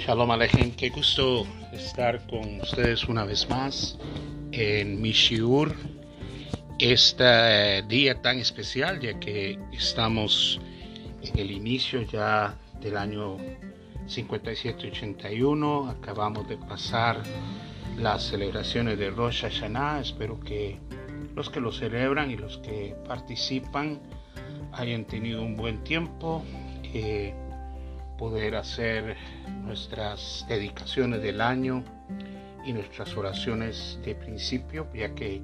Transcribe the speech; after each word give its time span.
Shalom 0.00 0.30
Alejem, 0.30 0.70
qué 0.72 0.88
gusto 0.88 1.46
estar 1.74 2.26
con 2.26 2.62
ustedes 2.62 3.04
una 3.04 3.26
vez 3.26 3.46
más 3.50 3.98
en 4.50 4.98
mi 5.02 5.12
Shiur, 5.12 5.74
este 6.78 7.82
día 7.82 8.22
tan 8.22 8.38
especial 8.38 8.98
ya 8.98 9.20
que 9.20 9.58
estamos 9.72 10.58
en 11.22 11.38
el 11.38 11.50
inicio 11.50 12.00
ya 12.00 12.56
del 12.80 12.96
año 12.96 13.36
57-81, 14.06 15.90
acabamos 15.90 16.48
de 16.48 16.56
pasar 16.56 17.22
las 17.98 18.22
celebraciones 18.22 18.98
de 18.98 19.10
Rosh 19.10 19.42
Hashanah, 19.42 20.00
espero 20.00 20.40
que 20.40 20.78
los 21.36 21.50
que 21.50 21.60
lo 21.60 21.72
celebran 21.72 22.30
y 22.30 22.36
los 22.36 22.56
que 22.58 22.96
participan 23.06 24.00
hayan 24.72 25.04
tenido 25.04 25.42
un 25.42 25.58
buen 25.58 25.84
tiempo. 25.84 26.42
Eh, 26.94 27.34
poder 28.20 28.54
hacer 28.54 29.16
nuestras 29.64 30.44
dedicaciones 30.46 31.22
del 31.22 31.40
año 31.40 31.82
y 32.66 32.74
nuestras 32.74 33.16
oraciones 33.16 33.98
de 34.04 34.14
principio, 34.14 34.86
ya 34.94 35.14
que 35.14 35.40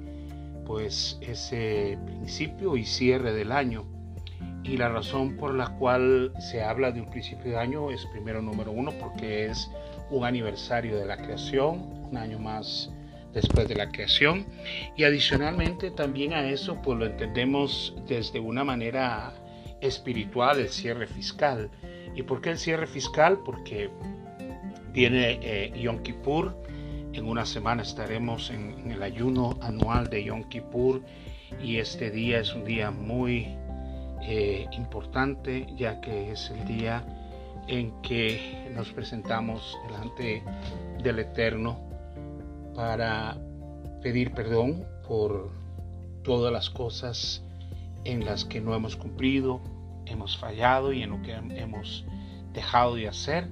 pues 0.63 1.17
ese 1.21 1.97
principio 2.05 2.77
y 2.77 2.85
cierre 2.85 3.33
del 3.33 3.51
año. 3.51 3.83
Y 4.63 4.77
la 4.77 4.89
razón 4.89 5.37
por 5.37 5.55
la 5.55 5.69
cual 5.79 6.31
se 6.39 6.61
habla 6.61 6.91
de 6.91 7.01
un 7.01 7.09
principio 7.09 7.53
de 7.53 7.57
año 7.57 7.89
es 7.89 8.05
primero 8.11 8.43
número 8.43 8.71
uno 8.71 8.91
porque 8.99 9.47
es 9.47 9.71
un 10.11 10.23
aniversario 10.23 10.97
de 10.97 11.05
la 11.07 11.17
creación, 11.17 11.81
un 12.11 12.15
año 12.15 12.37
más 12.37 12.91
después 13.33 13.67
de 13.67 13.75
la 13.75 13.89
creación. 13.89 14.45
Y 14.95 15.03
adicionalmente 15.03 15.89
también 15.89 16.33
a 16.33 16.47
eso 16.47 16.79
pues 16.83 16.99
lo 16.99 17.07
entendemos 17.07 17.95
desde 18.07 18.39
una 18.39 18.63
manera 18.63 19.33
espiritual 19.81 20.59
el 20.59 20.69
cierre 20.69 21.07
fiscal 21.07 21.71
¿Y 22.17 22.23
por 22.23 22.41
qué 22.41 22.49
el 22.49 22.57
cierre 22.57 22.87
fiscal? 22.87 23.43
Porque 23.45 23.91
viene 24.91 25.39
eh, 25.43 25.71
Yom 25.79 25.99
Kippur. 25.99 26.57
En 27.13 27.27
una 27.27 27.45
semana 27.45 27.83
estaremos 27.83 28.49
en, 28.49 28.89
el 28.89 29.03
ayuno 29.03 29.55
anual 29.61 30.09
de 30.09 30.23
Yom 30.23 30.43
Kippur 30.45 31.03
y 31.61 31.77
este 31.77 32.09
día 32.09 32.39
es 32.39 32.55
un 32.55 32.65
día 32.65 32.89
muy 32.89 33.55
eh, 34.23 34.65
importante 34.71 35.67
ya 35.77 36.01
que 36.01 36.31
es 36.31 36.49
el 36.49 36.65
día 36.65 37.05
en 37.67 37.91
que 38.01 38.67
nos 38.73 38.91
presentamos 38.91 39.77
delante 39.87 40.41
del 41.03 41.19
Eterno 41.19 41.79
para 42.73 43.37
pedir 44.01 44.31
perdón 44.31 44.87
por 45.07 45.51
todas 46.23 46.51
las 46.51 46.71
cosas 46.71 47.43
en 48.05 48.25
las 48.25 48.43
que 48.43 48.59
no 48.59 48.73
hemos 48.73 48.95
cumplido, 48.95 49.61
hemos 50.09 50.37
fallado 50.37 50.93
y 50.93 51.03
en 51.03 51.11
lo 51.11 51.21
que 51.21 51.33
hemos 51.33 52.05
dejado 52.53 52.95
de 52.95 53.07
hacer 53.07 53.49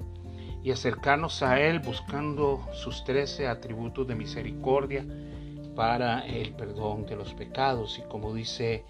y 0.64 0.72
acercarnos 0.72 1.44
a 1.44 1.60
Él 1.60 1.80
buscando 1.80 2.68
sus 2.74 3.04
trece 3.04 3.48
atributos 3.48 4.08
de 4.08 4.16
misericordia 4.16 5.06
para 5.76 6.26
el 6.26 6.54
perdón 6.54 7.06
de 7.06 7.16
los 7.16 7.34
pecados. 7.36 8.00
Y 8.00 8.10
como 8.10 8.34
dice 8.34 8.84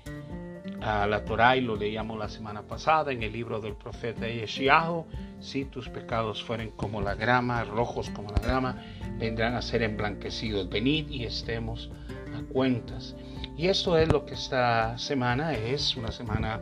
a 0.82 1.06
la 1.08 1.26
Torah 1.26 1.58
y 1.58 1.62
lo 1.62 1.76
leíamos 1.76 2.18
la 2.18 2.30
semana 2.30 2.62
pasada 2.62 3.12
en 3.12 3.24
el 3.24 3.34
libro 3.34 3.60
del 3.60 3.76
profeta 3.76 4.28
Yeshiahu, 4.28 5.06
si 5.40 5.66
tus 5.66 5.90
pecados 5.90 6.44
fueren 6.44 6.70
como 6.72 7.02
la 7.02 7.16
grama, 7.16 7.64
rojos 7.64 8.10
como 8.12 8.32
la 8.32 8.40
grama, 8.40 8.82
vendrán 9.18 9.56
a 9.56 9.62
ser 9.62 9.84
emblanquecidos. 9.84 10.70
Venid 10.70 11.10
y 11.10 11.26
estemos 11.26 11.90
a 12.34 12.42
cuentas. 12.54 13.16
Y 13.58 13.68
esto 13.68 13.98
es 13.98 14.12
lo 14.12 14.26
que 14.26 14.34
esta 14.34 14.98
semana 14.98 15.54
es, 15.54 15.96
una 15.96 16.12
semana 16.12 16.62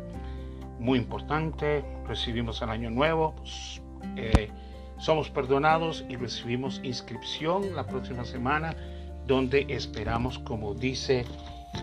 muy 0.83 0.99
importante. 0.99 1.83
Recibimos 2.07 2.61
el 2.61 2.69
año 2.69 2.91
nuevo, 2.91 3.33
pues, 3.37 3.81
eh, 4.17 4.49
somos 4.97 5.29
perdonados 5.29 6.05
y 6.09 6.17
recibimos 6.17 6.81
inscripción 6.83 7.73
la 7.75 7.87
próxima 7.87 8.25
semana, 8.25 8.75
donde 9.25 9.65
esperamos, 9.69 10.39
como 10.39 10.73
dice, 10.75 11.25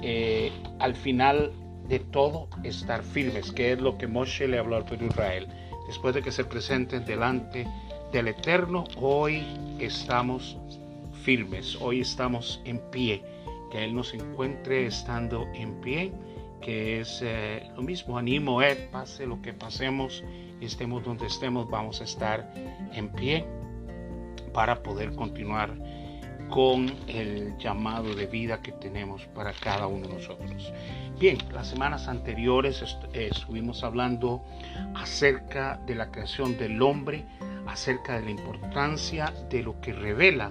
eh, 0.02 0.52
al 0.78 0.94
final 0.94 1.50
de 1.88 1.98
todo 1.98 2.48
estar 2.62 3.02
firmes, 3.02 3.50
que 3.52 3.72
es 3.72 3.80
lo 3.80 3.96
que 3.96 4.06
Moshe 4.06 4.46
le 4.46 4.58
habló 4.58 4.76
al 4.76 4.84
pueblo 4.84 5.06
de 5.06 5.12
Israel. 5.12 5.48
Después 5.86 6.14
de 6.14 6.22
que 6.22 6.30
se 6.30 6.44
presenten 6.44 7.04
delante 7.06 7.66
del 8.12 8.28
Eterno, 8.28 8.84
hoy 8.96 9.42
estamos 9.78 10.58
firmes, 11.24 11.76
hoy 11.80 12.02
estamos 12.02 12.60
en 12.64 12.78
pie, 12.90 13.24
que 13.72 13.82
Él 13.82 13.94
nos 13.94 14.12
encuentre 14.12 14.86
estando 14.86 15.46
en 15.54 15.80
pie 15.80 16.12
que 16.60 17.00
es 17.00 17.20
eh, 17.22 17.70
lo 17.74 17.82
mismo, 17.82 18.18
animo 18.18 18.62
Él, 18.62 18.88
pase 18.90 19.26
lo 19.26 19.40
que 19.42 19.52
pasemos, 19.52 20.22
estemos 20.60 21.04
donde 21.04 21.26
estemos, 21.26 21.68
vamos 21.70 22.00
a 22.00 22.04
estar 22.04 22.52
en 22.92 23.08
pie 23.10 23.44
para 24.52 24.82
poder 24.82 25.14
continuar 25.14 25.74
con 26.50 26.92
el 27.06 27.56
llamado 27.58 28.14
de 28.14 28.26
vida 28.26 28.60
que 28.60 28.72
tenemos 28.72 29.24
para 29.34 29.52
cada 29.52 29.86
uno 29.86 30.08
de 30.08 30.14
nosotros. 30.14 30.72
Bien, 31.18 31.38
las 31.52 31.68
semanas 31.68 32.08
anteriores 32.08 32.82
eh, 33.12 33.28
estuvimos 33.30 33.84
hablando 33.84 34.42
acerca 34.94 35.80
de 35.86 35.94
la 35.94 36.10
creación 36.10 36.58
del 36.58 36.82
hombre, 36.82 37.24
acerca 37.66 38.16
de 38.18 38.24
la 38.24 38.30
importancia 38.30 39.32
de 39.48 39.62
lo 39.62 39.80
que 39.80 39.92
revela 39.92 40.50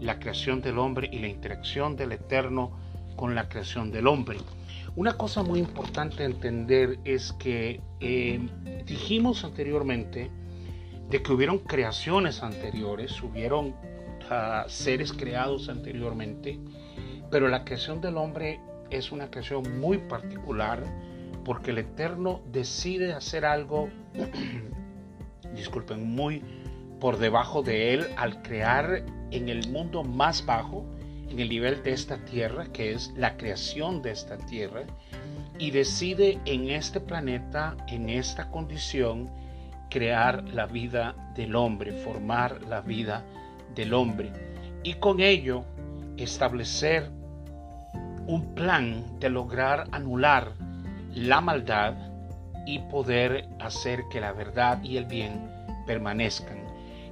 la 0.00 0.18
creación 0.18 0.62
del 0.62 0.78
hombre 0.78 1.08
y 1.12 1.18
la 1.18 1.28
interacción 1.28 1.96
del 1.96 2.12
Eterno 2.12 2.78
con 3.16 3.34
la 3.34 3.48
creación 3.48 3.90
del 3.90 4.06
hombre. 4.06 4.38
Una 4.96 5.16
cosa 5.16 5.42
muy 5.42 5.60
importante 5.60 6.24
a 6.24 6.26
entender 6.26 6.98
es 7.04 7.32
que 7.34 7.80
eh, 8.00 8.40
dijimos 8.86 9.44
anteriormente 9.44 10.30
de 11.08 11.22
que 11.22 11.32
hubieron 11.32 11.58
creaciones 11.58 12.42
anteriores, 12.42 13.22
hubieron 13.22 13.74
ah, 14.30 14.64
seres 14.68 15.12
creados 15.12 15.68
anteriormente, 15.68 16.58
pero 17.30 17.48
la 17.48 17.64
creación 17.64 18.00
del 18.00 18.16
hombre 18.16 18.60
es 18.90 19.12
una 19.12 19.30
creación 19.30 19.80
muy 19.80 19.98
particular 19.98 20.84
porque 21.44 21.70
el 21.70 21.78
Eterno 21.78 22.42
decide 22.50 23.12
hacer 23.12 23.44
algo, 23.44 23.88
disculpen, 25.54 26.04
muy 26.14 26.42
por 27.00 27.18
debajo 27.18 27.62
de 27.62 27.94
él 27.94 28.06
al 28.16 28.42
crear 28.42 29.04
en 29.30 29.48
el 29.48 29.68
mundo 29.70 30.02
más 30.02 30.44
bajo, 30.44 30.84
en 31.30 31.38
el 31.38 31.48
nivel 31.48 31.82
de 31.82 31.92
esta 31.92 32.18
tierra, 32.24 32.66
que 32.72 32.92
es 32.92 33.12
la 33.16 33.36
creación 33.36 34.02
de 34.02 34.10
esta 34.10 34.36
tierra, 34.36 34.82
y 35.58 35.70
decide 35.70 36.38
en 36.44 36.70
este 36.70 37.00
planeta, 37.00 37.76
en 37.88 38.10
esta 38.10 38.50
condición, 38.50 39.30
crear 39.88 40.44
la 40.44 40.66
vida 40.66 41.14
del 41.34 41.54
hombre, 41.56 41.92
formar 41.92 42.62
la 42.62 42.80
vida 42.80 43.24
del 43.74 43.94
hombre, 43.94 44.32
y 44.82 44.94
con 44.94 45.20
ello 45.20 45.64
establecer 46.16 47.10
un 48.26 48.54
plan 48.54 49.18
de 49.18 49.30
lograr 49.30 49.86
anular 49.92 50.52
la 51.14 51.40
maldad 51.40 51.94
y 52.66 52.78
poder 52.78 53.48
hacer 53.58 54.02
que 54.10 54.20
la 54.20 54.32
verdad 54.32 54.82
y 54.82 54.96
el 54.96 55.06
bien 55.06 55.50
permanezcan. 55.86 56.58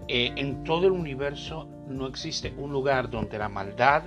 Eh, 0.06 0.33
en 0.37 0.65
todo 0.65 0.87
el 0.87 0.93
universo 0.93 1.69
no 1.88 2.06
existe 2.06 2.53
un 2.56 2.72
lugar 2.72 3.10
donde 3.10 3.38
la 3.38 3.49
maldad 3.49 4.04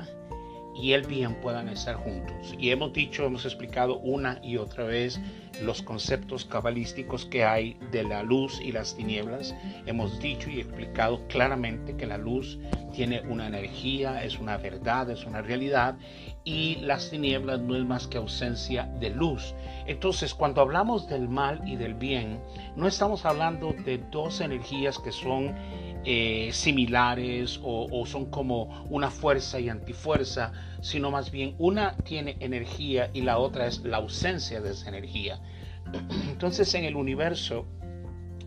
y 0.74 0.94
el 0.94 1.06
bien 1.06 1.36
puedan 1.42 1.70
estar 1.70 1.96
juntos. 1.96 2.56
Y 2.58 2.70
hemos 2.70 2.94
dicho, 2.94 3.26
hemos 3.26 3.46
explicado 3.46 4.00
una 4.00 4.40
y 4.42 4.58
otra 4.58 4.86
vez 4.86 5.20
los 5.62 5.82
conceptos 5.82 6.46
cabalísticos 6.46 7.26
que 7.26 7.44
hay 7.44 7.78
de 7.92 8.04
la 8.04 8.24
luz 8.24 8.60
y 8.62 8.72
las 8.72 8.96
tinieblas. 8.96 9.54
Hemos 9.86 10.20
dicho 10.20 10.50
y 10.50 10.60
explicado 10.60 11.28
claramente 11.28 11.96
que 11.98 12.08
la 12.08 12.18
luz 12.18 12.58
tiene 12.94 13.22
una 13.22 13.48
energía, 13.48 14.24
es 14.24 14.40
una 14.40 14.58
verdad, 14.58 15.10
es 15.10 15.26
una 15.26 15.42
realidad 15.42 15.98
y 16.44 16.76
las 16.78 17.10
tinieblas 17.10 17.60
no 17.60 17.76
es 17.76 17.84
más 17.84 18.08
que 18.08 18.18
ausencia 18.18 18.86
de 19.00 19.10
luz. 19.10 19.54
Entonces, 19.86 20.34
cuando 20.34 20.62
hablamos 20.62 21.08
del 21.08 21.28
mal 21.28 21.62
y 21.66 21.76
del 21.76 21.94
bien, 21.94 22.40
no 22.76 22.88
estamos 22.88 23.26
hablando 23.26 23.74
de 23.86 24.00
dos 24.10 24.42
energías 24.42 24.98
que 25.00 25.12
son 25.12 25.56
eh, 26.04 26.50
similares 26.52 27.60
o, 27.64 28.06
son 28.08 28.32
como 28.32 28.86
una 28.90 29.12
fuerza 29.12 29.60
y 29.60 29.70
antifuerza, 29.70 30.52
sino 30.82 31.12
más 31.12 31.32
bien 31.32 31.56
una 31.60 31.96
tiene 31.98 32.38
energía 32.40 33.12
y 33.14 33.22
la 33.22 33.38
otra 33.38 33.68
es 33.68 33.84
la 33.84 33.98
ausencia 33.98 34.62
de 34.62 34.72
esa 34.72 34.90
energía. 34.90 35.40
Entonces 36.30 36.74
en 36.74 36.86
el 36.86 36.96
universo, 36.96 37.68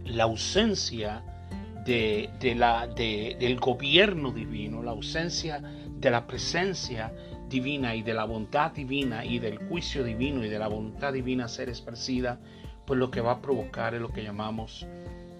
la 0.05 0.25
ausencia 0.25 1.23
del 1.85 3.59
gobierno 3.61 4.33
divino, 4.33 4.83
la 4.83 4.93
ausencia 4.93 5.61
de 5.61 6.11
la 6.11 6.27
presencia 6.27 7.13
divina 7.49 7.95
y 7.95 8.03
de 8.03 8.15
la 8.15 8.25
bondad 8.25 8.73
divina 8.73 9.25
y 9.25 9.39
del 9.39 9.59
juicio 9.59 10.03
divino 10.03 10.45
y 10.45 10.49
de 10.49 10.59
la 10.59 10.69
voluntad 10.69 11.13
divina 11.13 11.47
ser 11.47 11.69
esparcida, 11.69 12.41
pues 12.85 12.99
lo 12.99 13.11
que 13.11 13.21
va 13.21 13.33
a 13.33 13.43
provocar 13.43 13.95
es 13.95 14.01
lo 14.01 14.09
que 14.09 14.25
llamamos 14.25 14.87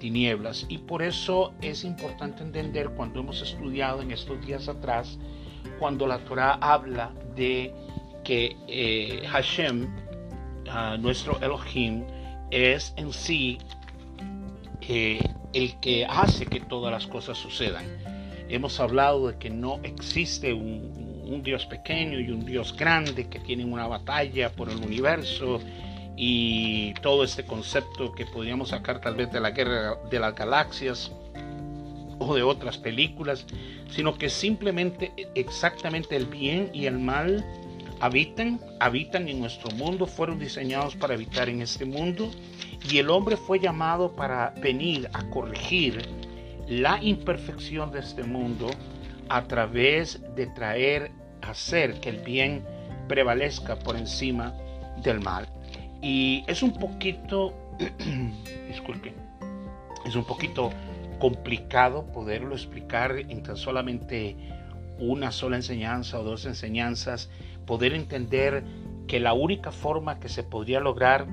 tinieblas. 0.05 0.67
Y 0.69 0.77
por 0.77 1.03
eso 1.03 1.55
es 1.63 1.83
importante 1.83 2.43
entender 2.43 2.91
cuando 2.91 3.21
hemos 3.21 3.41
estudiado 3.41 4.03
en 4.03 4.11
estos 4.11 4.39
días 4.45 4.69
atrás, 4.69 5.19
cuando 5.79 6.07
la 6.07 6.19
Torah 6.19 6.59
habla 6.61 7.11
de 7.35 7.73
que 8.23 8.55
eh, 8.69 9.27
Hashem, 9.27 9.89
nuestro 11.01 11.41
Elohim, 11.41 12.05
es 12.51 12.93
en 12.99 13.15
sí 13.15 13.57
eh, 14.83 15.21
el 15.55 15.81
que 15.81 16.05
hace 16.05 16.45
que 16.45 16.61
todas 16.61 16.93
las 16.93 17.07
cosas 17.07 17.39
sucedan. 17.39 17.87
Hemos 18.51 18.79
hablado 18.81 19.29
de 19.29 19.39
que 19.39 19.49
no 19.49 19.81
existe 19.85 20.53
un, 20.53 21.25
un 21.27 21.43
Dios 21.43 21.65
pequeño 21.65 22.21
y 22.21 22.31
un 22.31 22.45
Dios 22.45 22.77
grande 22.77 23.31
que 23.31 23.41
tienen 23.41 23.73
una 23.73 23.87
batalla 23.87 24.53
por 24.53 24.69
el 24.69 24.77
universo 24.77 25.61
y 26.17 26.95
todo 26.95 27.25
este 27.25 27.45
concepto 27.45 28.13
que 28.13 28.27
podríamos 28.27 28.71
sacar 28.71 29.01
tal 29.01 29.17
vez 29.17 29.33
de 29.33 29.41
la 29.41 29.51
guerra 29.51 29.97
de 30.11 30.21
las 30.21 30.35
galaxias 30.35 31.11
o 32.19 32.35
de 32.35 32.43
otras 32.43 32.79
películas, 32.79 33.47
sino 33.91 34.17
que 34.17 34.31
simplemente 34.31 35.13
exactamente 35.35 36.17
el 36.17 36.27
bien 36.27 36.71
y 36.73 36.87
el 36.87 36.99
mal 36.99 37.45
habitan, 38.01 38.61
habitan 38.81 39.29
en 39.29 39.41
nuestro 39.41 39.71
mundo, 39.73 40.07
fueron 40.07 40.39
diseñados 40.39 40.95
para 40.97 41.15
habitar 41.15 41.49
en 41.49 41.63
este 41.63 41.85
mundo 41.85 42.31
y 42.89 42.99
el 42.99 43.11
hombre 43.11 43.37
fue 43.37 43.59
llamado 43.59 44.13
para 44.13 44.51
venir 44.61 45.09
a 45.13 45.25
corregir 45.31 46.07
la 46.69 47.03
imperfección 47.03 47.91
de 47.91 48.01
este 48.01 48.23
mundo 48.23 48.71
a 49.29 49.45
través 49.45 50.21
de 50.35 50.47
traer, 50.49 51.11
hacer 51.43 52.01
que 52.01 52.11
el 52.11 52.19
bien 52.19 52.65
prevalezca 53.09 53.77
por 53.77 53.97
encima 53.97 54.55
del 55.03 55.21
mal. 55.21 55.47
Y 56.05 56.45
es 56.47 56.63
un 56.63 56.75
poquito, 56.75 57.55
disculpe, 58.69 59.15
es 60.05 60.15
un 60.15 60.25
poquito 60.25 60.71
complicado 61.19 62.05
poderlo 62.13 62.55
explicar 62.55 63.17
en 63.17 63.43
tan 63.43 63.57
solamente 63.57 64.37
una 64.99 65.33
sola 65.33 65.57
enseñanza 65.57 66.21
o 66.21 66.23
dos 66.23 66.45
enseñanzas, 66.45 67.31
poder 67.65 67.95
entender 67.95 68.63
que 69.07 69.19
la 69.19 69.33
única 69.33 69.73
forma 69.73 70.21
que 70.21 70.29
se 70.29 70.43
podría 70.43 70.79
lograr 70.79 71.27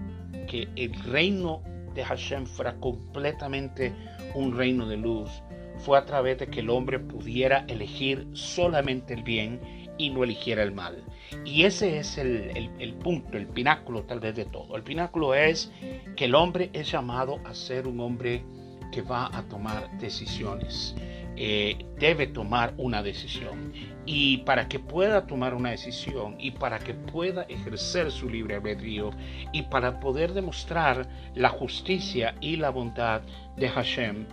que 0.47 0.69
el 0.77 0.93
reino 1.03 1.61
de 1.93 2.05
Hashem 2.05 2.45
fuera 2.45 2.75
completamente 2.77 3.93
un 4.35 4.55
reino 4.55 4.87
de 4.87 4.95
luz 4.95 5.43
fue 5.79 5.97
a 5.97 6.05
través 6.05 6.37
de 6.37 6.47
que 6.47 6.61
el 6.61 6.69
hombre 6.69 6.97
pudiera 6.97 7.65
elegir 7.67 8.25
solamente 8.31 9.15
el 9.15 9.23
bien 9.23 9.59
y 10.01 10.09
no 10.09 10.23
eligiera 10.23 10.63
el 10.63 10.71
mal. 10.71 11.03
Y 11.45 11.63
ese 11.63 11.99
es 11.99 12.17
el, 12.17 12.95
punto, 13.03 13.37
el 13.37 13.47
pináculo 13.47 14.03
tal 14.03 14.19
vez 14.19 14.35
de 14.35 14.45
todo. 14.45 14.75
El 14.75 14.83
pináculo 14.83 15.35
es 15.35 15.71
que 16.15 16.25
el 16.25 16.33
hombre 16.33 16.71
es 16.73 16.91
llamado 16.91 17.39
a 17.45 17.53
ser 17.53 17.87
un 17.87 17.99
hombre 17.99 18.43
que 18.91 19.03
va 19.03 19.29
a 19.31 19.43
tomar 19.43 19.95
decisiones. 19.99 20.95
Eh, 21.37 21.85
debe 21.97 22.27
tomar 22.27 22.73
una 22.77 23.01
decisión. 23.03 23.71
Y 24.05 24.39
para 24.39 24.67
que 24.67 24.79
pueda 24.79 25.27
tomar 25.27 25.53
una 25.53 25.69
decisión 25.69 26.35
y 26.39 26.51
para 26.51 26.79
que 26.79 26.93
pueda 26.93 27.43
ejercer 27.43 28.11
su 28.11 28.27
libre 28.27 28.55
albedrío 28.55 29.11
y 29.53 29.61
para 29.63 29.99
poder 29.99 30.33
demostrar 30.33 31.07
la 31.35 31.49
justicia 31.49 32.35
y 32.41 32.57
la 32.57 32.71
bondad 32.71 33.21
de 33.55 33.69
Hashem, 33.69 34.25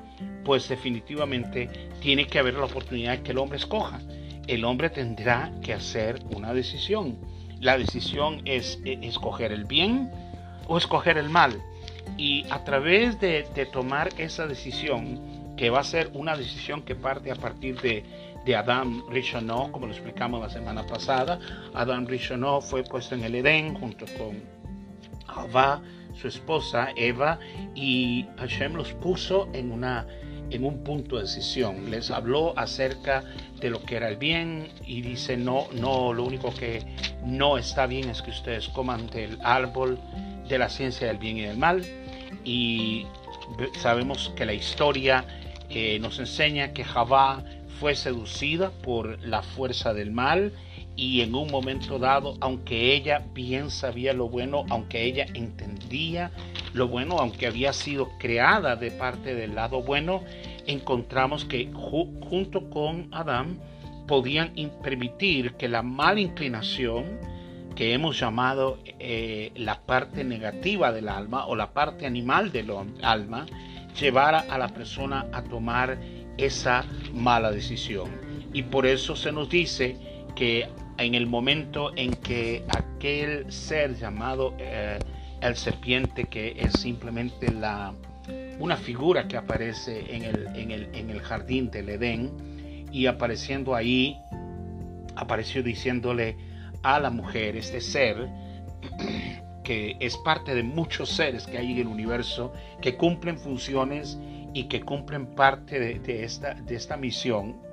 pues 0.44 0.68
definitivamente 0.68 1.68
tiene 2.00 2.26
que 2.26 2.38
haber 2.38 2.54
la 2.54 2.64
oportunidad 2.64 3.20
que 3.20 3.32
el 3.32 3.38
hombre 3.38 3.58
escoja. 3.58 4.00
El 4.48 4.64
hombre 4.64 4.88
tendrá 4.88 5.52
que 5.62 5.74
hacer 5.74 6.20
una 6.34 6.54
decisión. 6.54 7.18
La 7.60 7.76
decisión 7.76 8.40
es 8.46 8.80
eh, 8.86 8.98
escoger 9.02 9.52
el 9.52 9.66
bien 9.66 10.10
o 10.66 10.78
escoger 10.78 11.18
el 11.18 11.28
mal. 11.28 11.62
Y 12.16 12.46
a 12.50 12.64
través 12.64 13.20
de, 13.20 13.44
tomar 13.70 14.08
esa 14.16 14.46
decisión, 14.46 15.54
que 15.56 15.68
va 15.68 15.80
a 15.80 15.84
ser 15.84 16.10
una 16.14 16.34
decisión 16.34 16.82
que 16.82 16.94
parte 16.94 17.30
a 17.30 17.34
partir 17.34 17.78
de, 17.82 18.04
de 18.46 18.56
Adam 18.56 19.02
Rishonó, 19.10 19.70
como 19.70 19.86
lo 19.86 19.92
explicamos 19.92 20.40
la 20.40 20.48
semana 20.48 20.86
pasada. 20.86 21.38
Adam 21.74 22.06
Rishonó 22.06 22.62
fue 22.62 22.82
puesto 22.84 23.14
en 23.14 23.24
el 23.24 23.34
Edén 23.34 23.74
junto 23.74 24.06
con 24.16 24.42
Ava, 25.26 25.82
su 26.14 26.26
esposa 26.26 26.88
Eva, 26.96 27.38
y 27.74 28.26
Hashem 28.38 28.74
los 28.74 28.94
puso 28.94 29.48
en 29.52 29.70
una 29.70 30.06
en 30.50 30.64
un 30.64 30.82
punto 30.84 31.16
de 31.16 31.22
decisión. 31.22 31.90
Les 31.90 32.10
habló 32.10 32.58
acerca 32.58 33.24
de 33.60 33.70
lo 33.70 33.82
que 33.82 33.96
era 33.96 34.08
el 34.08 34.16
bien 34.16 34.68
y 34.86 35.02
dice, 35.02 35.36
no, 35.36 35.66
no, 35.72 36.12
lo 36.12 36.24
único 36.24 36.52
que 36.54 36.82
no 37.24 37.58
está 37.58 37.86
bien 37.86 38.08
es 38.10 38.22
que 38.22 38.30
ustedes 38.30 38.68
coman 38.68 39.08
del 39.08 39.38
árbol 39.42 39.98
de 40.48 40.58
la 40.58 40.68
ciencia 40.68 41.06
del 41.06 41.18
bien 41.18 41.38
y 41.38 41.42
del 41.42 41.56
mal. 41.56 41.84
Y 42.44 43.06
sabemos 43.80 44.32
que 44.36 44.44
la 44.44 44.54
historia 44.54 45.24
eh, 45.70 45.98
nos 46.00 46.18
enseña 46.18 46.72
que 46.72 46.84
Javá 46.84 47.44
fue 47.80 47.94
seducida 47.94 48.70
por 48.70 49.20
la 49.22 49.42
fuerza 49.42 49.94
del 49.94 50.10
mal 50.10 50.52
y 50.96 51.20
en 51.20 51.34
un 51.36 51.48
momento 51.50 52.00
dado, 52.00 52.36
aunque 52.40 52.94
ella 52.94 53.24
bien 53.32 53.70
sabía 53.70 54.12
lo 54.12 54.28
bueno, 54.28 54.64
aunque 54.68 55.04
ella 55.04 55.26
entendía 55.32 56.32
lo 56.74 56.88
bueno, 56.88 57.18
aunque 57.18 57.46
había 57.46 57.72
sido 57.72 58.10
creada 58.18 58.76
de 58.76 58.90
parte 58.90 59.34
del 59.34 59.54
lado 59.54 59.82
bueno, 59.82 60.22
encontramos 60.66 61.44
que 61.44 61.70
junto 61.72 62.70
con 62.70 63.08
Adán 63.12 63.58
podían 64.06 64.52
permitir 64.82 65.54
que 65.54 65.68
la 65.68 65.82
mala 65.82 66.20
inclinación, 66.20 67.04
que 67.74 67.92
hemos 67.92 68.18
llamado 68.18 68.78
eh, 68.98 69.52
la 69.54 69.80
parte 69.82 70.24
negativa 70.24 70.92
del 70.92 71.08
alma 71.08 71.46
o 71.46 71.54
la 71.54 71.72
parte 71.72 72.06
animal 72.06 72.50
del 72.50 72.72
alma, 73.02 73.46
llevara 73.98 74.40
a 74.40 74.58
la 74.58 74.68
persona 74.68 75.26
a 75.32 75.42
tomar 75.42 75.98
esa 76.38 76.84
mala 77.12 77.50
decisión. 77.50 78.10
Y 78.52 78.62
por 78.62 78.86
eso 78.86 79.14
se 79.14 79.30
nos 79.32 79.48
dice 79.48 79.96
que 80.34 80.68
en 80.96 81.14
el 81.14 81.26
momento 81.26 81.92
en 81.96 82.12
que 82.14 82.64
aquel 82.68 83.50
ser 83.52 83.96
llamado 83.96 84.54
eh, 84.58 84.98
el 85.40 85.56
serpiente, 85.56 86.24
que 86.24 86.54
es 86.58 86.74
simplemente 86.74 87.50
la, 87.50 87.94
una 88.58 88.76
figura 88.76 89.28
que 89.28 89.36
aparece 89.36 90.14
en 90.14 90.24
el, 90.24 90.46
en, 90.54 90.70
el, 90.70 90.94
en 90.94 91.10
el 91.10 91.20
jardín 91.20 91.70
del 91.70 91.88
Edén, 91.88 92.30
y 92.92 93.06
apareciendo 93.06 93.74
ahí, 93.74 94.18
apareció 95.16 95.62
diciéndole 95.62 96.36
a 96.82 96.98
la 96.98 97.10
mujer, 97.10 97.56
este 97.56 97.80
ser, 97.80 98.28
que 99.64 99.96
es 100.00 100.16
parte 100.18 100.54
de 100.54 100.62
muchos 100.62 101.10
seres 101.10 101.46
que 101.46 101.58
hay 101.58 101.72
en 101.72 101.78
el 101.78 101.86
universo, 101.86 102.52
que 102.80 102.96
cumplen 102.96 103.38
funciones 103.38 104.18
y 104.54 104.64
que 104.64 104.80
cumplen 104.80 105.26
parte 105.34 105.78
de, 105.78 106.24
esta, 106.24 106.54
de 106.54 106.74
esta 106.74 106.96
misión. 106.96 107.67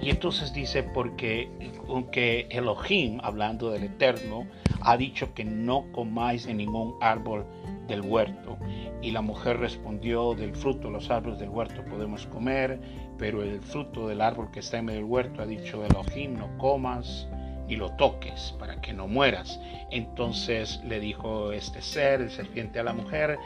Y 0.00 0.10
entonces 0.10 0.52
dice, 0.52 0.82
porque 0.82 1.48
aunque 1.88 2.46
Elohim, 2.50 3.20
hablando 3.22 3.70
del 3.70 3.84
Eterno, 3.84 4.46
ha 4.80 4.96
dicho 4.96 5.32
que 5.34 5.44
no 5.44 5.90
comáis 5.92 6.46
en 6.46 6.58
ningún 6.58 6.94
árbol 7.00 7.46
del 7.86 8.02
huerto. 8.02 8.58
Y 9.02 9.10
la 9.10 9.22
mujer 9.22 9.58
respondió, 9.58 10.34
del 10.34 10.54
fruto 10.54 10.88
de 10.88 10.94
los 10.94 11.10
árboles 11.10 11.38
del 11.38 11.50
huerto 11.50 11.84
podemos 11.84 12.26
comer, 12.26 12.80
pero 13.18 13.42
el 13.42 13.60
fruto 13.60 14.08
del 14.08 14.20
árbol 14.20 14.50
que 14.50 14.60
está 14.60 14.78
en 14.78 14.86
medio 14.86 15.00
del 15.00 15.10
huerto 15.10 15.42
ha 15.42 15.46
dicho 15.46 15.84
Elohim, 15.84 16.34
no 16.38 16.56
comas 16.58 17.28
ni 17.68 17.76
lo 17.76 17.90
toques 17.92 18.54
para 18.58 18.80
que 18.80 18.92
no 18.92 19.06
mueras. 19.06 19.60
Entonces 19.90 20.80
le 20.84 21.00
dijo 21.00 21.52
este 21.52 21.80
ser, 21.82 22.20
el 22.20 22.30
serpiente 22.30 22.78
a 22.78 22.82
la 22.82 22.92
mujer, 22.92 23.38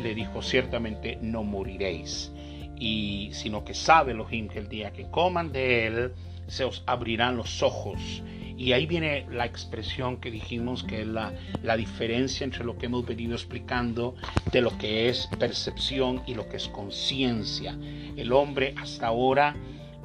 le 0.00 0.14
dijo, 0.14 0.42
ciertamente 0.42 1.18
no 1.20 1.42
moriréis. 1.42 2.32
Y 2.78 3.30
sino 3.32 3.64
que 3.64 3.74
sabe 3.74 4.12
Elohim 4.12 4.48
que 4.48 4.58
el 4.58 4.68
día 4.68 4.92
que 4.92 5.10
coman 5.10 5.52
de 5.52 5.86
él, 5.86 6.12
se 6.46 6.64
os 6.64 6.82
abrirán 6.86 7.36
los 7.36 7.62
ojos 7.62 8.22
y 8.56 8.72
ahí 8.72 8.86
viene 8.86 9.26
la 9.30 9.46
expresión 9.46 10.18
que 10.18 10.30
dijimos 10.30 10.84
que 10.84 11.02
es 11.02 11.06
la, 11.06 11.32
la, 11.62 11.76
diferencia 11.76 12.44
entre 12.44 12.64
lo 12.64 12.78
que 12.78 12.86
hemos 12.86 13.04
venido 13.04 13.34
explicando 13.34 14.14
de 14.52 14.60
lo 14.60 14.76
que 14.78 15.08
es 15.08 15.28
percepción 15.38 16.22
y 16.26 16.34
lo 16.34 16.48
que 16.48 16.58
es 16.58 16.68
conciencia. 16.68 17.76
El 18.16 18.32
hombre 18.32 18.74
hasta 18.80 19.08
ahora, 19.08 19.56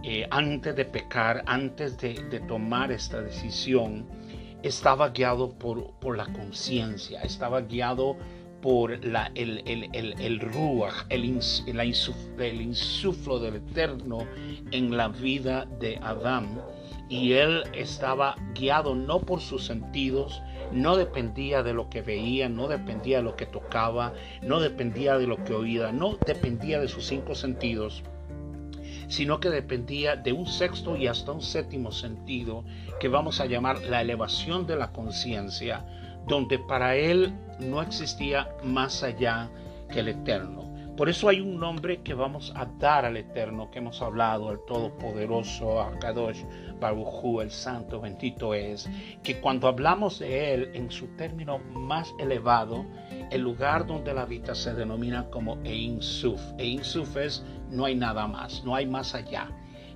eh, 0.03 0.27
antes 0.31 0.75
de 0.75 0.85
pecar, 0.85 1.43
antes 1.45 1.99
de, 1.99 2.15
de, 2.15 2.39
tomar 2.39 2.91
esta 2.91 3.21
decisión, 3.21 4.07
estaba 4.63 5.09
guiado 5.09 5.51
por, 5.51 5.91
por 5.99 6.17
la 6.17 6.25
conciencia, 6.25 7.21
estaba 7.21 7.61
guiado 7.61 8.17
por 8.61 9.03
la, 9.05 9.31
el, 9.35 9.63
el, 9.65 9.89
el, 9.93 10.19
el 10.19 10.39
ruach, 10.39 11.05
el, 11.09 11.39
el 11.67 12.61
insuflo 12.61 13.39
del 13.39 13.55
Eterno 13.55 14.19
en 14.71 14.95
la 14.95 15.07
vida 15.07 15.65
de 15.79 15.97
Adán. 16.01 16.61
Y 17.09 17.33
él 17.33 17.63
estaba 17.73 18.35
guiado 18.53 18.93
no 18.93 19.21
por 19.21 19.41
sus 19.41 19.65
sentidos, 19.65 20.43
no 20.71 20.95
dependía 20.95 21.63
de 21.63 21.73
lo 21.73 21.89
que 21.89 22.03
veía, 22.03 22.49
no 22.49 22.67
dependía 22.67 23.17
de 23.17 23.23
lo 23.23 23.35
que 23.35 23.47
tocaba, 23.47 24.13
no 24.43 24.59
dependía 24.59 25.17
de 25.17 25.25
lo 25.25 25.43
que 25.43 25.53
oía, 25.53 25.91
no 25.91 26.17
dependía 26.27 26.79
de 26.79 26.87
sus 26.87 27.05
cinco 27.05 27.33
sentidos, 27.33 28.03
sino 29.07 29.39
que 29.39 29.49
dependía 29.49 30.15
de 30.15 30.33
un 30.33 30.45
sexto 30.45 30.95
y 30.95 31.07
hasta 31.07 31.31
un 31.31 31.41
séptimo 31.41 31.91
sentido 31.91 32.63
que 32.99 33.07
vamos 33.07 33.41
a 33.41 33.47
llamar 33.47 33.81
la 33.85 34.01
elevación 34.01 34.67
de 34.67 34.75
la 34.75 34.91
conciencia, 34.91 35.83
donde 36.29 36.59
para 36.59 36.95
él 36.95 37.33
no 37.59 37.81
existía 37.81 38.47
más 38.63 39.03
allá 39.03 39.49
que 39.91 39.99
el 39.99 40.09
eterno. 40.09 40.69
Por 40.99 41.07
eso 41.07 41.29
hay 41.29 41.39
un 41.39 41.57
nombre 41.57 42.01
que 42.01 42.13
vamos 42.13 42.51
a 42.57 42.65
dar 42.77 43.05
al 43.05 43.15
Eterno, 43.15 43.71
que 43.71 43.79
hemos 43.79 44.01
hablado, 44.01 44.51
el 44.51 44.59
Todopoderoso, 44.67 45.79
Akadosh, 45.79 46.43
Baruchu, 46.77 47.39
el 47.39 47.51
Santo, 47.51 48.01
bendito 48.01 48.53
es, 48.53 48.89
que 49.23 49.39
cuando 49.39 49.69
hablamos 49.69 50.19
de 50.19 50.53
Él 50.53 50.71
en 50.73 50.91
su 50.91 51.07
término 51.15 51.59
más 51.59 52.13
elevado, 52.19 52.85
el 53.31 53.39
lugar 53.39 53.87
donde 53.87 54.13
la 54.13 54.23
habita 54.23 54.53
se 54.53 54.73
denomina 54.73 55.29
como 55.29 55.57
Ein 55.63 56.01
Suf. 56.01 56.41
Ein 56.57 56.83
Suf 56.83 57.15
es 57.15 57.45
no 57.69 57.85
hay 57.85 57.95
nada 57.95 58.27
más, 58.27 58.65
no 58.65 58.75
hay 58.75 58.85
más 58.85 59.15
allá. 59.15 59.49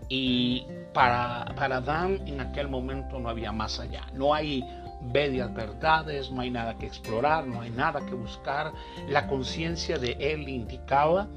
Y 0.07 0.65
para, 0.93 1.53
para 1.57 1.77
Adán 1.77 2.21
en 2.27 2.39
aquel 2.39 2.69
momento 2.69 3.19
no 3.19 3.27
había 3.27 3.51
más 3.51 3.77
allá. 3.77 4.05
No 4.13 4.33
hay 4.33 4.63
medias 5.11 5.53
verdades, 5.53 6.31
no 6.31 6.41
hay 6.41 6.51
nada 6.51 6.77
que 6.77 6.85
explorar, 6.85 7.47
no 7.47 7.61
hay 7.61 7.69
nada 7.69 8.05
que 8.05 8.13
buscar. 8.13 8.71
La 9.07 9.27
conciencia 9.27 9.97
de 9.97 10.15
él 10.19 10.47
indicaba 10.47 11.27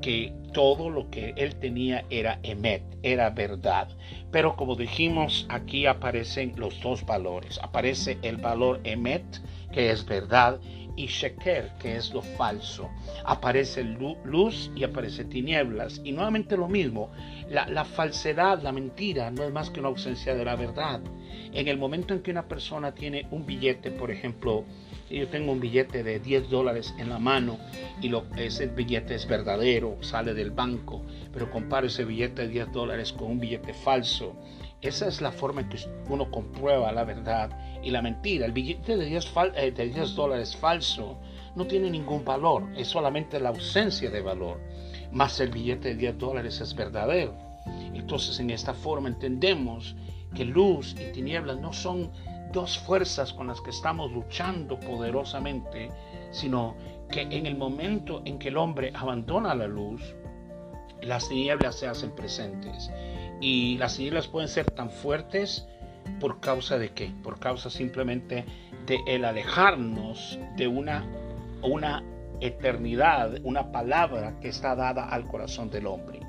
que 0.00 0.32
todo 0.52 0.90
lo 0.90 1.10
que 1.10 1.34
él 1.36 1.56
tenía 1.56 2.04
era 2.10 2.38
emet, 2.42 2.82
era 3.02 3.30
verdad. 3.30 3.88
Pero 4.30 4.56
como 4.56 4.74
dijimos, 4.74 5.46
aquí 5.48 5.86
aparecen 5.86 6.54
los 6.56 6.80
dos 6.80 7.04
valores. 7.04 7.58
Aparece 7.62 8.18
el 8.22 8.36
valor 8.36 8.80
emet, 8.84 9.24
que 9.72 9.90
es 9.90 10.04
verdad, 10.04 10.60
y 10.96 11.06
sheker, 11.06 11.72
que 11.78 11.96
es 11.96 12.12
lo 12.12 12.22
falso. 12.22 12.88
Aparece 13.24 13.84
luz 13.84 14.70
y 14.74 14.84
aparece 14.84 15.24
tinieblas. 15.24 16.00
Y 16.04 16.12
nuevamente 16.12 16.56
lo 16.56 16.68
mismo, 16.68 17.10
la, 17.50 17.68
la, 17.68 17.84
falsedad, 17.84 18.62
la 18.62 18.72
mentira, 18.72 19.30
no 19.30 19.44
es 19.44 19.52
más 19.52 19.70
que 19.70 19.80
una 19.80 19.90
ausencia 19.90 20.34
de 20.34 20.44
la 20.44 20.56
verdad. 20.56 21.00
En 21.52 21.68
el 21.68 21.78
momento 21.78 22.14
en 22.14 22.22
que 22.22 22.30
una 22.30 22.48
persona 22.48 22.94
tiene 22.94 23.26
un 23.30 23.46
billete, 23.46 23.90
por 23.90 24.10
ejemplo, 24.10 24.64
yo 25.10 25.28
tengo 25.28 25.52
un 25.52 25.60
billete 25.60 26.02
de 26.02 26.18
10 26.18 26.50
dólares 26.50 26.94
en 26.98 27.08
la 27.08 27.18
mano 27.18 27.58
y 28.02 28.12
ese 28.36 28.66
billete 28.66 29.14
es 29.14 29.26
verdadero, 29.26 29.96
sale 30.00 30.34
del 30.34 30.50
banco, 30.50 31.02
pero 31.32 31.50
comparo 31.50 31.86
ese 31.86 32.04
billete 32.04 32.42
de 32.42 32.48
10 32.48 32.72
dólares 32.72 33.12
con 33.12 33.30
un 33.30 33.40
billete 33.40 33.72
falso. 33.72 34.34
Esa 34.82 35.06
es 35.08 35.20
la 35.20 35.32
forma 35.32 35.62
en 35.62 35.68
que 35.68 35.78
uno 36.08 36.30
comprueba 36.30 36.92
la 36.92 37.04
verdad 37.04 37.50
y 37.82 37.90
la 37.90 38.02
mentira. 38.02 38.46
El 38.46 38.52
billete 38.52 38.96
de 38.96 39.06
10, 39.06 39.32
eh, 39.54 39.70
de 39.70 39.88
10 39.88 40.14
dólares 40.14 40.56
falso 40.56 41.18
no 41.54 41.66
tiene 41.66 41.90
ningún 41.90 42.24
valor, 42.24 42.64
es 42.76 42.88
solamente 42.88 43.40
la 43.40 43.50
ausencia 43.50 44.10
de 44.10 44.20
valor. 44.20 44.60
Más 45.12 45.40
el 45.40 45.50
billete 45.50 45.90
de 45.90 45.94
10 45.94 46.18
dólares 46.18 46.60
es 46.60 46.74
verdadero. 46.74 47.34
Entonces 47.94 48.38
en 48.40 48.50
esta 48.50 48.74
forma 48.74 49.08
entendemos 49.08 49.96
que 50.36 50.44
luz 50.44 50.94
y 51.00 51.12
tinieblas 51.12 51.58
no 51.58 51.72
son 51.72 52.12
dos 52.52 52.78
fuerzas 52.78 53.32
con 53.32 53.48
las 53.48 53.60
que 53.60 53.70
estamos 53.70 54.12
luchando 54.12 54.78
poderosamente, 54.78 55.90
sino 56.30 56.76
que 57.10 57.22
en 57.22 57.46
el 57.46 57.56
momento 57.56 58.22
en 58.24 58.38
que 58.38 58.48
el 58.48 58.56
hombre 58.56 58.92
abandona 58.94 59.54
la 59.54 59.66
luz, 59.66 60.14
las 61.00 61.28
tinieblas 61.28 61.76
se 61.76 61.88
hacen 61.88 62.14
presentes. 62.14 62.90
Y 63.40 63.76
las 63.78 63.96
tinieblas 63.96 64.28
pueden 64.28 64.48
ser 64.48 64.70
tan 64.70 64.90
fuertes 64.90 65.66
por 66.20 66.40
causa 66.40 66.78
de 66.78 66.90
qué? 66.90 67.12
Por 67.22 67.38
causa 67.38 67.70
simplemente 67.70 68.44
de 68.86 69.00
el 69.06 69.24
alejarnos 69.24 70.38
de 70.56 70.68
una, 70.68 71.04
una 71.62 72.02
eternidad, 72.40 73.38
una 73.42 73.72
palabra 73.72 74.38
que 74.40 74.48
está 74.48 74.74
dada 74.74 75.08
al 75.08 75.26
corazón 75.26 75.70
del 75.70 75.86
hombre. 75.86 76.20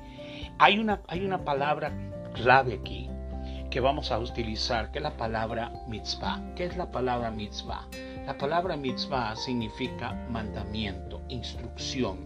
Hay 0.58 0.78
una, 0.78 1.02
hay 1.06 1.24
una 1.24 1.44
palabra 1.44 1.92
clave 2.34 2.74
aquí 2.74 3.08
que 3.70 3.80
vamos 3.80 4.10
a 4.10 4.18
utilizar, 4.18 4.90
que 4.90 4.98
es 4.98 5.02
la 5.02 5.16
palabra 5.16 5.72
mitzvah. 5.88 6.42
¿Qué 6.54 6.64
es 6.64 6.76
la 6.76 6.90
palabra 6.90 7.30
mitzvah? 7.30 7.86
La 8.26 8.36
palabra 8.36 8.76
mitzvah 8.76 9.36
significa 9.36 10.12
mandamiento, 10.30 11.20
instrucción. 11.28 12.18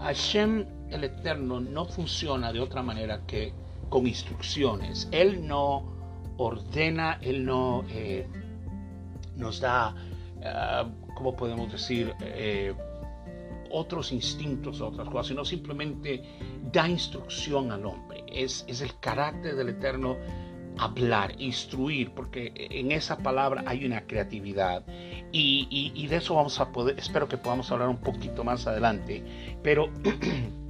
Hashem 0.00 0.66
el 0.90 1.04
Eterno 1.04 1.60
no 1.60 1.86
funciona 1.86 2.52
de 2.52 2.60
otra 2.60 2.82
manera 2.82 3.20
que 3.26 3.52
con 3.88 4.06
instrucciones. 4.06 5.08
Él 5.10 5.46
no 5.46 5.84
ordena, 6.36 7.18
Él 7.20 7.44
no 7.44 7.84
eh, 7.88 8.26
nos 9.36 9.60
da, 9.60 9.94
uh, 9.94 11.14
¿cómo 11.14 11.34
podemos 11.34 11.70
decir? 11.70 12.14
Eh, 12.20 12.74
otros 13.70 14.12
instintos, 14.12 14.80
otras 14.80 15.08
cosas, 15.08 15.28
sino 15.28 15.44
simplemente 15.44 16.22
da 16.72 16.88
instrucción 16.88 17.72
al 17.72 17.84
hombre. 17.86 18.24
Es, 18.28 18.64
es 18.68 18.80
el 18.80 18.98
carácter 19.00 19.56
del 19.56 19.70
Eterno 19.70 20.16
hablar, 20.78 21.34
instruir, 21.38 22.10
porque 22.10 22.52
en 22.54 22.92
esa 22.92 23.18
palabra 23.18 23.62
hay 23.66 23.84
una 23.84 24.06
creatividad. 24.06 24.84
Y, 25.32 26.06
de 26.06 26.16
eso 26.16 26.34
vamos 26.34 26.60
a 26.60 26.70
poder, 26.70 26.98
espero 26.98 27.28
que 27.28 27.36
podamos 27.36 27.70
hablar 27.72 27.88
un 27.88 27.98
poquito 27.98 28.44
más 28.44 28.66
adelante. 28.66 29.22
Pero 29.62 29.90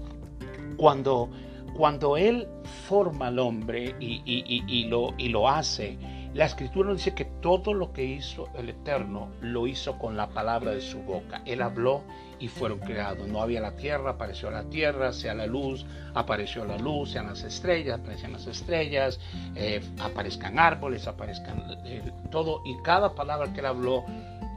cuando, 0.77 1.31
cuando 1.77 2.17
Él 2.17 2.49
forma 2.89 3.29
al 3.29 3.39
hombre 3.39 3.95
y, 4.01 4.85
lo, 4.89 5.15
y 5.19 5.29
lo 5.29 5.49
hace, 5.49 5.99
la 6.35 6.47
escritura 6.47 6.89
nos 6.89 6.99
dice 6.99 7.15
que 7.15 7.25
todo 7.25 7.73
lo 7.73 7.93
que 7.93 8.05
hizo 8.05 8.49
el 8.55 8.69
Eterno 8.69 9.31
lo 9.41 9.69
hizo 9.69 9.99
con 9.99 10.17
la 10.17 10.29
palabra 10.31 10.73
de 10.73 10.81
su 10.81 10.99
boca. 11.01 11.43
Él 11.47 11.63
habló 11.63 12.03
y 12.41 12.49
fueron 12.49 12.81
creados. 12.81 13.29
No 13.29 13.41
había 13.41 13.61
la 13.61 13.77
tierra, 13.77 14.11
apareció 14.11 14.51
la 14.51 14.65
tierra, 14.65 15.13
sea 15.13 15.33
la 15.35 15.47
luz, 15.47 15.87
apareció 16.13 16.65
la 16.65 16.77
luz, 16.77 17.13
sean 17.13 17.27
las 17.27 17.45
estrellas, 17.45 18.01
aparecen 18.01 18.33
las 18.33 18.49
estrellas, 18.49 19.21
eh, 19.55 19.81
aparezcan 20.01 20.59
árboles, 20.59 21.07
aparezcan 21.07 21.65
eh, 21.85 22.03
todo. 22.33 22.63
Y 22.65 22.83
cada 22.83 23.15
palabra 23.15 23.53
que 23.53 23.61
él 23.61 23.67
habló, 23.67 24.05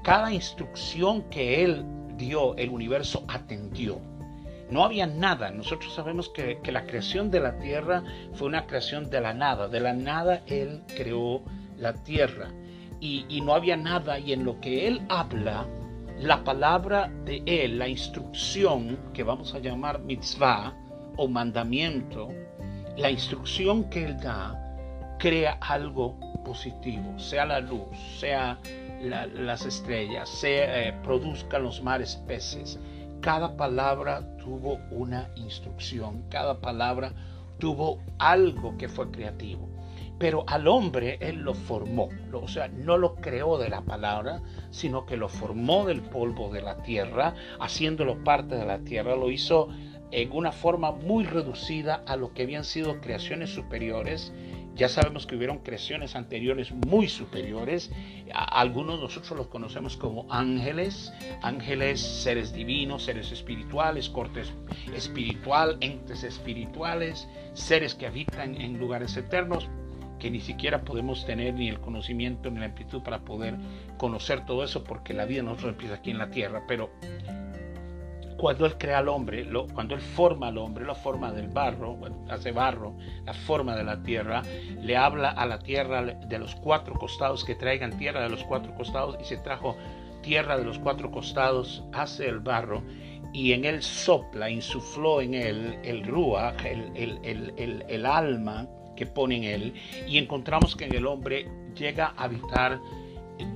cada 0.04 0.34
instrucción 0.34 1.30
que 1.30 1.64
él 1.64 1.86
dio, 2.18 2.56
el 2.58 2.72
universo 2.72 3.24
atendió. 3.28 4.02
No 4.72 4.84
había 4.84 5.06
nada. 5.06 5.52
Nosotros 5.52 5.94
sabemos 5.94 6.30
que, 6.30 6.60
la 6.72 6.86
creación 6.86 7.32
de 7.32 7.40
la 7.40 7.58
tierra 7.60 8.04
fue 8.34 8.48
una 8.48 8.66
creación 8.66 9.10
de 9.10 9.22
la 9.22 9.34
nada. 9.34 9.68
De 9.68 9.80
la 9.80 9.94
nada 9.94 10.42
Él 10.48 10.82
creó 10.96 11.44
la 11.78 11.94
tierra. 11.94 12.50
Y, 13.00 13.26
y 13.30 13.42
no 13.42 13.54
había 13.54 13.78
nada. 13.78 14.20
Y 14.20 14.34
en 14.34 14.44
lo 14.44 14.60
que 14.60 14.88
Él 14.88 15.02
habla, 15.10 15.68
la 16.20 16.44
palabra 16.44 17.12
de 17.26 17.44
Él, 17.46 17.78
la 17.78 17.88
instrucción 17.88 18.98
que 19.14 19.24
vamos 19.24 19.54
a 19.54 19.60
llamar 19.60 20.00
mitzvah 20.00 20.74
o 21.16 21.28
mandamiento, 21.28 22.30
la 22.98 23.12
instrucción 23.12 23.90
que 23.90 24.06
Él 24.06 24.20
da, 24.20 24.68
crea 25.20 25.58
algo 25.62 26.18
positivo, 26.44 27.18
sea 27.20 27.46
la 27.46 27.60
luz, 27.60 27.96
sea 28.20 28.60
las 29.02 29.66
estrellas, 29.66 30.28
sea, 30.30 30.88
eh, 30.88 30.94
produzcan 31.04 31.64
los 31.64 31.84
mares 31.84 32.16
peces. 32.28 32.80
Cada 33.22 33.56
palabra 33.56 34.22
tuvo 34.38 34.80
una 34.92 35.30
instrucción, 35.36 36.24
cada 36.30 36.60
palabra 36.60 37.14
tuvo 37.60 38.00
algo 38.18 38.78
que 38.78 38.88
fue 38.88 39.12
creativo. 39.12 39.70
Pero 40.20 40.44
al 40.48 40.68
hombre 40.68 41.18
Él 41.22 41.38
lo 41.42 41.54
formó, 41.54 42.10
o 42.34 42.48
sea, 42.48 42.68
no 42.68 42.98
lo 42.98 43.16
creó 43.16 43.58
de 43.58 43.70
la 43.70 43.82
palabra, 43.82 44.42
sino 44.72 45.06
que 45.06 45.18
lo 45.18 45.30
formó 45.30 45.86
del 45.86 46.02
polvo 46.02 46.50
de 46.52 46.62
la 46.62 46.82
tierra, 46.82 47.36
haciéndolo 47.60 48.24
parte 48.24 48.56
de 48.56 48.66
la 48.66 48.80
tierra, 48.80 49.16
lo 49.16 49.30
hizo 49.30 49.70
en 50.12 50.32
una 50.32 50.52
forma 50.52 50.92
muy 50.92 51.26
reducida 51.26 52.04
a 52.06 52.16
lo 52.16 52.34
que 52.34 52.44
habían 52.44 52.64
sido 52.64 53.00
creaciones 53.02 53.50
superiores. 53.52 54.34
Ya 54.76 54.90
sabemos 54.90 55.26
que 55.26 55.36
hubieron 55.36 55.60
creaciones 55.60 56.16
anteriores 56.16 56.72
muy 56.72 57.10
superiores. 57.10 57.92
Algunos 58.32 59.00
nosotros 59.00 59.36
los 59.36 59.48
conocemos 59.48 59.98
como 59.98 60.32
ángeles, 60.32 61.12
ángeles, 61.42 62.00
seres 62.00 62.54
divinos, 62.54 63.04
seres 63.04 63.32
espirituales, 63.32 64.08
cortes 64.08 64.54
espiritual, 64.96 65.78
entes 65.82 66.24
espirituales, 66.24 67.28
seres 67.54 67.96
que 67.96 68.06
habitan 68.06 68.62
en 68.62 68.78
lugares 68.78 69.18
eternos 69.18 69.68
que 70.20 70.32
ni 70.32 70.40
siquiera 70.40 70.82
podemos 70.82 71.26
tener 71.26 71.54
ni 71.54 71.70
el 71.70 71.80
conocimiento 71.80 72.50
ni 72.50 72.60
la 72.60 72.66
amplitud 72.66 73.02
para 73.02 73.20
poder 73.20 73.56
conocer 73.98 74.46
todo 74.46 74.64
eso, 74.64 74.84
porque 74.84 75.14
la 75.14 75.26
vida 75.26 75.44
nosotros 75.44 75.72
empieza 75.74 75.96
aquí 75.96 76.12
en 76.12 76.18
la 76.18 76.30
tierra. 76.30 76.64
Pero 76.68 76.90
cuando 78.38 78.66
Él 78.66 78.78
crea 78.78 79.00
al 79.00 79.10
hombre, 79.10 79.48
cuando 79.74 79.96
Él 79.96 80.02
forma 80.02 80.48
al 80.48 80.58
hombre, 80.58 80.86
la 80.86 80.96
forma 80.96 81.32
del 81.32 81.48
barro, 81.48 81.98
hace 82.30 82.52
barro, 82.52 82.96
la 83.26 83.34
forma 83.34 83.76
de 83.76 83.84
la 83.84 84.02
tierra, 84.04 84.44
le 84.82 84.96
habla 84.96 85.30
a 85.30 85.46
la 85.46 85.60
tierra 85.60 86.04
de 86.04 86.40
los 86.40 86.56
cuatro 86.56 86.94
costados, 86.96 87.44
que 87.44 87.56
traigan 87.56 87.98
tierra 87.98 88.22
de 88.22 88.30
los 88.30 88.44
cuatro 88.44 88.74
costados, 88.76 89.18
y 89.20 89.26
se 89.26 89.38
trajo 89.38 89.76
tierra 90.22 90.58
de 90.58 90.66
los 90.66 90.78
cuatro 90.80 91.12
costados, 91.12 91.84
hace 91.94 92.28
el 92.28 92.40
barro, 92.40 92.84
y 93.34 93.54
en 93.54 93.66
él 93.66 93.82
sopla, 93.82 94.50
insufló 94.50 95.22
en 95.22 95.34
él 95.34 95.80
el 95.84 96.04
el, 96.04 96.92
el, 97.24 97.54
el, 97.58 97.86
el 97.88 98.06
alma, 98.06 98.68
que 98.98 99.06
pone 99.06 99.38
en 99.38 99.44
él 99.46 99.74
y 100.06 100.18
encontramos 100.18 100.76
que 100.76 100.86
en 100.86 100.96
el 100.96 101.06
hombre 101.06 101.48
llega 101.74 102.14
a 102.18 102.26
habitar 102.26 102.82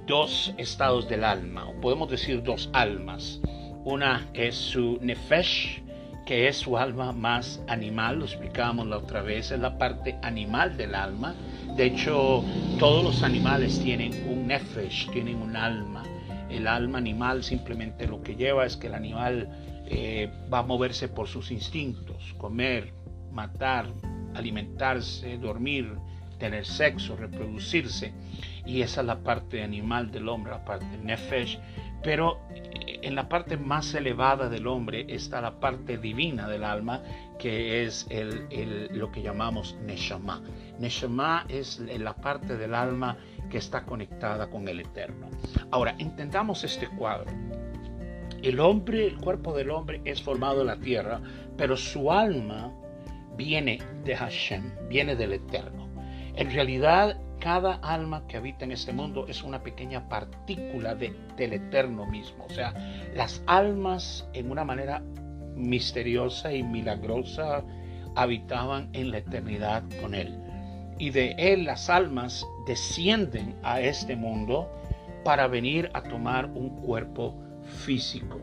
dos 0.05 0.53
estados 0.57 1.09
del 1.09 1.23
alma, 1.23 1.67
o 1.67 1.73
podemos 1.81 2.09
decir 2.09 2.41
dos 2.43 2.69
almas. 2.71 3.41
Una 3.83 4.29
es 4.33 4.55
su 4.55 4.99
nefesh, 5.01 5.81
que 6.25 6.47
es 6.47 6.57
su 6.57 6.77
alma 6.77 7.11
más 7.11 7.61
animal, 7.67 8.19
lo 8.19 8.25
explicábamos 8.25 8.87
la 8.87 8.99
otra 8.99 9.21
vez, 9.21 9.51
es 9.51 9.59
la 9.59 9.77
parte 9.77 10.17
animal 10.21 10.77
del 10.77 10.93
alma. 10.95 11.35
De 11.75 11.85
hecho, 11.85 12.43
todos 12.79 13.03
los 13.03 13.23
animales 13.23 13.79
tienen 13.81 14.13
un 14.29 14.47
nefesh, 14.47 15.09
tienen 15.11 15.37
un 15.37 15.55
alma. 15.55 16.03
El 16.49 16.67
alma 16.67 16.99
animal 16.99 17.43
simplemente 17.43 18.07
lo 18.07 18.21
que 18.21 18.35
lleva 18.35 18.65
es 18.65 18.77
que 18.77 18.87
el 18.87 18.93
animal 18.93 19.49
eh, 19.87 20.29
va 20.53 20.59
a 20.59 20.63
moverse 20.63 21.07
por 21.07 21.27
sus 21.27 21.49
instintos, 21.49 22.35
comer, 22.37 22.93
matar, 23.31 23.87
alimentarse, 24.35 25.37
dormir, 25.37 25.95
tener 26.37 26.65
sexo, 26.65 27.15
reproducirse. 27.15 28.13
Y 28.65 28.81
esa 28.81 29.01
es 29.01 29.07
la 29.07 29.19
parte 29.23 29.63
animal 29.63 30.11
del 30.11 30.27
hombre, 30.27 30.51
la 30.51 30.65
parte 30.65 30.97
nefesh. 31.03 31.59
pero 32.03 32.39
en 33.03 33.15
la 33.15 33.29
parte 33.29 33.57
más 33.57 33.93
elevada 33.93 34.49
del 34.49 34.67
hombre 34.67 35.05
está 35.07 35.41
la 35.41 35.59
parte 35.59 35.97
divina 35.97 36.47
del 36.47 36.63
alma, 36.63 37.01
que 37.39 37.83
es 37.83 38.07
el, 38.09 38.89
lo 38.91 39.11
que 39.11 39.21
llamamos 39.21 39.77
Neshama. 39.85 40.41
Neshama 40.79 41.45
es 41.49 41.79
la 41.79 42.15
parte 42.15 42.57
del 42.57 42.73
alma 42.73 43.17
que 43.49 43.57
está 43.57 43.85
conectada 43.85 44.49
con 44.49 44.67
el 44.67 44.79
Eterno. 44.79 45.29
Ahora, 45.71 45.95
entendamos 45.99 46.63
este 46.63 46.87
cuadro. 46.87 47.31
El 48.41 48.59
hombre, 48.59 49.05
el 49.05 49.17
cuerpo 49.17 49.55
del 49.55 49.69
hombre 49.69 50.01
es 50.05 50.21
formado 50.21 50.61
en 50.61 50.67
la 50.67 50.79
tierra, 50.79 51.21
pero 51.57 51.77
su 51.77 52.11
alma 52.11 52.71
viene 53.35 53.79
de 54.03 54.15
Hashem, 54.15 54.71
viene 54.89 55.15
del 55.15 55.33
Eterno. 55.33 55.89
En 56.35 56.51
realidad, 56.51 57.17
cada 57.41 57.73
alma 57.75 58.25
que 58.27 58.37
habita 58.37 58.65
en 58.65 58.71
este 58.71 58.93
mundo 58.93 59.25
es 59.27 59.43
una 59.43 59.63
pequeña 59.63 60.07
partícula 60.07 60.95
de, 60.95 61.13
del 61.35 61.53
eterno 61.53 62.05
mismo. 62.05 62.45
O 62.45 62.49
sea, 62.49 62.73
las 63.15 63.43
almas 63.47 64.27
en 64.33 64.51
una 64.51 64.63
manera 64.63 65.01
misteriosa 65.55 66.53
y 66.53 66.63
milagrosa 66.63 67.63
habitaban 68.15 68.89
en 68.93 69.11
la 69.11 69.17
eternidad 69.17 69.83
con 70.01 70.13
él. 70.13 70.37
Y 70.99 71.09
de 71.09 71.31
él 71.37 71.65
las 71.65 71.89
almas 71.89 72.45
descienden 72.67 73.55
a 73.63 73.81
este 73.81 74.15
mundo 74.15 74.69
para 75.23 75.47
venir 75.47 75.89
a 75.93 76.03
tomar 76.03 76.45
un 76.45 76.69
cuerpo 76.81 77.35
físico. 77.63 78.39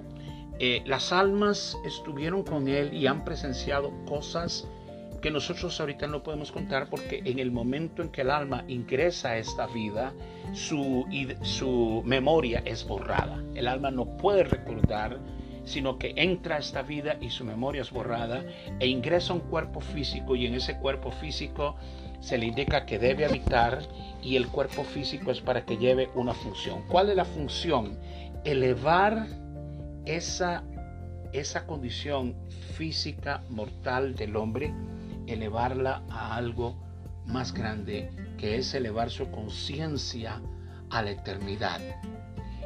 Eh, 0.59 0.83
las 0.87 1.13
almas 1.13 1.79
estuvieron 1.85 2.43
con 2.43 2.67
él 2.67 2.93
y 2.93 3.07
han 3.07 3.25
presenciado 3.25 3.93
cosas 4.07 4.67
que 5.21 5.31
nosotros 5.31 5.79
ahorita 5.81 6.07
no 6.07 6.23
podemos 6.23 6.53
contar 6.53 6.89
porque 6.89 7.23
en 7.25 7.39
el 7.39 7.51
momento 7.51 8.03
en 8.03 8.11
que 8.11 8.23
el 8.23 8.31
alma 8.31 8.65
ingresa 8.69 9.31
a 9.31 9.39
esta 9.39 9.67
vida, 9.67 10.13
su, 10.53 11.07
su 11.43 12.03
memoria 12.05 12.63
es 12.65 12.87
borrada. 12.87 13.43
El 13.55 13.69
alma 13.69 13.91
no 13.91 14.17
puede 14.17 14.45
recordar, 14.45 15.19
sino 15.65 15.99
que 15.99 16.15
entra 16.17 16.57
a 16.57 16.59
esta 16.59 16.83
vida 16.83 17.17
y 17.21 17.31
su 17.31 17.45
memoria 17.45 17.83
es 17.83 17.91
borrada 17.91 18.45
e 18.81 18.87
ingresa 18.87 19.33
a 19.33 19.37
un 19.37 19.43
cuerpo 19.43 19.81
físico 19.81 20.37
y 20.37 20.47
en 20.47 20.55
ese 20.55 20.79
cuerpo 20.79 21.11
físico 21.11 21.77
se 22.21 22.39
le 22.39 22.47
indica 22.47 22.87
que 22.87 22.99
debe 22.99 23.25
habitar 23.25 23.81
y 24.23 24.37
el 24.37 24.49
cuerpo 24.49 24.83
físico 24.83 25.31
es 25.31 25.41
para 25.41 25.65
que 25.65 25.77
lleve 25.77 26.11
una 26.15 26.35
función. 26.35 26.83
¿Cuál 26.89 27.11
es 27.11 27.17
la 27.17 27.25
función? 27.25 27.99
Elevar 28.45 29.27
esa, 30.05 30.65
esa 31.33 31.67
condición 31.67 32.35
física 32.77 33.43
mortal 33.51 34.15
del 34.15 34.37
hombre 34.37 34.73
elevarla 35.33 36.03
a 36.11 36.37
algo 36.37 36.77
más 37.27 37.53
grande, 37.53 38.11
que 38.39 38.57
es 38.57 38.75
elevar 38.75 39.11
su 39.11 39.31
conciencia 39.31 40.41
a 40.91 41.03
la 41.03 41.11
eternidad. 41.11 41.81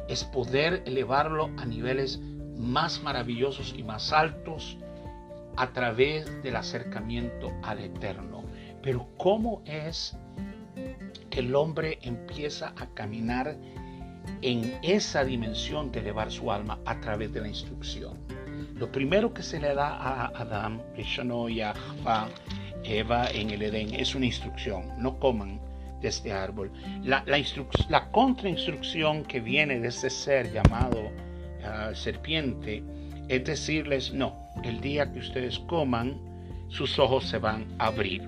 Es 0.07 0.23
poder 0.23 0.83
elevarlo 0.85 1.49
a 1.57 1.65
niveles 1.65 2.19
más 2.57 3.01
maravillosos 3.01 3.73
y 3.77 3.83
más 3.83 4.13
altos 4.13 4.77
a 5.55 5.71
través 5.71 6.41
del 6.43 6.55
acercamiento 6.55 7.51
al 7.61 7.79
eterno. 7.79 8.43
Pero 8.81 9.07
¿cómo 9.17 9.61
es 9.65 10.17
que 11.29 11.39
el 11.39 11.55
hombre 11.55 11.99
empieza 12.01 12.73
a 12.77 12.87
caminar 12.87 13.57
en 14.41 14.77
esa 14.81 15.23
dimensión 15.23 15.91
de 15.91 15.99
elevar 15.99 16.31
su 16.31 16.51
alma 16.51 16.79
a 16.85 16.99
través 16.99 17.33
de 17.33 17.41
la 17.41 17.47
instrucción? 17.47 18.17
Lo 18.75 18.91
primero 18.91 19.33
que 19.33 19.43
se 19.43 19.59
le 19.59 19.73
da 19.73 19.89
a 19.89 20.25
Adán, 20.27 20.81
y 20.97 21.61
a 21.61 21.73
Eva 22.83 23.29
en 23.31 23.49
el 23.51 23.61
Edén 23.61 23.93
es 23.93 24.15
una 24.15 24.25
instrucción, 24.25 24.89
no 24.97 25.19
coman 25.19 25.61
de 26.01 26.09
este 26.09 26.33
árbol. 26.33 26.71
La, 27.03 27.23
la, 27.25 28.11
contrainstrucción 28.11 29.23
que 29.23 29.39
viene 29.39 29.79
de 29.79 29.87
este 29.87 30.09
ser 30.09 30.51
llamado 30.51 31.11
ah, 31.63 31.91
serpiente 31.93 32.83
es 33.29 33.45
decirles, 33.45 34.13
no, 34.13 34.35
el 34.63 34.81
día 34.81 35.11
que 35.11 35.19
ustedes 35.19 35.59
coman, 35.59 36.19
sus 36.67 36.99
ojos 36.99 37.25
se 37.25 37.37
van 37.37 37.67
a 37.79 37.87
abrir. 37.87 38.27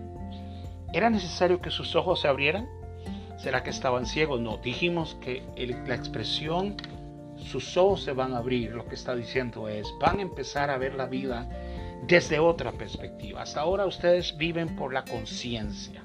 ¿Era 0.93 1.09
necesario 1.09 1.59
que 1.59 1.71
sus 1.71 1.95
ojos 1.95 2.21
se 2.21 2.27
abrieran? 2.27 2.67
¿Será 3.37 3.63
que 3.63 3.69
estaban 3.69 4.05
ciegos? 4.05 4.39
No, 4.39 4.57
dijimos 4.57 5.17
que 5.21 5.43
la 5.85 5.95
expresión 5.95 6.77
sus 7.45 7.77
ojos 7.77 8.03
se 8.03 8.13
van 8.13 8.33
a 8.33 8.37
abrir, 8.37 8.71
lo 8.71 8.85
que 8.87 8.95
está 8.95 9.15
diciendo 9.15 9.69
es, 9.69 9.87
van 9.99 10.19
a 10.19 10.23
empezar 10.23 10.69
a 10.69 10.77
ver 10.77 10.95
la 10.95 11.05
vida 11.05 11.49
desde 12.07 12.39
otra 12.39 12.71
perspectiva. 12.71 13.41
Hasta 13.41 13.61
ahora 13.61 13.85
ustedes 13.85 14.35
viven 14.37 14.75
por 14.75 14.93
la 14.93 15.03
conciencia. 15.03 16.03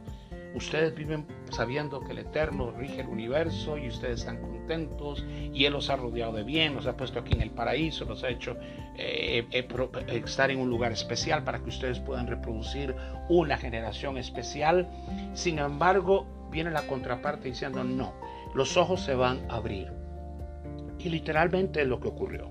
Ustedes 0.54 0.94
viven 0.96 1.26
sabiendo 1.50 2.00
que 2.00 2.10
el 2.10 2.18
Eterno 2.18 2.72
rige 2.72 3.02
el 3.02 3.06
universo 3.06 3.78
y 3.78 3.86
ustedes 3.86 4.20
están 4.20 4.40
contentos 4.40 5.24
y 5.52 5.64
Él 5.64 5.72
los 5.72 5.90
ha 5.90 5.96
rodeado 5.96 6.32
de 6.32 6.42
bien, 6.42 6.74
los 6.74 6.86
ha 6.88 6.96
puesto 6.96 7.20
aquí 7.20 7.34
en 7.34 7.42
el 7.42 7.50
paraíso, 7.50 8.04
los 8.04 8.24
ha 8.24 8.30
hecho 8.30 8.56
eh, 8.96 9.46
eh, 9.52 10.22
estar 10.24 10.50
en 10.50 10.58
un 10.58 10.68
lugar 10.68 10.90
especial 10.90 11.44
para 11.44 11.60
que 11.60 11.68
ustedes 11.68 12.00
puedan 12.00 12.26
reproducir 12.26 12.96
una 13.28 13.56
generación 13.58 14.18
especial. 14.18 14.88
Sin 15.34 15.60
embargo, 15.60 16.26
viene 16.50 16.72
la 16.72 16.82
contraparte 16.82 17.48
diciendo 17.48 17.84
no, 17.84 18.12
los 18.52 18.76
ojos 18.76 19.02
se 19.02 19.14
van 19.14 19.48
a 19.48 19.56
abrir. 19.56 19.99
Y 21.02 21.08
literalmente 21.08 21.82
es 21.82 21.88
lo 21.88 22.00
que 22.00 22.08
ocurrió 22.08 22.50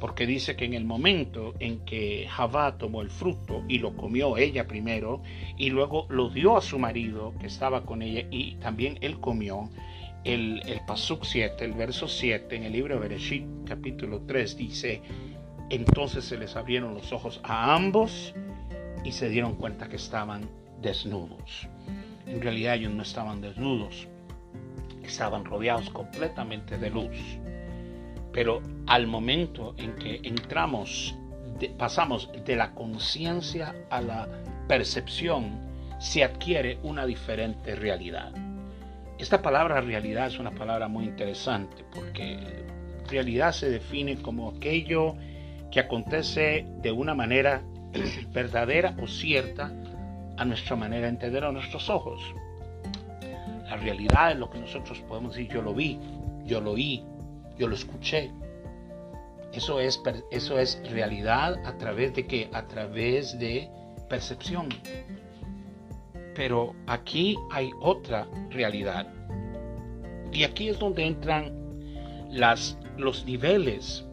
porque 0.00 0.26
dice 0.26 0.56
que 0.56 0.64
en 0.64 0.74
el 0.74 0.84
momento 0.84 1.54
en 1.60 1.84
que 1.84 2.26
Javá 2.28 2.78
tomó 2.78 3.02
el 3.02 3.10
fruto 3.10 3.62
y 3.68 3.78
lo 3.78 3.94
comió 3.96 4.38
ella 4.38 4.66
primero 4.66 5.22
y 5.58 5.68
luego 5.68 6.06
lo 6.08 6.30
dio 6.30 6.56
a 6.56 6.62
su 6.62 6.78
marido 6.78 7.34
que 7.38 7.46
estaba 7.46 7.84
con 7.84 8.00
ella 8.00 8.26
y 8.30 8.54
también 8.56 8.98
él 9.02 9.20
comió, 9.20 9.68
el, 10.24 10.62
el 10.66 10.80
Pasuk 10.86 11.24
7, 11.24 11.64
el 11.64 11.72
verso 11.72 12.08
7 12.08 12.56
en 12.56 12.64
el 12.64 12.72
libro 12.72 12.94
de 12.94 13.00
Bereshit 13.00 13.44
capítulo 13.66 14.22
3 14.26 14.56
dice, 14.56 15.02
entonces 15.68 16.24
se 16.24 16.38
les 16.38 16.56
abrieron 16.56 16.94
los 16.94 17.12
ojos 17.12 17.40
a 17.42 17.74
ambos 17.74 18.34
y 19.04 19.12
se 19.12 19.28
dieron 19.28 19.54
cuenta 19.54 19.88
que 19.88 19.96
estaban 19.96 20.48
desnudos. 20.80 21.68
En 22.26 22.40
realidad 22.40 22.74
ellos 22.74 22.92
no 22.92 23.02
estaban 23.02 23.40
desnudos, 23.40 24.08
estaban 25.02 25.44
rodeados 25.44 25.90
completamente 25.90 26.78
de 26.78 26.90
luz. 26.90 27.18
Pero 28.32 28.62
al 28.86 29.06
momento 29.06 29.74
en 29.76 29.94
que 29.96 30.20
entramos, 30.22 31.14
pasamos 31.78 32.30
de 32.44 32.56
la 32.56 32.72
conciencia 32.74 33.74
a 33.90 34.00
la 34.00 34.28
percepción, 34.68 35.70
se 35.98 36.24
adquiere 36.24 36.78
una 36.82 37.04
diferente 37.06 37.74
realidad. 37.74 38.32
Esta 39.18 39.42
palabra 39.42 39.80
realidad 39.80 40.28
es 40.28 40.38
una 40.38 40.52
palabra 40.52 40.88
muy 40.88 41.04
interesante 41.04 41.84
porque 41.94 42.38
realidad 43.08 43.52
se 43.52 43.68
define 43.68 44.16
como 44.22 44.50
aquello 44.50 45.14
que 45.70 45.80
acontece 45.80 46.66
de 46.80 46.92
una 46.92 47.14
manera 47.14 47.62
verdadera 48.32 48.94
o 49.00 49.06
cierta 49.06 49.72
a 50.36 50.44
nuestra 50.44 50.74
manera 50.76 51.02
de 51.02 51.10
entender 51.10 51.44
a 51.44 51.52
nuestros 51.52 51.90
ojos. 51.90 52.22
La 53.68 53.76
realidad 53.76 54.32
es 54.32 54.38
lo 54.38 54.50
que 54.50 54.58
nosotros 54.58 54.98
podemos 55.00 55.34
decir, 55.34 55.52
yo 55.52 55.62
lo 55.62 55.74
vi, 55.74 55.98
yo 56.44 56.60
lo 56.60 56.72
oí, 56.72 57.04
yo 57.60 57.68
lo 57.68 57.74
escuché. 57.74 58.32
Eso 59.52 59.80
es, 59.80 60.00
eso 60.30 60.58
es 60.58 60.80
realidad 60.90 61.60
a 61.66 61.76
través 61.76 62.14
de 62.14 62.26
qué? 62.26 62.48
A 62.52 62.66
través 62.66 63.38
de 63.38 63.68
percepción. 64.08 64.68
Pero 66.34 66.74
aquí 66.86 67.36
hay 67.50 67.70
otra 67.80 68.26
realidad. 68.48 69.06
Y 70.32 70.44
aquí 70.44 70.70
es 70.70 70.78
donde 70.78 71.04
entran 71.04 71.52
las, 72.30 72.78
los 72.96 73.26
niveles 73.26 74.06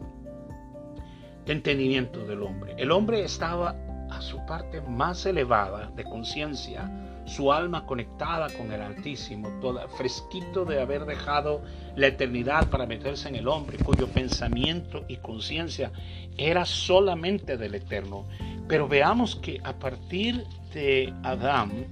de 1.46 1.52
entendimiento 1.54 2.26
del 2.26 2.42
hombre. 2.42 2.74
El 2.76 2.90
hombre 2.90 3.22
estaba 3.22 3.74
a 4.10 4.20
su 4.20 4.44
parte 4.44 4.82
más 4.82 5.24
elevada 5.24 5.90
de 5.94 6.04
conciencia 6.04 6.90
su 7.28 7.52
alma 7.52 7.86
conectada 7.86 8.48
con 8.56 8.72
el 8.72 8.80
Altísimo, 8.80 9.48
toda, 9.60 9.88
fresquito 9.88 10.64
de 10.64 10.80
haber 10.80 11.04
dejado 11.04 11.62
la 11.96 12.08
eternidad 12.08 12.68
para 12.68 12.86
meterse 12.86 13.28
en 13.28 13.36
el 13.36 13.48
hombre, 13.48 13.78
cuyo 13.78 14.08
pensamiento 14.08 15.04
y 15.08 15.16
conciencia 15.16 15.92
era 16.36 16.64
solamente 16.64 17.56
del 17.56 17.74
Eterno. 17.74 18.26
Pero 18.66 18.88
veamos 18.88 19.36
que 19.36 19.60
a 19.64 19.78
partir 19.78 20.44
de 20.72 21.12
Adán 21.22 21.86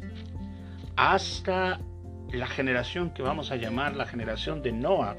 hasta 0.96 1.81
la 2.33 2.46
generación 2.46 3.11
que 3.11 3.22
vamos 3.22 3.51
a 3.51 3.57
llamar 3.57 3.96
la 3.96 4.07
generación 4.07 4.62
de 4.62 4.72
Noah, 4.72 5.16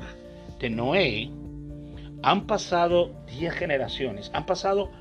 de 0.60 0.70
Noé, 0.70 1.32
han 2.24 2.48
pasado 2.48 3.12
10 3.28 3.54
generaciones, 3.54 4.32
han 4.34 4.46
pasado 4.46 4.92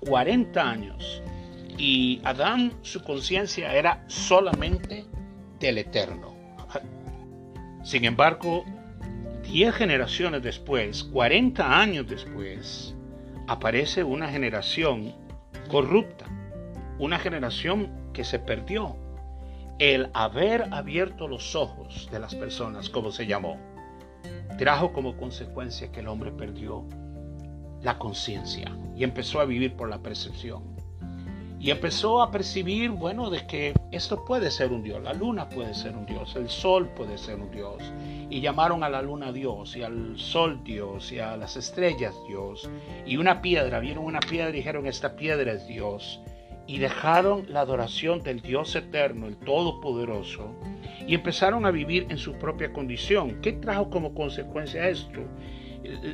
40 0.00 0.60
años 0.60 1.22
y 1.78 2.20
Adán, 2.24 2.72
su 2.82 3.02
conciencia 3.02 3.74
era 3.74 4.04
solamente 4.06 5.04
del 5.60 5.78
eterno. 5.78 6.34
Sin 7.82 8.04
embargo, 8.04 8.64
diez 9.42 9.74
generaciones 9.74 10.42
después, 10.42 11.04
40 11.04 11.80
años 11.80 12.06
después, 12.08 12.94
aparece 13.46 14.02
una 14.04 14.28
generación 14.28 15.14
corrupta, 15.68 16.26
una 16.98 17.18
generación 17.18 18.10
que 18.12 18.24
se 18.24 18.38
perdió. 18.38 18.96
El 19.78 20.08
haber 20.14 20.72
abierto 20.72 21.28
los 21.28 21.54
ojos 21.54 22.08
de 22.10 22.18
las 22.18 22.34
personas, 22.34 22.88
como 22.88 23.12
se 23.12 23.26
llamó. 23.26 23.58
trajo 24.56 24.94
como 24.94 25.18
consecuencia 25.18 25.92
que 25.92 26.00
el 26.00 26.08
hombre 26.08 26.32
perdió 26.32 26.86
la 27.82 27.98
conciencia 27.98 28.74
y 28.96 29.04
empezó 29.04 29.38
a 29.38 29.44
vivir 29.44 29.74
por 29.74 29.90
la 29.90 29.98
percepción. 29.98 30.75
Y 31.58 31.70
empezó 31.70 32.20
a 32.20 32.30
percibir, 32.30 32.90
bueno, 32.90 33.30
de 33.30 33.46
que 33.46 33.72
esto 33.90 34.24
puede 34.24 34.50
ser 34.50 34.72
un 34.72 34.82
Dios, 34.82 35.02
la 35.02 35.14
luna 35.14 35.48
puede 35.48 35.72
ser 35.74 35.96
un 35.96 36.04
Dios, 36.04 36.36
el 36.36 36.50
sol 36.50 36.90
puede 36.94 37.16
ser 37.16 37.36
un 37.36 37.50
Dios. 37.50 37.82
Y 38.28 38.40
llamaron 38.40 38.84
a 38.84 38.90
la 38.90 39.00
luna 39.00 39.32
Dios, 39.32 39.74
y 39.76 39.82
al 39.82 40.18
sol 40.18 40.62
Dios, 40.64 41.10
y 41.12 41.18
a 41.18 41.36
las 41.36 41.56
estrellas 41.56 42.14
Dios. 42.28 42.68
Y 43.06 43.16
una 43.16 43.40
piedra, 43.40 43.80
vieron 43.80 44.04
una 44.04 44.20
piedra 44.20 44.50
y 44.50 44.54
dijeron, 44.54 44.86
esta 44.86 45.16
piedra 45.16 45.52
es 45.52 45.66
Dios. 45.66 46.20
Y 46.66 46.78
dejaron 46.78 47.46
la 47.48 47.60
adoración 47.60 48.22
del 48.22 48.42
Dios 48.42 48.74
eterno, 48.76 49.26
el 49.26 49.36
Todopoderoso, 49.36 50.50
y 51.06 51.14
empezaron 51.14 51.64
a 51.64 51.70
vivir 51.70 52.06
en 52.10 52.18
su 52.18 52.34
propia 52.34 52.72
condición. 52.72 53.40
¿Qué 53.40 53.52
trajo 53.52 53.88
como 53.88 54.14
consecuencia 54.14 54.88
esto? 54.88 55.20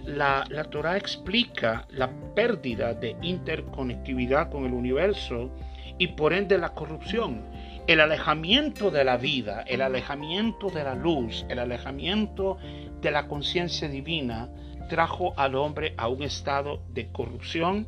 La, 0.04 0.44
la 0.48 0.64
Torah 0.64 0.96
explica 0.96 1.86
la 1.90 2.10
pérdida 2.34 2.94
de 2.94 3.16
interconectividad 3.22 4.50
con 4.50 4.64
el 4.64 4.72
universo 4.72 5.50
y 5.98 6.08
por 6.08 6.32
ende 6.32 6.58
la 6.58 6.74
corrupción. 6.74 7.42
El 7.86 8.00
alejamiento 8.00 8.90
de 8.90 9.04
la 9.04 9.16
vida, 9.16 9.62
el 9.62 9.82
alejamiento 9.82 10.70
de 10.70 10.84
la 10.84 10.94
luz, 10.94 11.44
el 11.48 11.58
alejamiento 11.58 12.58
de 13.00 13.10
la 13.10 13.26
conciencia 13.26 13.88
divina 13.88 14.48
trajo 14.88 15.32
al 15.36 15.54
hombre 15.54 15.94
a 15.96 16.08
un 16.08 16.22
estado 16.22 16.82
de 16.90 17.08
corrupción 17.10 17.86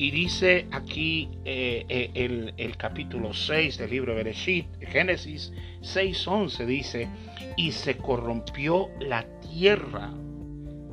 y 0.00 0.10
dice 0.10 0.66
aquí 0.72 1.28
eh, 1.44 1.84
eh, 1.88 2.52
el, 2.56 2.76
capítulo 2.78 3.34
6 3.34 3.76
del 3.76 3.90
libro 3.90 4.12
de 4.12 4.24
Bereshit, 4.24 4.66
Génesis 4.80 5.52
6.11 5.82 6.64
dice, 6.64 7.08
y 7.56 7.72
se 7.72 7.98
corrompió 7.98 8.88
la 8.98 9.26
tierra 9.40 10.10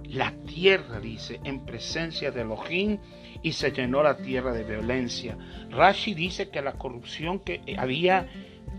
la 0.10 0.32
tierra, 0.46 1.00
dice, 1.00 1.40
en 1.44 1.66
presencia 1.66 2.32
de 2.32 2.42
Elohim 2.42 2.98
y 3.42 3.52
se 3.52 3.72
llenó 3.72 4.04
la 4.04 4.18
tierra 4.18 4.54
de 4.54 4.64
violencia. 4.64 5.38
Rashi 5.70 6.14
dice 6.14 6.50
que 6.50 6.62
la 6.62 6.74
corrupción 6.74 7.40
que 7.40 7.62
había 7.78 8.28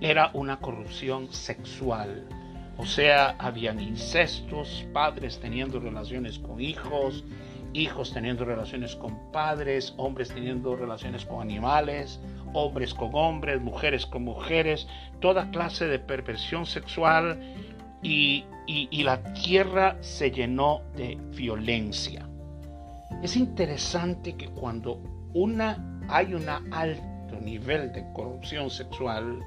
era 0.01 0.31
una 0.35 0.59
corrupción 0.59 1.33
sexual. 1.33 2.27
O 2.77 2.87
sea, 2.87 3.31
habían 3.39 3.81
incestos, 3.81 4.87
padres 4.93 5.41
teniendo 5.41 5.81
relaciones 5.81 6.39
con 6.39 6.61
hijos, 6.61 7.25
hijos 7.73 8.13
teniendo 8.13 8.45
relaciones 8.45 8.95
con 8.97 9.33
padres, 9.33 9.95
hombres 9.97 10.29
teniendo 10.29 10.77
relaciones 10.77 11.25
con 11.25 11.43
animales, 11.43 12.21
hombres 12.55 12.95
con 12.95 13.11
hombres, 13.13 13.61
mujeres 13.61 14.07
con 14.07 14.23
mujeres, 14.23 14.87
toda 15.21 15.51
clase 15.51 15.87
de 15.87 15.99
perversión 15.99 16.67
sexual 16.67 17.41
y, 18.03 18.45
la 19.03 19.23
tierra 19.33 19.97
se 20.01 20.31
llenó 20.31 20.83
de 20.97 21.17
violencia. 21.35 22.29
Es 23.23 23.37
interesante 23.37 24.35
que 24.37 24.49
cuando 24.49 25.01
una, 25.33 26.03
hay 26.09 26.35
un 26.35 26.49
alto 26.49 27.41
nivel 27.41 27.93
de 27.93 28.05
corrupción 28.13 28.71
sexual, 28.71 29.43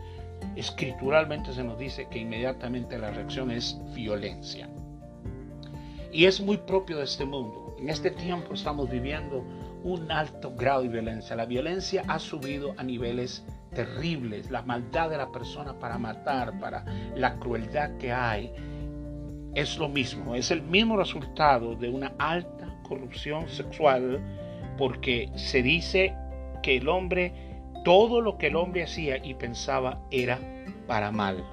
escrituralmente 0.55 1.53
se 1.53 1.63
nos 1.63 1.77
dice 1.77 2.07
que 2.09 2.19
inmediatamente 2.19 2.97
la 2.97 3.11
reacción 3.11 3.51
es 3.51 3.79
violencia. 3.93 4.69
Y 6.11 6.25
es 6.25 6.41
muy 6.41 6.57
propio 6.57 6.97
de 6.97 7.05
este 7.05 7.25
mundo. 7.25 7.75
En 7.79 7.89
este 7.89 8.11
tiempo 8.11 8.53
estamos 8.53 8.89
viviendo 8.89 9.43
un 9.83 10.11
alto 10.11 10.53
grado 10.55 10.83
de 10.83 10.89
violencia. 10.89 11.35
La 11.35 11.45
violencia 11.45 12.03
ha 12.07 12.19
subido 12.19 12.73
a 12.77 12.83
niveles 12.83 13.43
terribles, 13.73 14.49
la 14.51 14.61
maldad 14.61 15.09
de 15.09 15.17
la 15.17 15.31
persona 15.31 15.73
para 15.73 15.97
matar, 15.97 16.59
para 16.59 16.85
la 17.15 17.37
crueldad 17.39 17.97
que 17.97 18.11
hay, 18.11 18.51
es 19.55 19.77
lo 19.77 19.89
mismo, 19.89 20.35
es 20.35 20.51
el 20.51 20.61
mismo 20.61 20.97
resultado 20.97 21.75
de 21.75 21.89
una 21.89 22.13
alta 22.17 22.79
corrupción 22.87 23.49
sexual, 23.49 24.21
porque 24.77 25.29
se 25.35 25.61
dice 25.61 26.13
que 26.63 26.77
el 26.77 26.87
hombre, 26.87 27.33
todo 27.83 28.21
lo 28.21 28.37
que 28.37 28.47
el 28.47 28.55
hombre 28.55 28.83
hacía 28.83 29.17
y 29.23 29.33
pensaba 29.33 29.99
era 30.11 30.39
para 30.87 31.11
mal. 31.11 31.43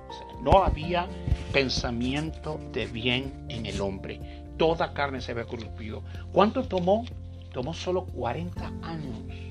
no 0.43 0.63
había 0.63 1.07
pensamiento 1.53 2.61
de 2.73 2.87
bien 2.87 3.47
en 3.49 3.67
el 3.67 3.81
hombre. 3.81 4.21
Toda 4.57 4.93
carne 4.93 5.21
se 5.21 5.33
había 5.33 5.45
corrompido. 5.45 6.03
¿Cuánto 6.33 6.63
tomó? 6.63 7.05
Tomó 7.53 7.75
solo 7.75 8.07
40 8.07 8.67
años 8.83 9.48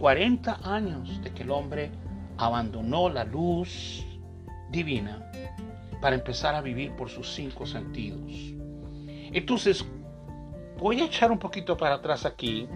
40 0.00 0.60
años 0.64 1.22
de 1.22 1.30
que 1.30 1.42
el 1.42 1.50
hombre 1.50 1.90
abandonó 2.38 3.10
la 3.10 3.22
luz 3.22 4.02
divina 4.70 5.30
para 6.00 6.16
empezar 6.16 6.54
a 6.54 6.62
vivir 6.62 6.92
por 6.92 7.10
sus 7.10 7.30
cinco 7.34 7.66
sentidos. 7.66 8.32
Entonces, 9.30 9.84
voy 10.78 11.02
a 11.02 11.04
echar 11.04 11.30
un 11.30 11.38
poquito 11.38 11.76
para 11.76 11.96
atrás 11.96 12.24
aquí, 12.24 12.66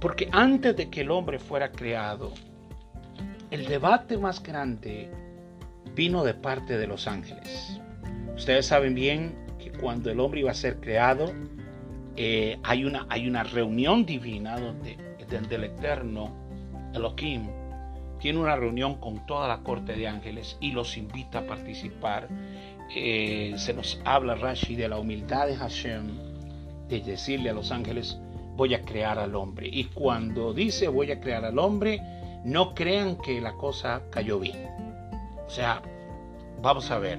porque 0.00 0.28
antes 0.30 0.76
de 0.76 0.88
que 0.88 1.00
el 1.00 1.10
hombre 1.10 1.40
fuera 1.40 1.72
creado, 1.72 2.32
el 3.50 3.66
debate 3.66 4.16
más 4.16 4.40
grande 4.40 5.10
vino 5.96 6.22
de 6.22 6.34
parte 6.34 6.78
de 6.78 6.86
los 6.86 7.08
ángeles. 7.08 7.80
Ustedes 8.36 8.66
saben 8.66 8.94
bien 8.94 9.34
que 9.58 9.72
cuando 9.72 10.12
el 10.12 10.20
hombre 10.20 10.40
iba 10.40 10.52
a 10.52 10.54
ser 10.54 10.78
creado, 10.78 11.32
eh, 12.14 12.60
hay, 12.62 12.84
una, 12.84 13.04
hay 13.08 13.28
una 13.28 13.42
reunión 13.42 14.06
divina 14.06 14.60
donde, 14.60 14.96
donde 15.28 15.56
el 15.56 15.64
Eterno 15.64 16.41
Elohim 16.94 17.48
tiene 18.20 18.38
una 18.38 18.56
reunión 18.56 18.96
con 18.96 19.26
toda 19.26 19.48
la 19.48 19.58
corte 19.58 19.94
de 19.94 20.06
ángeles 20.06 20.56
y 20.60 20.70
los 20.70 20.96
invita 20.96 21.40
a 21.40 21.46
participar. 21.46 22.28
Eh, 22.94 23.54
se 23.56 23.74
nos 23.74 24.00
habla, 24.04 24.36
Rashi, 24.36 24.76
de 24.76 24.88
la 24.88 24.98
humildad 24.98 25.46
de 25.48 25.56
Hashem, 25.56 26.18
de 26.88 27.00
decirle 27.00 27.50
a 27.50 27.54
los 27.54 27.72
ángeles, 27.72 28.18
voy 28.54 28.74
a 28.74 28.82
crear 28.82 29.18
al 29.18 29.34
hombre. 29.34 29.68
Y 29.70 29.84
cuando 29.84 30.52
dice 30.52 30.88
voy 30.88 31.10
a 31.10 31.20
crear 31.20 31.44
al 31.44 31.58
hombre, 31.58 32.00
no 32.44 32.74
crean 32.74 33.16
que 33.16 33.40
la 33.40 33.54
cosa 33.54 34.02
cayó 34.10 34.38
bien. 34.38 34.68
O 35.46 35.50
sea, 35.50 35.82
vamos 36.60 36.90
a 36.90 36.98
ver, 36.98 37.18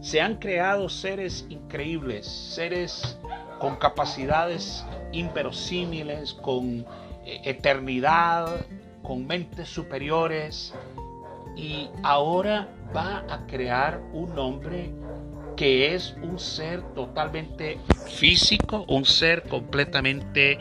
se 0.00 0.20
han 0.20 0.36
creado 0.36 0.88
seres 0.88 1.46
increíbles, 1.48 2.26
seres 2.26 3.18
con 3.58 3.76
capacidades 3.76 4.84
inverosímiles, 5.12 6.34
con 6.34 6.84
eh, 7.24 7.40
eternidad, 7.44 8.66
con 9.02 9.26
mentes 9.26 9.68
superiores 9.68 10.74
y 11.56 11.88
ahora 12.02 12.68
va 12.94 13.24
a 13.28 13.46
crear 13.46 14.00
un 14.12 14.38
hombre 14.38 14.90
que 15.56 15.94
es 15.94 16.14
un 16.22 16.38
ser 16.38 16.82
totalmente 16.94 17.78
físico, 18.06 18.84
un 18.88 19.04
ser 19.04 19.42
completamente 19.44 20.58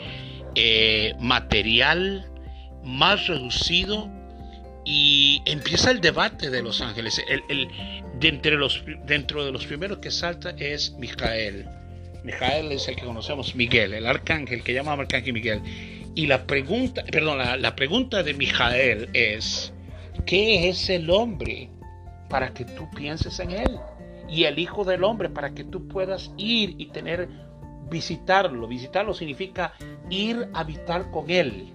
eh, 0.55 1.13
material, 1.19 2.29
más 2.83 3.27
reducido 3.27 4.09
y 4.83 5.41
empieza 5.45 5.91
el 5.91 6.01
debate 6.01 6.49
de 6.49 6.61
los 6.61 6.81
ángeles. 6.81 7.21
El, 7.27 7.67
de 8.19 8.51
los, 8.51 8.83
dentro 9.05 9.45
de 9.45 9.51
los 9.51 9.65
primeros 9.65 9.99
que 9.99 10.11
salta 10.11 10.51
es 10.57 10.91
Mijael. 10.93 11.67
Mijael 12.23 12.71
es 12.71 12.87
el 12.87 12.95
que 12.95 13.05
conocemos, 13.05 13.55
Miguel, 13.55 13.93
el 13.93 14.05
arcángel 14.05 14.63
que 14.63 14.73
llamamos 14.73 15.01
arcángel 15.01 15.33
Miguel. 15.33 15.61
Y 16.13 16.27
la 16.27 16.45
pregunta, 16.45 17.03
perdón, 17.09 17.37
la, 17.37 17.75
pregunta 17.75 18.21
de 18.21 18.33
Mijael 18.33 19.09
es, 19.13 19.73
¿qué 20.25 20.67
es 20.67 20.89
el 20.89 21.09
hombre 21.09 21.69
para 22.29 22.53
que 22.53 22.65
tú 22.65 22.89
pienses 22.95 23.39
en 23.39 23.51
él? 23.51 23.79
Y 24.29 24.43
el 24.43 24.59
Hijo 24.59 24.83
del 24.83 25.03
Hombre 25.03 25.29
para 25.29 25.53
que 25.53 25.63
tú 25.63 25.87
puedas 25.87 26.31
ir 26.37 26.75
y 26.77 26.87
tener, 26.87 27.29
visitarlo. 27.89 28.67
Visitarlo 28.67 29.13
significa 29.13 29.73
ir 30.09 30.49
a 30.53 30.61
habitar 30.61 31.11
con 31.11 31.29
él. 31.29 31.73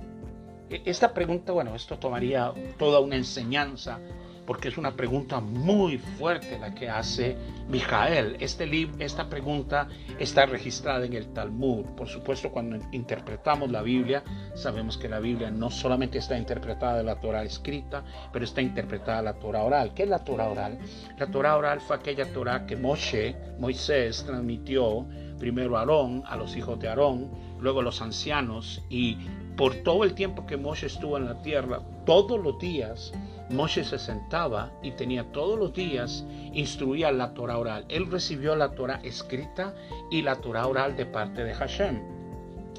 E, 0.70 0.83
esta 0.85 1.12
pregunta, 1.12 1.53
bueno, 1.53 1.75
esto 1.75 1.99
tomaría 1.99 2.53
toda 2.79 3.01
una 3.01 3.16
enseñanza 3.16 4.01
porque 4.47 4.69
es 4.69 4.79
una 4.79 4.93
pregunta 4.93 5.41
muy 5.41 5.99
fuerte 5.99 6.59
la 6.59 6.75
que 6.75 6.89
hace 6.89 7.37
Mijael. 7.69 8.37
Este 8.41 8.67
esta 8.99 9.29
pregunta 9.29 9.89
está 10.19 10.47
registrada 10.47 11.05
en 11.05 11.13
el 11.15 11.33
Talmud. 11.33 11.85
Por 11.97 12.09
supuesto, 12.09 12.51
cuando 12.51 12.79
interpretamos 12.93 13.71
la 13.71 13.83
Biblia, 13.83 14.23
sabemos 14.55 14.99
que 14.99 15.09
la 15.09 15.21
Biblia 15.21 15.51
no 15.51 15.71
solamente 15.71 16.19
está 16.19 16.37
interpretada 16.37 16.99
de 16.99 17.05
la 17.05 17.21
Torah 17.21 17.43
escrita, 17.43 18.05
pero 18.33 18.45
está 18.45 18.61
interpretada 18.61 19.23
la 19.23 19.35
Torah 19.35 19.65
oral. 19.65 19.95
¿Qué 19.95 20.05
es 20.05 20.09
la 20.09 20.25
Torah 20.25 20.49
oral? 20.49 20.79
La 21.19 21.27
Torah 21.27 21.57
oral 21.57 21.81
fue 21.81 21.97
aquella 21.97 22.33
Torah 22.33 22.67
que 22.67 22.77
Moshe, 22.77 23.37
Moisés, 23.59 24.25
transmitió 24.25 25.07
primero 25.39 25.77
a 25.77 25.81
Aarón, 25.81 26.23
a 26.27 26.37
los 26.37 26.57
hijos 26.57 26.79
de 26.81 26.89
Aarón, 26.89 27.31
luego 27.61 27.81
a 27.81 27.83
los 27.83 28.01
ancianos, 28.03 28.83
y 28.89 29.17
por 29.57 29.75
todo 29.77 30.05
el 30.05 30.15
tiempo 30.15 30.47
que 30.47 30.57
Moshe 30.57 30.87
estuvo 30.87 31.17
en 31.17 31.27
la 31.27 31.41
tierra, 31.43 31.81
todos 32.05 32.43
los 32.43 32.59
días, 32.59 33.13
Moshe 33.51 33.85
se 33.85 33.99
sentaba 33.99 34.73
y 34.83 34.93
tenía 34.93 35.25
todos 35.33 35.59
los 35.59 35.73
días, 35.73 36.25
instruía 36.53 37.13
la 37.13 37.33
Torah 37.35 37.59
oral. 37.59 37.85
Él 37.89 38.11
recibió 38.11 38.57
la 38.57 38.71
Torah 38.71 39.01
escrita 39.03 39.75
y 40.11 40.23
la 40.23 40.37
Torah 40.37 40.67
oral 40.67 40.97
de 40.97 41.07
parte 41.07 41.45
de 41.45 41.55
Hashem. 41.55 42.01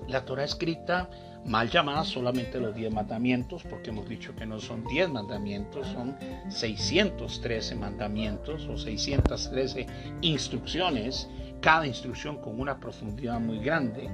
La 0.08 0.26
Torah 0.26 0.44
escrita, 0.44 1.10
mal 1.46 1.70
llamada 1.70 2.04
solamente 2.04 2.60
los 2.60 2.76
10 2.76 2.94
mandamientos, 2.94 3.64
porque 3.64 3.92
hemos 3.92 4.08
dicho 4.10 4.36
que 4.36 4.46
no 4.46 4.60
son 4.60 4.84
10 4.86 5.10
mandamientos, 5.10 5.88
son 5.88 6.18
613 6.50 7.76
mandamientos 7.76 8.68
o 8.68 8.78
613 8.78 9.86
instrucciones 10.22 11.30
cada 11.62 11.88
instrucción 11.88 12.38
con 12.38 12.60
una 12.60 12.80
profundidad 12.80 13.40
muy 13.40 13.60
grande. 13.60 14.10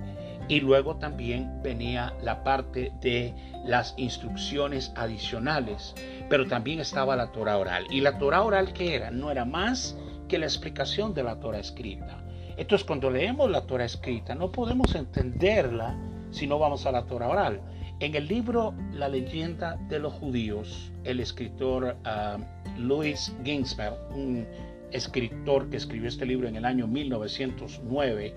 Y 0.48 0.60
luego 0.60 0.98
también 0.98 1.62
venía 1.64 2.14
la 2.22 2.44
parte 2.44 2.92
de 3.02 3.34
las 3.66 3.94
instrucciones 3.98 4.92
adicionales, 4.96 5.96
pero 6.30 6.48
también 6.48 6.80
estaba 6.80 7.16
la 7.16 7.32
Torah 7.32 7.58
oral. 7.58 7.86
¿Y 7.90 8.02
la 8.02 8.18
Torah 8.18 8.44
oral 8.44 8.74
qué 8.74 8.96
era? 8.96 9.10
No 9.10 9.32
era 9.32 9.46
más 9.46 9.98
que 10.28 10.38
la 10.38 10.46
explicación 10.46 11.14
de 11.14 11.24
la 11.24 11.40
Torah 11.40 11.60
escrita. 11.60 12.24
Entonces 12.58 12.86
cuando 12.86 13.10
leemos 13.10 13.50
la 13.50 13.62
Torah 13.62 13.86
escrita 13.86 14.36
no 14.36 14.52
podemos 14.52 14.94
entenderla 14.96 15.96
si 16.32 16.46
no 16.46 16.60
vamos 16.60 16.86
a 16.86 16.92
la 16.92 17.06
Torah 17.06 17.30
oral. 17.30 17.62
En 18.00 18.16
el 18.16 18.28
libro 18.28 18.74
La 18.92 19.08
leyenda 19.08 19.78
de 19.88 20.00
los 20.00 20.14
judíos, 20.14 20.92
el 21.04 21.20
escritor 21.20 21.96
uh, 22.06 22.80
Louis 22.80 23.34
Ginsberg, 23.44 23.96
un 24.14 24.46
escritor 24.92 25.70
que 25.70 25.78
escribió 25.78 26.10
este 26.10 26.26
libro 26.26 26.48
en 26.48 26.56
el 26.56 26.66
año 26.66 26.88
1909, 26.88 28.36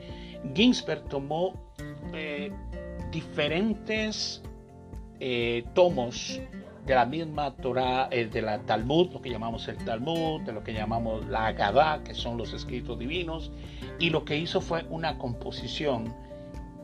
Ginsberg 0.55 1.05
tomó 1.09 1.55
eh, 2.13 2.51
diferentes 3.11 4.43
eh, 5.21 5.65
tomos 5.75 6.41
de 6.87 6.95
la 6.95 7.05
misma 7.05 7.55
Torah, 7.57 8.09
eh, 8.11 8.27
de 8.27 8.43
la 8.43 8.61
Talmud, 8.61 9.13
lo 9.13 9.21
que 9.21 9.31
llamamos 9.31 9.67
el 9.67 9.77
Talmud, 9.79 10.43
de 10.43 10.53
lo 10.53 10.63
que 10.63 10.73
llamamos 10.73 11.27
la 11.27 11.49
Agadá, 11.49 12.03
que 12.05 12.15
son 12.15 12.39
los 12.39 12.53
escritos 12.53 12.99
divinos, 12.99 13.51
y 13.99 14.11
lo 14.11 14.25
que 14.25 14.37
hizo 14.37 14.61
fue 14.61 14.85
una 14.89 15.19
composición 15.19 16.15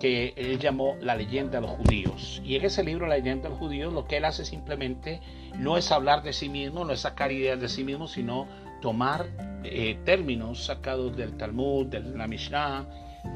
que 0.00 0.34
él 0.36 0.58
llamó 0.58 0.96
La 1.00 1.14
leyenda 1.14 1.60
de 1.60 1.66
los 1.68 1.76
judíos. 1.76 2.42
Y 2.44 2.56
en 2.56 2.64
ese 2.64 2.82
libro, 2.82 3.06
La 3.06 3.16
leyenda 3.16 3.44
de 3.44 3.50
los 3.50 3.58
judíos, 3.58 3.92
lo 3.92 4.06
que 4.08 4.16
él 4.16 4.24
hace 4.24 4.44
simplemente 4.44 5.20
no 5.56 5.76
es 5.76 5.92
hablar 5.92 6.24
de 6.24 6.32
sí 6.32 6.48
mismo, 6.48 6.84
no 6.84 6.92
es 6.92 7.00
sacar 7.00 7.30
ideas 7.30 7.60
de 7.60 7.68
sí 7.68 7.84
mismo, 7.84 8.08
sino 8.08 8.48
tomar 8.80 9.28
eh, 9.62 9.96
términos 10.04 10.64
sacados 10.64 11.16
del 11.16 11.36
Talmud, 11.36 11.86
de 11.86 12.00
la 12.00 12.26
Mishnah, 12.26 12.84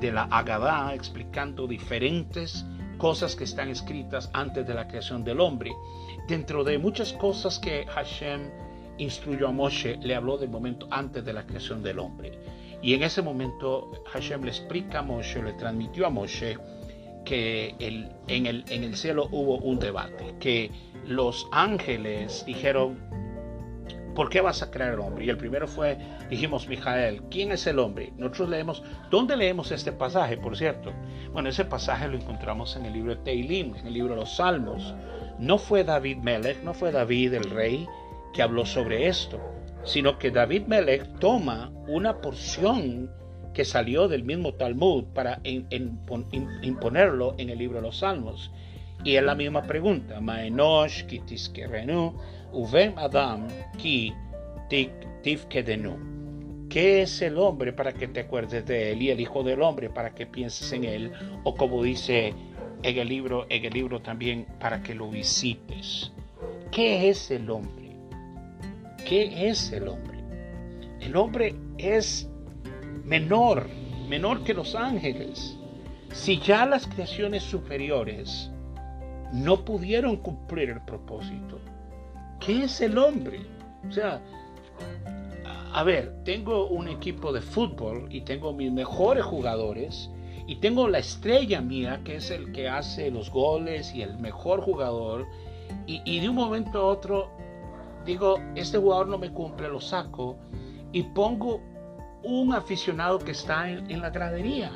de 0.01 0.12
la 0.12 0.25
Agadá, 0.25 0.94
explicando 0.94 1.66
diferentes 1.66 2.64
cosas 2.99 3.37
que 3.37 3.44
están 3.44 3.68
escritas 3.68 4.31
antes 4.33 4.66
de 4.66 4.75
la 4.75 4.88
creación 4.88 5.25
del 5.25 5.40
hombre. 5.40 5.72
Dentro 6.29 6.64
de 6.64 6.79
muchas 6.79 7.12
cosas 7.12 7.59
que 7.59 7.87
Hashem 7.87 8.51
instruyó 8.99 9.49
a 9.49 9.53
Moshe, 9.53 9.99
le 10.01 10.14
habló 10.14 10.38
del 10.38 10.51
momento 10.51 10.88
antes 10.90 11.25
de 11.25 11.33
la 11.33 11.46
creación 11.46 11.83
del 11.83 11.99
hombre. 11.99 12.38
Y 12.83 12.94
en 12.94 13.03
ese 13.03 13.22
momento 13.22 13.90
Hashem 14.12 14.42
le 14.42 14.51
explica 14.51 15.01
a 15.01 15.03
Moshe, 15.03 15.42
le 15.42 15.53
transmitió 15.55 16.07
a 16.07 16.11
Moshe 16.11 16.59
que 17.25 17.75
en, 17.79 18.46
el, 18.46 18.64
en 18.68 18.85
el 18.85 18.96
cielo 18.96 19.29
hubo 19.33 19.59
un 19.59 19.79
debate, 19.79 20.37
que 20.38 20.70
los 21.05 21.49
ángeles 21.51 22.44
dijeron, 22.46 22.99
¿por 24.17 24.29
qué 24.29 24.41
vas 24.41 24.63
a 24.63 24.73
crear 24.73 24.95
el 24.95 24.99
hombre? 24.99 25.25
Y 25.25 25.31
el 25.31 25.37
primero 25.37 25.69
fue, 25.69 25.97
dijimos, 26.29 26.67
Mijael, 26.67 27.23
¿quién 27.31 27.53
es 27.53 27.65
el 27.69 27.79
hombre? 27.79 28.13
Nosotros 28.17 28.49
leemos, 28.49 28.83
¿dónde 29.09 29.37
leemos 29.37 29.71
este 29.71 29.93
pasaje, 29.93 30.37
por 30.37 30.57
cierto? 30.57 30.93
Bueno, 31.33 31.49
ese 31.49 31.65
pasaje 31.65 32.09
lo 32.09 32.17
encontramos 32.17 32.75
en 32.75 32.87
el 32.87 32.95
libro 32.95 33.15
de 33.15 33.23
Teilim, 33.23 33.77
en 33.77 33.87
el 33.87 33.93
libro 33.93 34.15
de 34.15 34.21
los 34.21 34.35
Salmos. 34.37 34.95
No 35.39 35.59
fue 35.59 35.85
David 35.85 36.17
Melech, 36.17 36.61
no 36.65 36.75
fue 36.75 36.91
David 36.91 37.35
el 37.35 37.51
rey 37.51 37.87
que 38.35 38.43
habló 38.43 38.67
sobre 38.67 39.07
esto 39.07 39.39
sino 39.87 40.19
que 40.19 40.31
David 40.33 40.67
Melech 40.67 41.19
toma 41.21 41.73
una 41.87 42.21
porción 42.21 43.11
que 43.55 43.65
salió 43.65 44.09
del 44.09 44.25
mismo 44.25 44.53
Talmud 44.55 45.05
para 45.15 45.41
imponerlo 45.45 47.37
en 47.39 47.51
el 47.51 47.59
libro 47.59 47.77
de 47.77 47.83
los 47.83 47.99
Salmos. 47.99 48.51
Y 49.05 49.15
es 49.15 49.23
la 49.23 49.37
misma 49.37 49.63
pregunta, 49.63 50.21
Maenosh 50.21 51.07
Ki 53.79 54.15
¿Qué 56.69 57.03
es 57.03 57.23
el 57.23 57.39
hombre 57.39 57.73
para 57.73 57.93
que 57.93 58.09
te 58.09 58.21
acuerdes 58.21 58.67
de 58.67 58.93
él 58.93 59.03
y 59.03 59.11
el 59.11 59.21
hijo 59.21 59.43
del 59.43 59.63
hombre 59.63 59.89
para 59.91 60.15
que 60.15 60.27
pienses 60.27 60.73
en 60.73 60.85
él? 60.85 61.13
O 61.45 61.55
como 61.55 61.83
dice 61.83 62.35
en 62.83 62.99
el 62.99 63.09
libro, 63.09 63.47
en 63.49 63.65
el 63.65 63.73
libro 63.73 64.01
también 64.01 64.47
para 64.61 64.83
que 64.83 64.95
lo 64.95 65.09
visites. 65.09 66.13
¿Qué 66.71 67.09
es 67.09 67.31
el 67.31 67.49
hombre? 67.51 67.97
¿Qué 69.05 69.49
es 69.49 69.73
el 69.73 69.89
hombre? 69.89 70.19
El 71.01 71.17
hombre 71.17 71.55
es 71.79 72.29
menor, 73.05 73.69
menor 74.09 74.45
que 74.45 74.55
los 74.55 74.75
ángeles. 74.75 75.57
Si 76.13 76.39
ya 76.41 76.67
las 76.67 76.87
creaciones 76.87 77.43
superiores 77.43 78.51
no 79.33 79.65
pudieron 79.65 80.17
cumplir 80.17 80.71
el 80.71 80.81
propósito, 80.83 81.61
¿qué 82.40 82.64
es 82.64 82.81
el 82.81 82.99
hombre? 82.99 83.40
O 83.88 83.92
sea, 83.92 84.20
a 85.72 85.83
ver, 85.83 86.14
tengo 86.25 86.68
un 86.68 86.88
equipo 86.88 87.33
de 87.33 87.42
fútbol 87.42 88.07
y 88.11 88.22
tengo 88.22 88.53
mis 88.53 88.72
mejores 88.72 89.25
jugadores 89.25 90.11
y 90.46 90.57
tengo 90.57 90.88
la 90.88 90.99
estrella 90.99 91.61
mía 91.61 92.01
que 92.05 92.16
es 92.16 92.31
el 92.31 92.53
que 92.53 92.68
hace 92.68 93.11
los 93.11 93.31
goles 93.31 93.94
y 93.94 94.03
el 94.03 94.16
mejor 94.18 94.61
jugador 94.62 95.27
y, 95.87 96.20
de 96.20 96.29
un 96.29 96.35
momento 96.35 96.81
a 96.81 96.85
otro 96.87 97.31
digo, 98.05 98.38
este 98.55 98.79
jugador 98.79 99.09
no 99.09 99.18
me 99.18 99.31
cumple, 99.31 99.68
lo 99.68 99.81
saco 99.81 100.38
y 100.92 101.03
pongo 101.03 101.61
un 102.22 102.55
aficionado 102.55 103.18
que 103.18 103.33
está 103.33 103.68
en, 103.68 104.01
la 104.01 104.11
gradería. 104.11 104.72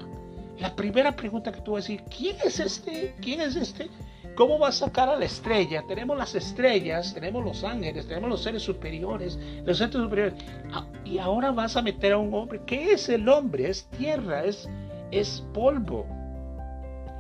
La 0.58 0.76
primera 0.76 1.16
pregunta 1.16 1.50
que 1.50 1.60
tú 1.62 1.72
vas 1.72 1.84
a 1.84 1.88
decir, 1.88 2.04
¿quién 2.14 2.36
es 2.44 2.60
este? 2.60 3.14
¿Quién 3.20 3.40
es 3.40 3.56
este? 3.56 3.88
¿Cómo 4.34 4.58
va 4.58 4.68
a 4.68 4.72
sacar 4.72 5.08
a 5.08 5.16
la 5.16 5.24
estrella? 5.24 5.84
Tenemos 5.86 6.16
las 6.16 6.34
estrellas, 6.34 7.12
tenemos 7.12 7.44
los 7.44 7.64
ángeles, 7.64 8.06
tenemos 8.06 8.30
los 8.30 8.42
seres 8.42 8.62
superiores, 8.62 9.38
los 9.64 9.78
seres 9.78 9.94
superiores. 9.94 10.34
Ah, 10.72 10.86
y 11.04 11.18
ahora 11.18 11.50
vas 11.50 11.76
a 11.76 11.82
meter 11.82 12.12
a 12.12 12.18
un 12.18 12.32
hombre. 12.32 12.60
¿Qué 12.66 12.92
es 12.92 13.08
el 13.08 13.28
hombre? 13.28 13.68
Es 13.68 13.86
tierra, 13.98 14.44
es, 14.44 14.68
es 15.10 15.44
polvo. 15.52 16.06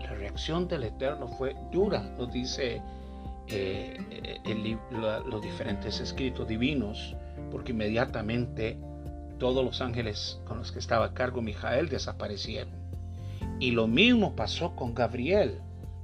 La 0.02 0.14
reacción 0.14 0.66
del 0.68 0.84
Eterno 0.84 1.28
fue 1.28 1.54
dura, 1.70 2.02
nos 2.18 2.32
dice 2.32 2.80
eh, 3.48 3.98
los 5.26 5.42
diferentes 5.42 6.00
escritos 6.00 6.46
divinos, 6.46 7.16
porque 7.50 7.72
inmediatamente 7.72 8.78
todos 9.38 9.64
los 9.64 9.80
ángeles 9.80 10.40
con 10.44 10.58
los 10.58 10.70
que 10.70 10.78
estaba 10.78 11.06
a 11.06 11.14
cargo 11.14 11.42
Mijael 11.42 11.88
desaparecieron. 11.88 12.72
Y 13.58 13.72
lo 13.72 13.86
mismo 13.88 14.36
pasó 14.36 14.76
con 14.76 14.94
Gabriel. 14.94 15.60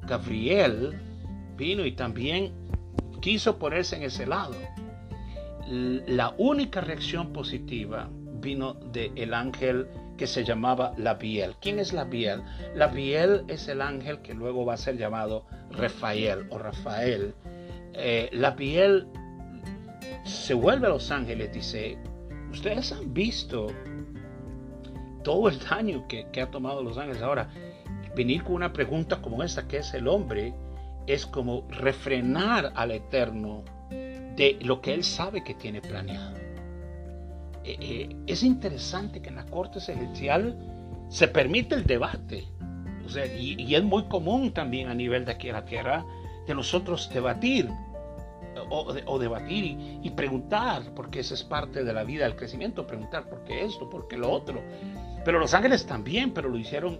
Gabriel 0.07 0.99
vino 1.57 1.85
y 1.85 1.92
también 1.92 2.53
quiso 3.21 3.59
ponerse 3.59 3.97
en 3.97 4.03
ese 4.05 4.27
lado. 4.27 4.55
La 5.69 6.35
única 6.38 6.81
reacción 6.81 7.33
positiva 7.33 8.09
vino 8.40 8.75
del 8.75 9.35
ángel 9.35 9.88
que 10.16 10.27
se 10.27 10.45
llamaba 10.45 10.92
Labiel. 10.97 11.55
¿Quién 11.61 11.79
es 11.79 11.92
Labiel? 11.92 12.42
Labiel 12.75 13.45
es 13.49 13.69
el 13.69 13.83
ángel 13.83 14.21
que 14.23 14.35
luego 14.35 14.64
va 14.64 14.75
a 14.75 14.77
ser 14.77 14.97
llamado 14.97 15.45
Rafael 15.71 16.47
o 16.51 16.59
Rafael. 16.59 17.35
Eh, 17.95 18.31
Labiel 18.33 19.07
se 20.25 20.55
vuelve 20.55 20.87
a 20.87 20.90
Los 20.90 21.11
Ángeles, 21.11 21.53
dice, 21.53 21.99
ustedes 22.51 22.92
han 22.92 23.12
visto 23.12 23.66
todo 25.25 25.49
el 25.49 25.59
daño 25.59 26.07
que, 26.09 26.27
que 26.33 26.40
ha 26.40 26.51
tomado 26.51 26.83
Los 26.83 26.97
Ángeles. 26.97 27.23
Ahora, 27.23 27.49
venir 28.17 28.43
con 28.43 28.55
una 28.55 28.73
pregunta 28.73 29.21
como 29.21 29.43
esta, 29.43 29.69
que 29.69 29.77
es 29.79 29.95
el 29.95 30.09
hombre, 30.09 30.55
es 31.07 31.27
como 31.27 31.69
refrenar 31.69 32.73
al 32.75 32.91
Eterno 32.91 33.63
de 33.91 34.59
lo 34.63 34.81
que 34.81 34.95
él 34.95 35.05
sabe 35.05 35.45
que 35.45 35.55
tiene 35.55 35.81
planeado. 35.81 36.37
Eh, 37.63 37.77
eh, 37.81 38.17
es 38.27 38.43
interesante 38.43 39.21
que 39.21 39.29
en 39.29 39.37
la 39.37 39.47
Corte 39.47 39.81
Celestial 39.81 40.57
se 41.09 41.29
permite 41.29 41.75
el 41.75 41.85
debate. 41.85 42.49
O 43.05 43.09
sea, 43.09 43.27
y, 43.27 43.75
es 43.75 43.85
muy 43.85 44.05
común 44.05 44.53
también 44.53 44.89
a 44.89 44.95
nivel 44.95 45.25
de 45.25 45.33
aquí 45.33 45.51
a 45.51 45.53
la 45.53 45.65
tierra 45.65 46.05
de 46.47 46.55
nosotros 46.55 47.09
debatir 47.13 47.69
o, 48.71 49.19
debatir 49.19 49.79
y, 50.03 50.11
preguntar, 50.11 50.83
porque 50.95 51.21
esa 51.21 51.35
es 51.35 51.45
parte 51.45 51.85
de 51.85 51.93
la 51.93 52.05
vida 52.05 52.25
del 52.25 52.35
crecimiento, 52.35 52.87
preguntar 52.87 53.29
por 53.29 53.45
qué 53.45 53.65
esto, 53.65 53.89
por 53.89 54.09
qué 54.09 54.17
lo 54.17 54.31
otro. 54.31 54.61
Pero 55.25 55.39
los 55.39 55.55
ángeles 55.55 55.87
también, 55.87 56.33
pero 56.33 56.49
lo 56.49 56.57
hicieron 56.57 56.99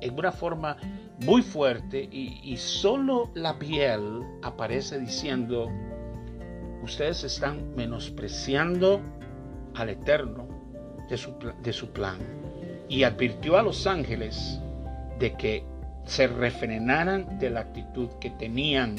en 0.00 0.18
una 0.18 0.32
forma 0.32 0.76
muy 1.24 1.42
fuerte 1.42 2.08
y, 2.10 2.56
solo 2.56 3.30
la 3.34 3.58
piel 3.58 4.22
aparece 4.42 4.98
diciendo, 4.98 5.70
ustedes 6.82 7.24
están 7.24 7.74
menospreciando 7.74 9.00
al 9.74 9.90
Eterno 9.90 10.48
de 11.08 11.16
su, 11.16 11.34
de 11.62 11.72
su 11.72 11.90
plan 11.90 12.18
y 12.88 13.04
advirtió 13.04 13.56
a 13.56 13.62
los 13.62 13.86
ángeles 13.86 14.60
de 15.18 15.34
que 15.34 15.64
se 16.04 16.26
refrenaran 16.26 17.38
de 17.38 17.50
la 17.50 17.60
actitud 17.60 18.08
que 18.20 18.30
tenían 18.30 18.96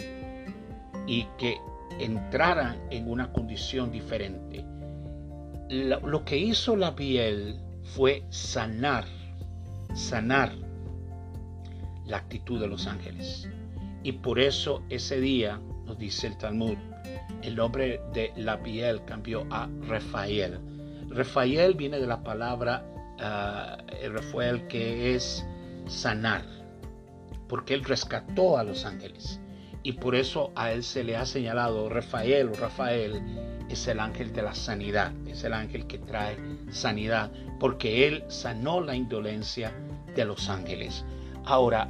y 1.07 1.27
que 1.37 1.57
entraran 1.99 2.77
en 2.89 3.09
una 3.09 3.31
condición 3.31 3.91
diferente. 3.91 4.65
Lo, 5.69 6.23
que 6.25 6.37
hizo 6.37 6.75
la 6.75 6.95
piel 6.95 7.59
fue 7.83 8.23
sanar, 8.29 9.05
sanar 9.93 10.51
la 12.05 12.17
actitud 12.17 12.59
de 12.59 12.67
los 12.67 12.87
ángeles. 12.87 13.49
Y 14.03 14.13
por 14.13 14.39
eso 14.39 14.83
ese 14.89 15.19
día, 15.19 15.59
nos 15.85 15.97
dice 15.97 16.27
el 16.27 16.37
Talmud, 16.37 16.77
el 17.41 17.55
nombre 17.55 18.01
de 18.13 18.31
la 18.35 18.61
piel 18.61 19.03
cambió 19.05 19.45
a 19.51 19.69
Rafael. 19.87 20.59
Rafael 21.09 21.73
viene 21.75 21.99
de 21.99 22.07
la 22.07 22.23
palabra 22.23 22.85
ah, 23.19 23.77
Rafael, 24.09 24.67
que 24.67 25.15
es 25.15 25.45
sanar, 25.87 26.43
porque 27.47 27.73
él 27.73 27.83
rescató 27.83 28.57
a 28.57 28.63
los 28.63 28.85
ángeles. 28.85 29.39
Y 29.83 29.93
por 29.93 30.15
eso 30.15 30.51
a 30.55 30.71
él 30.71 30.83
se 30.83 31.03
le 31.03 31.15
ha 31.15 31.25
señalado 31.25 31.89
Rafael 31.89 32.49
o 32.49 32.53
Rafael 32.53 33.21
es 33.69 33.87
el 33.87 33.99
ángel 33.99 34.33
de 34.33 34.41
la 34.41 34.55
sanidad, 34.55 35.11
es 35.27 35.43
el 35.43 35.53
ángel 35.53 35.85
que 35.85 35.99
trae 35.99 36.37
sanidad, 36.71 37.31
porque 37.59 38.07
él 38.07 38.23
sanó 38.27 38.81
la 38.81 38.95
indolencia 38.95 39.71
de 40.15 40.25
los 40.25 40.49
ángeles. 40.49 41.05
Ahora, 41.45 41.87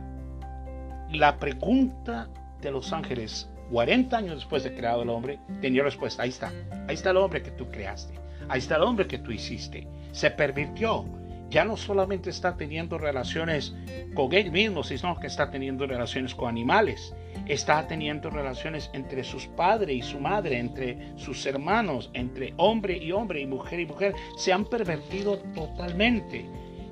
la 1.12 1.38
pregunta 1.38 2.28
de 2.62 2.72
los 2.72 2.92
ángeles 2.92 3.50
40 3.72 4.18
años 4.18 4.36
después 4.36 4.64
de 4.64 4.76
creado 4.76 5.04
el 5.04 5.10
hombre, 5.10 5.40
tenía 5.62 5.84
respuesta. 5.84 6.24
Ahí 6.24 6.30
está. 6.30 6.52
Ahí 6.88 6.96
está 6.96 7.12
el 7.12 7.18
hombre 7.18 7.42
que 7.42 7.52
tú 7.52 7.70
creaste. 7.70 8.14
Ahí 8.48 8.60
está 8.60 8.76
el 8.76 8.84
hombre 8.84 9.08
que 9.08 9.18
tú 9.18 9.32
hiciste. 9.32 9.88
Se 10.12 10.32
pervirtió. 10.32 11.06
Ya 11.50 11.64
no 11.64 11.78
solamente 11.78 12.32
está 12.32 12.58
teniendo 12.58 12.98
relaciones 12.98 13.76
con 14.14 14.34
él 14.34 14.52
mismo, 14.52 14.84
sino 14.84 15.18
que 15.20 15.28
está 15.28 15.52
teniendo 15.52 15.86
relaciones 15.86 16.34
con 16.34 16.50
animales. 16.50 17.14
Está 17.48 17.88
teniendo 17.88 18.30
relaciones 18.30 18.90
entre 18.94 19.24
sus 19.24 19.46
padres 19.48 19.96
y 19.96 20.02
su 20.02 20.20
madre, 20.20 20.58
entre 20.60 21.14
sus 21.18 21.46
hermanos, 21.46 22.10
entre 22.14 22.54
hombre 22.58 22.98
y 22.98 23.12
hombre 23.12 23.42
y 23.42 23.46
mujer 23.46 23.80
y 23.80 23.86
mujer. 23.86 24.16
Se 24.38 24.52
han 24.52 24.66
pervertido 24.66 25.38
totalmente. 25.54 26.46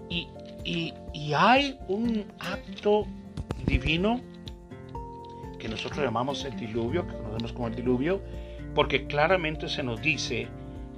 Y, 0.09 0.27
y, 0.63 0.93
y 1.13 1.33
hay 1.33 1.79
un 1.87 2.25
acto 2.39 3.05
divino 3.65 4.19
que 5.59 5.69
nosotros 5.69 6.03
llamamos 6.03 6.43
el 6.43 6.55
diluvio, 6.57 7.07
que 7.07 7.13
conocemos 7.13 7.53
como 7.53 7.67
el 7.67 7.75
diluvio, 7.75 8.21
porque 8.75 9.07
claramente 9.07 9.69
se 9.69 9.83
nos 9.83 10.01
dice 10.01 10.47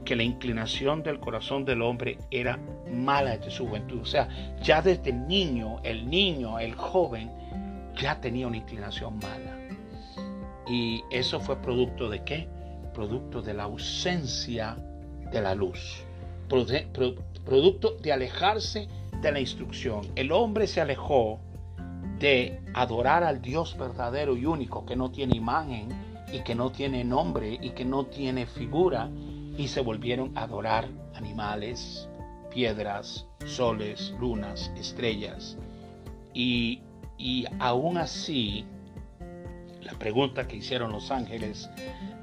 que 0.05 0.15
la 0.15 0.23
inclinación 0.23 1.03
del 1.03 1.19
corazón 1.19 1.65
del 1.65 1.81
hombre 1.81 2.17
era 2.31 2.59
mala 2.91 3.37
desde 3.37 3.51
su 3.51 3.67
juventud. 3.67 4.01
O 4.01 4.05
sea, 4.05 4.29
ya 4.61 4.81
desde 4.81 5.11
niño, 5.11 5.79
el 5.83 6.09
niño, 6.09 6.59
el 6.59 6.73
joven, 6.73 7.29
ya 7.99 8.19
tenía 8.21 8.47
una 8.47 8.57
inclinación 8.57 9.17
mala. 9.17 9.57
Y 10.67 11.03
eso 11.11 11.39
fue 11.39 11.61
producto 11.61 12.09
de 12.09 12.23
qué? 12.23 12.47
Producto 12.93 13.41
de 13.41 13.53
la 13.53 13.63
ausencia 13.63 14.77
de 15.31 15.41
la 15.41 15.53
luz. 15.53 16.03
Producto 16.47 17.97
de 18.01 18.13
alejarse 18.13 18.87
de 19.25 19.31
la 19.31 19.39
instrucción. 19.39 20.07
El 20.15 20.31
hombre 20.31 20.67
se 20.67 20.81
alejó 20.81 21.39
de 22.19 22.61
adorar 22.75 23.23
al 23.23 23.41
Dios 23.41 23.75
verdadero 23.77 24.37
y 24.37 24.45
único 24.45 24.85
que 24.85 24.95
no 24.95 25.09
tiene 25.11 25.35
imagen 25.35 25.89
y 26.31 26.41
que 26.43 26.53
no 26.53 26.71
tiene 26.71 27.03
nombre 27.03 27.57
y 27.59 27.71
que 27.71 27.85
no 27.85 28.05
tiene 28.05 28.45
figura 28.45 29.09
y 29.57 29.67
se 29.67 29.81
volvieron 29.81 30.37
a 30.37 30.43
adorar 30.43 30.87
animales, 31.15 32.07
piedras, 32.53 33.25
soles, 33.45 34.13
lunas, 34.19 34.71
estrellas. 34.77 35.57
Y, 36.33 36.81
y 37.17 37.45
aún 37.59 37.97
así, 37.97 38.63
la 39.81 39.93
pregunta 39.93 40.47
que 40.47 40.57
hicieron 40.57 40.91
los 40.91 41.09
ángeles, 41.09 41.67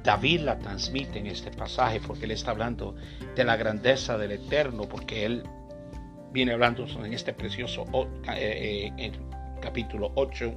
David 0.04 0.42
la 0.42 0.58
transmite 0.58 1.18
en 1.18 1.26
este 1.26 1.50
pasaje 1.50 2.00
porque 2.00 2.26
él 2.26 2.30
está 2.30 2.52
hablando 2.52 2.94
de 3.34 3.44
la 3.44 3.56
grandeza 3.56 4.16
del 4.18 4.32
Eterno, 4.32 4.84
porque 4.88 5.26
él 5.26 5.42
viene 6.32 6.52
hablando 6.52 6.86
en 7.04 7.12
este 7.12 7.32
precioso 7.32 7.84
eh, 8.34 8.90
eh, 8.96 9.12
capítulo 9.60 10.12
8, 10.14 10.54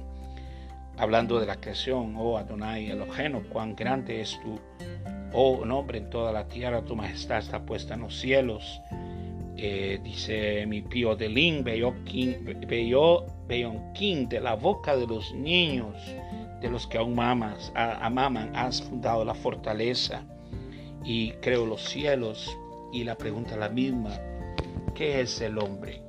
hablando 0.96 1.38
de 1.38 1.46
la 1.46 1.56
creación, 1.56 2.14
oh 2.16 2.38
Adonai 2.38 2.90
Eloheno, 2.90 3.42
cuán 3.50 3.76
grande 3.76 4.22
es 4.22 4.40
tu, 4.40 4.58
oh 5.32 5.64
nombre 5.64 5.98
en 5.98 6.08
toda 6.08 6.32
la 6.32 6.48
tierra, 6.48 6.82
tu 6.82 6.96
majestad 6.96 7.38
está 7.38 7.64
puesta 7.64 7.94
en 7.94 8.00
los 8.00 8.18
cielos. 8.18 8.80
Eh, 9.58 10.00
dice 10.02 10.66
mi 10.66 10.82
pío 10.82 11.16
de 11.16 11.30
Lin, 11.30 11.64
king 12.04 14.28
de 14.28 14.40
la 14.40 14.54
boca 14.54 14.96
de 14.96 15.06
los 15.06 15.34
niños, 15.34 15.96
de 16.60 16.70
los 16.70 16.86
que 16.86 16.98
aún 16.98 17.14
mamas, 17.14 17.72
amaman, 17.74 18.54
has 18.54 18.82
fundado 18.82 19.24
la 19.24 19.34
fortaleza 19.34 20.24
y 21.04 21.32
creo 21.42 21.66
los 21.66 21.84
cielos. 21.84 22.56
Y 22.92 23.04
la 23.04 23.16
pregunta 23.16 23.56
la 23.56 23.68
misma, 23.68 24.10
¿qué 24.96 25.20
es 25.20 25.40
el 25.42 25.58
hombre? 25.58 26.02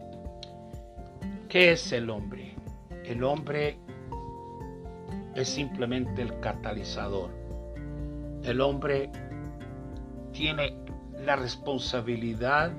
¿Qué 1.50 1.74
es 1.74 1.92
el 1.92 2.10
hombre? 2.10 2.56
El 3.04 3.24
hombre 3.24 3.78
es 5.36 5.50
simplemente 5.50 6.22
el 6.22 6.40
catalizador. 6.40 7.30
El 8.44 8.62
hombre 8.62 9.12
tiene 10.32 10.74
la 11.26 11.36
responsabilidad 11.36 12.72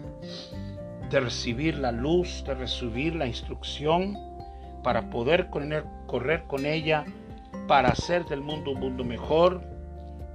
de 1.11 1.21
recibir 1.21 1.77
la 1.79 1.93
luz, 1.93 2.43
de 2.47 2.55
recibir 2.55 3.15
la 3.15 3.27
instrucción 3.27 4.17
para 4.83 5.11
poder 5.11 5.49
correr 5.51 6.45
con 6.45 6.65
ella, 6.65 7.05
para 7.67 7.91
hacer 7.91 8.25
del 8.25 8.41
mundo 8.41 8.71
un 8.71 8.81
mundo 8.81 9.05
mejor. 9.05 9.63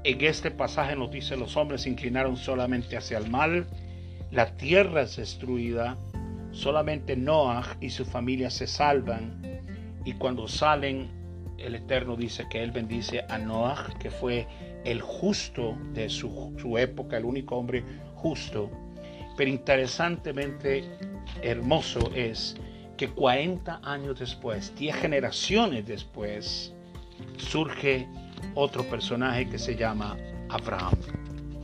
En 0.03 0.21
este 0.21 0.51
pasaje 0.51 0.95
nos 0.95 1.09
dice 1.09 1.35
los 1.35 1.57
hombres 1.57 1.81
se 1.81 1.89
inclinaron 1.89 2.37
solamente 2.37 2.95
hacia 2.95 3.17
el 3.17 3.29
mal, 3.31 3.65
la 4.33 4.57
tierra 4.57 5.03
es 5.03 5.17
destruida, 5.17 5.95
solamente 6.51 7.15
Noah 7.15 7.77
y 7.81 7.89
su 7.91 8.03
familia 8.03 8.49
se 8.49 8.65
salvan 8.65 9.41
y 10.05 10.13
cuando 10.13 10.47
salen, 10.47 11.07
el 11.57 11.75
Eterno 11.75 12.15
dice 12.15 12.45
que 12.49 12.61
Él 12.63 12.71
bendice 12.71 13.23
a 13.29 13.37
Noah, 13.37 13.93
que 13.99 14.09
fue 14.09 14.47
el 14.83 15.01
justo 15.01 15.77
de 15.93 16.09
su, 16.09 16.53
su 16.59 16.77
época, 16.77 17.17
el 17.17 17.25
único 17.25 17.55
hombre 17.55 17.83
justo. 18.15 18.69
Pero 19.37 19.49
interesantemente 19.49 20.83
hermoso 21.41 22.11
es 22.13 22.57
que 22.97 23.09
40 23.09 23.81
años 23.83 24.19
después, 24.19 24.75
10 24.75 24.95
generaciones 24.95 25.85
después, 25.85 26.73
surge 27.37 28.07
otro 28.55 28.83
personaje 28.83 29.47
que 29.47 29.59
se 29.59 29.75
llama 29.75 30.17
Abraham. 30.49 30.95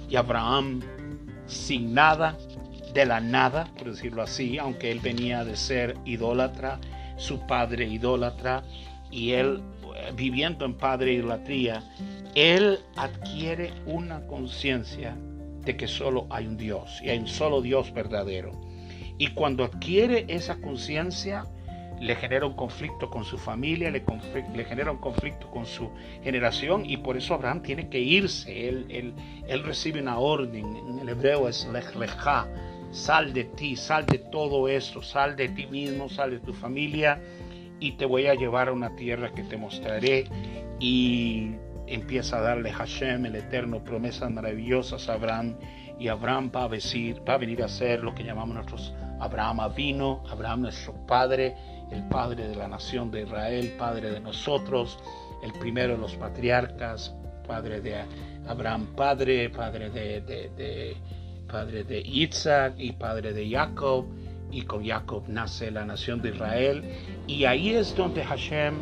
Y 0.08 0.16
Abraham, 0.16 0.82
sin 1.46 1.94
nada, 1.94 2.38
de 2.93 3.06
la 3.06 3.19
nada, 3.19 3.67
por 3.78 3.91
decirlo 3.91 4.21
así, 4.21 4.58
aunque 4.58 4.91
él 4.91 4.99
venía 4.99 5.43
de 5.43 5.56
ser 5.56 5.95
idólatra, 6.06 6.80
su 7.17 7.45
padre 7.45 7.86
idólatra 7.86 8.63
y 9.12 9.32
él 9.32 9.62
eh, 9.95 10.12
viviendo 10.15 10.65
en 10.65 10.75
padre 10.75 11.13
idolatría, 11.13 11.84
él 12.36 12.80
adquiere 12.95 13.73
una 13.86 14.25
conciencia 14.28 15.15
de 15.65 15.75
que 15.75 15.88
solo 15.88 16.28
hay 16.30 16.47
un 16.47 16.58
Dios 16.58 17.02
y 17.04 17.10
hay 17.10 17.19
un 17.19 17.28
solo 17.28 17.62
Dios 17.62 17.93
verdadero. 17.93 18.52
Y 19.17 19.28
cuando 19.28 19.65
adquiere 19.65 20.25
esa 20.30 20.62
conciencia, 20.62 21.45
le 21.99 22.15
genera 22.15 22.45
un 22.45 22.54
conflicto 22.54 23.10
con 23.10 23.25
su 23.25 23.38
familia, 23.38 23.91
le, 23.91 24.04
le, 24.56 24.63
genera 24.63 24.91
un 24.91 24.99
conflicto 24.99 25.49
con 25.52 25.65
su 25.65 25.89
generación 26.23 26.89
y 26.89 26.97
por 26.97 27.17
eso 27.17 27.34
Abraham 27.34 27.62
tiene 27.62 27.89
que 27.89 27.99
irse. 27.99 28.69
Él, 28.69 28.86
él, 28.89 29.13
él 29.47 29.63
recibe 29.63 30.02
una 30.02 30.17
orden, 30.17 30.78
en 30.78 30.99
el 30.99 31.10
hebreo 31.10 31.49
es 31.49 31.67
lech 31.67 31.93
Sal 32.91 33.34
de 33.34 33.43
ti, 33.43 33.75
sal 33.75 34.06
de 34.06 34.17
todo 34.17 34.67
esto, 34.67 35.02
sal 35.02 35.36
de 35.36 35.49
ti 35.49 35.67
mismo, 35.67 36.10
sal 36.10 36.32
de 36.32 36.39
tu 36.39 36.54
familia 36.54 37.21
y 37.80 37.93
te 37.93 38.06
voy 38.06 38.28
a 38.28 38.36
llevar 38.36 38.69
a 38.69 38.71
una 38.73 38.95
tierra 38.95 39.32
que 39.34 39.43
te 39.43 39.58
mostraré. 39.58 40.25
Y 40.80 41.56
empieza 41.88 42.38
a 42.38 42.41
darle 42.41 42.71
Hashem, 42.71 43.25
el 43.25 43.36
Eterno, 43.36 43.84
promesas 43.84 44.32
maravillosas 44.32 45.10
a 45.10 45.13
Abraham. 45.13 45.56
Y 45.99 46.08
Abraham 46.08 46.52
va 46.56 46.63
a, 46.63 46.69
decir, 46.69 47.21
va 47.28 47.34
a 47.34 47.38
venir 47.38 47.62
a 47.62 47.67
ser 47.67 48.04
lo 48.04 48.15
que 48.15 48.23
llamamos 48.23 48.56
nosotros 48.56 48.93
Abraham 49.19 49.73
vino, 49.75 50.23
Abraham 50.30 50.62
nuestro 50.62 50.93
padre, 51.06 51.56
el 51.91 52.08
padre 52.08 52.47
de 52.47 52.56
la 52.56 52.69
nación 52.69 53.12
de 53.12 53.23
Israel, 53.23 53.73
padre 53.78 54.12
de 54.12 54.19
nosotros, 54.21 54.97
el 55.43 55.52
primero 55.54 55.93
de 55.93 55.99
los 55.99 56.15
patriarcas, 56.15 57.13
padre 57.45 57.82
de 57.82 58.02
Abraham, 58.47 58.88
padre, 58.95 59.49
padre 59.49 59.89
de 59.89 60.97
padre 61.52 61.84
de 61.84 62.00
Isaac 62.00 62.76
y 62.78 62.94
padre 62.94 63.34
de 63.34 63.50
Jacob, 63.50 64.06
y 64.52 64.63
con 64.63 64.86
Jacob 64.86 65.23
nace 65.28 65.71
la 65.71 65.86
nación 65.86 66.21
de 66.21 66.30
Israel. 66.30 66.84
Y 67.28 67.46
ahí 67.46 67.69
es 67.69 67.96
donde 67.96 68.23
Hashem 68.23 68.76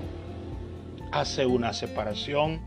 hace 1.12 1.46
una 1.46 1.74
separación. 1.74 2.62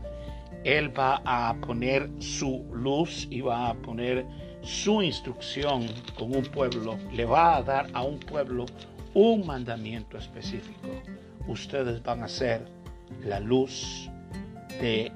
Él 0.63 0.97
va 0.97 1.21
a 1.25 1.55
poner 1.55 2.09
su 2.19 2.65
luz 2.71 3.27
y 3.31 3.41
va 3.41 3.69
a 3.69 3.73
poner 3.73 4.25
su 4.61 5.01
instrucción 5.01 5.87
con 6.17 6.35
un 6.35 6.43
pueblo. 6.43 6.97
Le 7.11 7.25
va 7.25 7.57
a 7.57 7.63
dar 7.63 7.87
a 7.93 8.03
un 8.03 8.19
pueblo 8.19 8.65
un 9.13 9.45
mandamiento 9.45 10.17
específico. 10.17 10.89
Ustedes 11.47 12.01
van 12.03 12.23
a 12.23 12.27
ser 12.27 12.65
la 13.23 13.39
luz 13.39 14.09
del 14.79 15.11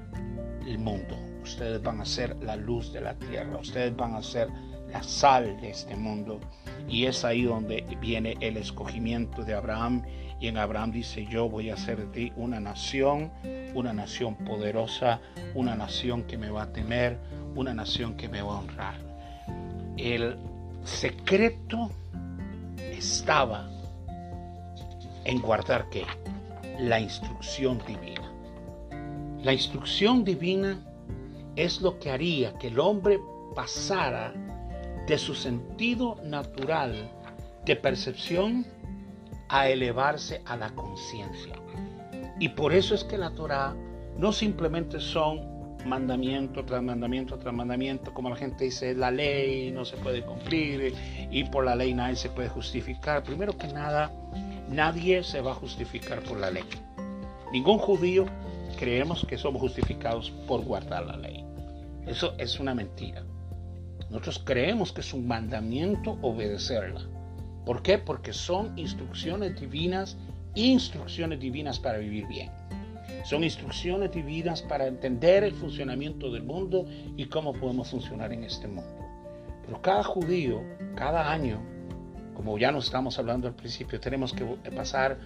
mundo. 0.78 1.16
Ustedes 1.42 1.80
van 1.80 2.00
a 2.00 2.04
ser 2.04 2.36
la 2.42 2.56
luz 2.56 2.92
de 2.92 3.00
la 3.00 3.14
tierra. 3.14 3.56
Ustedes 3.58 3.94
van 3.96 4.14
a 4.14 4.22
ser 4.22 4.48
la 4.92 5.02
sal 5.02 5.60
de 5.60 5.70
este 5.70 5.96
mundo. 5.96 6.40
Y 6.88 7.06
es 7.06 7.24
ahí 7.24 7.42
donde 7.42 7.84
viene 8.00 8.36
el 8.40 8.56
escogimiento 8.56 9.42
de 9.44 9.54
Abraham. 9.54 10.02
Y 10.38 10.48
en 10.48 10.58
Abraham 10.58 10.92
dice, 10.92 11.26
yo 11.26 11.48
voy 11.48 11.70
a 11.70 11.74
hacer 11.74 11.98
de 11.98 12.06
ti 12.06 12.32
una 12.36 12.60
nación, 12.60 13.32
una 13.74 13.92
nación 13.92 14.36
poderosa, 14.36 15.20
una 15.54 15.74
nación 15.74 16.24
que 16.24 16.36
me 16.36 16.50
va 16.50 16.64
a 16.64 16.72
temer, 16.72 17.18
una 17.54 17.72
nación 17.72 18.16
que 18.16 18.28
me 18.28 18.42
va 18.42 18.54
a 18.54 18.58
honrar. 18.58 18.94
El 19.96 20.36
secreto 20.84 21.90
estaba 22.78 23.68
en 25.24 25.40
guardar 25.40 25.88
qué? 25.90 26.04
La 26.78 27.00
instrucción 27.00 27.80
divina. 27.86 28.30
La 29.42 29.52
instrucción 29.52 30.24
divina 30.24 30.78
es 31.56 31.80
lo 31.80 31.98
que 31.98 32.10
haría 32.10 32.56
que 32.58 32.68
el 32.68 32.78
hombre 32.78 33.18
pasara 33.54 34.34
de 35.06 35.18
su 35.18 35.34
sentido 35.34 36.16
natural 36.24 37.10
de 37.64 37.76
percepción 37.76 38.66
a 39.48 39.68
elevarse 39.68 40.42
a 40.46 40.56
la 40.56 40.70
conciencia. 40.70 41.54
Y 42.40 42.50
por 42.50 42.72
eso 42.72 42.94
es 42.94 43.04
que 43.04 43.16
la 43.16 43.30
Torah 43.30 43.74
no 44.18 44.32
simplemente 44.32 45.00
son 45.00 45.56
mandamiento 45.86 46.64
tras 46.64 46.82
mandamiento 46.82 47.38
tras 47.38 47.54
mandamiento, 47.54 48.12
como 48.12 48.28
la 48.30 48.36
gente 48.36 48.64
dice, 48.64 48.94
la 48.94 49.10
ley 49.10 49.70
no 49.70 49.84
se 49.84 49.96
puede 49.96 50.22
cumplir 50.22 50.94
y 51.30 51.44
por 51.44 51.64
la 51.64 51.76
ley 51.76 51.94
nadie 51.94 52.16
se 52.16 52.28
puede 52.28 52.48
justificar. 52.48 53.22
Primero 53.22 53.56
que 53.56 53.68
nada, 53.68 54.10
nadie 54.68 55.22
se 55.22 55.40
va 55.40 55.52
a 55.52 55.54
justificar 55.54 56.20
por 56.22 56.38
la 56.38 56.50
ley. 56.50 56.64
Ningún 57.52 57.78
judío 57.78 58.26
creemos 58.78 59.24
que 59.26 59.38
somos 59.38 59.60
justificados 59.60 60.30
por 60.48 60.64
guardar 60.64 61.06
la 61.06 61.16
ley. 61.16 61.44
Eso 62.06 62.34
es 62.38 62.58
una 62.58 62.74
mentira. 62.74 63.22
Nosotros 64.10 64.42
creemos 64.44 64.92
que 64.92 65.00
es 65.00 65.12
un 65.12 65.26
mandamiento 65.26 66.18
obedecerla. 66.22 67.02
¿Por 67.64 67.82
qué? 67.82 67.98
Porque 67.98 68.32
son 68.32 68.78
instrucciones 68.78 69.60
divinas, 69.60 70.16
instrucciones 70.54 71.40
divinas 71.40 71.80
para 71.80 71.98
vivir 71.98 72.26
bien. 72.26 72.50
Son 73.24 73.42
instrucciones 73.42 74.12
divinas 74.12 74.62
para 74.62 74.86
entender 74.86 75.42
el 75.42 75.52
funcionamiento 75.52 76.30
del 76.30 76.44
mundo 76.44 76.86
y 77.16 77.26
cómo 77.26 77.52
podemos 77.52 77.90
funcionar 77.90 78.32
en 78.32 78.44
este 78.44 78.68
mundo. 78.68 78.96
Pero 79.64 79.82
cada 79.82 80.04
judío, 80.04 80.62
cada 80.94 81.32
año, 81.32 81.60
como 82.34 82.56
ya 82.56 82.70
nos 82.70 82.84
estamos 82.84 83.18
hablando 83.18 83.48
al 83.48 83.54
principio, 83.56 83.98
tenemos 83.98 84.32
que 84.32 84.44
pasar 84.70 85.18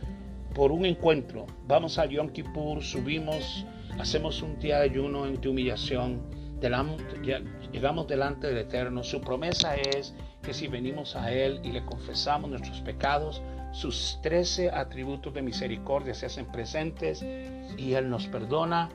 por 0.54 0.72
un 0.72 0.86
encuentro. 0.86 1.46
Vamos 1.66 1.98
a 1.98 2.06
Yom 2.06 2.30
Kippur, 2.30 2.82
subimos, 2.82 3.66
hacemos 3.98 4.40
un 4.40 4.58
día 4.58 4.78
de 4.78 4.84
ayuno 4.84 5.26
de 5.26 5.48
humillación, 5.48 6.22
llegamos 6.60 8.06
delante 8.06 8.46
del 8.48 8.58
Eterno. 8.58 9.02
Su 9.02 9.20
promesa 9.20 9.76
es 9.76 10.14
que 10.42 10.54
si 10.54 10.68
venimos 10.68 11.16
a 11.16 11.32
Él 11.32 11.60
y 11.64 11.72
le 11.72 11.84
confesamos 11.84 12.50
nuestros 12.50 12.80
pecados, 12.80 13.42
sus 13.72 14.18
trece 14.22 14.70
atributos 14.70 15.32
de 15.32 15.42
misericordia 15.42 16.14
se 16.14 16.26
hacen 16.26 16.46
presentes 16.46 17.22
y 17.22 17.94
Él 17.94 18.10
nos 18.10 18.26
perdona 18.26 18.90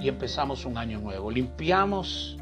y 0.00 0.08
empezamos 0.08 0.64
un 0.64 0.78
año 0.78 1.00
nuevo. 1.00 1.30
Limpiamos 1.30 2.36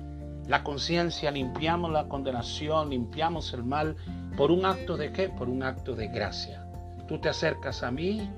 la 0.48 0.62
conciencia, 0.62 1.30
limpiamos 1.30 1.90
la 1.92 2.08
condenación, 2.08 2.90
limpiamos 2.90 3.52
el 3.52 3.64
mal 3.64 3.96
por 4.36 4.50
un 4.50 4.66
acto 4.66 4.96
de 4.96 5.12
qué? 5.12 5.28
Por 5.28 5.48
un 5.48 5.62
acto 5.62 5.94
de 5.94 6.08
gracia. 6.08 6.66
Tú 7.08 7.18
te 7.18 7.28
acercas 7.28 7.82
a 7.82 7.90
mí 7.90 8.30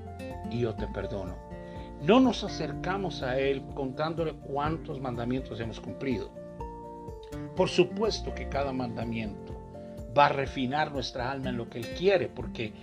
y 0.51 0.61
yo 0.61 0.75
te 0.75 0.87
perdono. 0.87 1.48
No 2.01 2.19
nos 2.19 2.43
acercamos 2.43 3.23
a 3.23 3.37
Él 3.37 3.61
contándole 3.75 4.33
cuántos 4.33 5.01
mandamientos 5.01 5.59
hemos 5.59 5.79
cumplido. 5.79 6.29
Por 7.55 7.69
supuesto 7.69 8.33
que 8.33 8.47
cada 8.47 8.71
mandamiento 8.71 9.53
va 10.17 10.27
a 10.27 10.29
refinar 10.29 10.91
nuestra 10.91 11.31
alma 11.31 11.49
en 11.49 11.57
lo 11.57 11.69
que 11.69 11.79
Él 11.79 11.87
quiere, 11.97 12.29
porque 12.29 12.73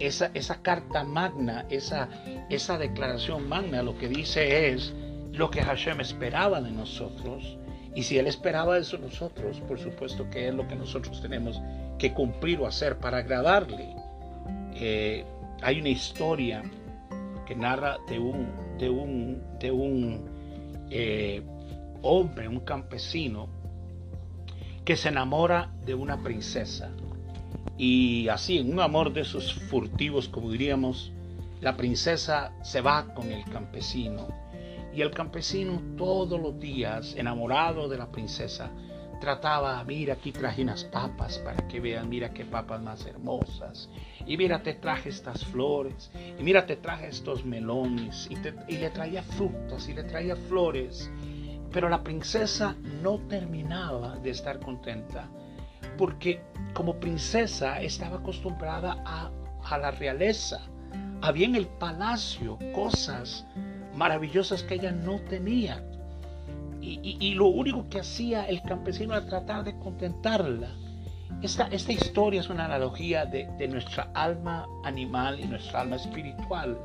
esa, 0.00 0.30
esa 0.34 0.62
carta 0.62 1.04
magna, 1.04 1.66
esa, 1.70 2.08
esa 2.48 2.78
declaración 2.78 3.48
magna, 3.48 3.82
lo 3.82 3.96
que 3.98 4.08
dice 4.08 4.70
es 4.70 4.94
lo 5.32 5.50
que 5.50 5.62
Hashem 5.62 6.00
esperaba 6.00 6.60
de 6.60 6.70
nosotros. 6.70 7.58
Y 7.94 8.02
si 8.02 8.18
Él 8.18 8.26
esperaba 8.26 8.78
eso 8.78 8.96
de 8.96 9.04
nosotros, 9.04 9.60
por 9.60 9.78
supuesto 9.78 10.28
que 10.30 10.48
es 10.48 10.54
lo 10.54 10.66
que 10.66 10.76
nosotros 10.76 11.20
tenemos 11.20 11.60
que 11.98 12.12
cumplir 12.12 12.60
o 12.60 12.66
hacer 12.66 12.98
para 12.98 13.18
agradarle. 13.18 13.94
Eh, 14.74 15.24
hay 15.62 15.80
una 15.80 15.88
historia 15.88 16.62
que 17.46 17.56
narra 17.56 17.98
de 18.08 18.18
un, 18.18 18.48
de 18.78 18.90
un, 18.90 19.42
de 19.58 19.70
un 19.70 20.24
eh, 20.90 21.42
hombre, 22.02 22.48
un 22.48 22.60
campesino, 22.60 23.48
que 24.84 24.96
se 24.96 25.08
enamora 25.08 25.72
de 25.84 25.94
una 25.94 26.22
princesa. 26.22 26.90
Y 27.78 28.28
así, 28.28 28.58
en 28.58 28.72
un 28.72 28.80
amor 28.80 29.12
de 29.12 29.22
esos 29.22 29.54
furtivos, 29.54 30.28
como 30.28 30.50
diríamos, 30.50 31.12
la 31.60 31.76
princesa 31.76 32.52
se 32.62 32.80
va 32.80 33.14
con 33.14 33.32
el 33.32 33.44
campesino. 33.44 34.28
Y 34.94 35.02
el 35.02 35.10
campesino 35.10 35.82
todos 35.96 36.40
los 36.40 36.58
días, 36.58 37.14
enamorado 37.16 37.88
de 37.88 37.98
la 37.98 38.10
princesa, 38.10 38.70
trataba, 39.16 39.82
mira, 39.84 40.14
aquí 40.14 40.32
traje 40.32 40.62
unas 40.62 40.84
papas 40.84 41.38
para 41.38 41.66
que 41.68 41.80
vean, 41.80 42.08
mira 42.08 42.32
qué 42.32 42.44
papas 42.44 42.80
más 42.80 43.04
hermosas. 43.06 43.88
Y 44.26 44.36
mira, 44.36 44.62
te 44.62 44.74
traje 44.74 45.08
estas 45.08 45.44
flores. 45.44 46.10
Y 46.38 46.42
mira, 46.42 46.66
te 46.66 46.76
traje 46.76 47.08
estos 47.08 47.44
melones. 47.44 48.28
Y, 48.30 48.36
y 48.72 48.78
le 48.78 48.90
traía 48.90 49.22
frutas 49.22 49.88
y 49.88 49.94
le 49.94 50.04
traía 50.04 50.36
flores. 50.36 51.10
Pero 51.72 51.88
la 51.88 52.02
princesa 52.02 52.76
no 53.02 53.18
terminaba 53.28 54.16
de 54.16 54.30
estar 54.30 54.60
contenta 54.60 55.28
porque 55.96 56.40
como 56.74 56.98
princesa 56.98 57.80
estaba 57.80 58.18
acostumbrada 58.18 59.02
a, 59.04 59.30
la 59.78 59.90
realeza. 59.90 60.60
Había 61.22 61.46
en 61.46 61.56
el 61.56 61.66
palacio 61.66 62.58
cosas 62.72 63.44
maravillosas 63.96 64.62
que 64.62 64.74
ella 64.74 64.92
no 64.92 65.18
tenía. 65.22 65.84
Y, 66.88 67.34
lo 67.34 67.46
único 67.46 67.88
que 67.88 67.98
hacía 67.98 68.44
el 68.44 68.62
campesino 68.62 69.16
era 69.16 69.26
tratar 69.26 69.64
de 69.64 69.76
contentarla. 69.76 70.68
Esta, 71.42 71.66
esta 71.66 71.92
historia 71.92 72.40
es 72.40 72.48
una 72.48 72.66
analogía 72.66 73.26
de, 73.26 73.68
nuestra 73.68 74.10
alma 74.14 74.66
animal 74.84 75.40
y 75.40 75.46
nuestra 75.46 75.80
alma 75.80 75.96
espiritual. 75.96 76.78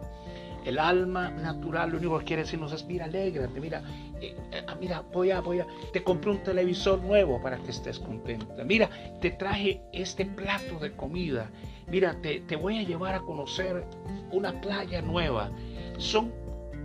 El 0.65 0.79
alma 0.79 1.29
natural 1.29 1.91
lo 1.91 1.97
único 1.97 2.19
que 2.19 2.25
quiere 2.25 2.43
decirnos 2.43 2.71
es, 2.73 2.85
mira, 2.85 3.05
alégrate, 3.05 3.59
mira, 3.59 3.83
eh, 4.21 4.35
eh, 4.51 4.63
mira, 4.79 5.03
voy 5.13 5.31
a, 5.31 5.39
voy 5.39 5.59
a, 5.59 5.67
te 5.93 6.03
compré 6.03 6.31
un 6.31 6.43
televisor 6.43 6.99
nuevo 7.01 7.41
para 7.41 7.57
que 7.57 7.69
estés 7.69 7.99
contenta. 7.99 8.63
Mira, 8.63 8.89
te 9.21 9.31
traje 9.31 9.81
este 9.93 10.25
plato 10.25 10.79
de 10.79 10.93
comida. 10.93 11.49
Mira, 11.87 12.15
te, 12.21 12.41
te 12.41 12.55
voy 12.55 12.79
a 12.79 12.83
llevar 12.83 13.15
a 13.15 13.21
conocer 13.21 13.85
una 14.31 14.59
playa 14.61 15.01
nueva. 15.01 15.51
Son 15.97 16.31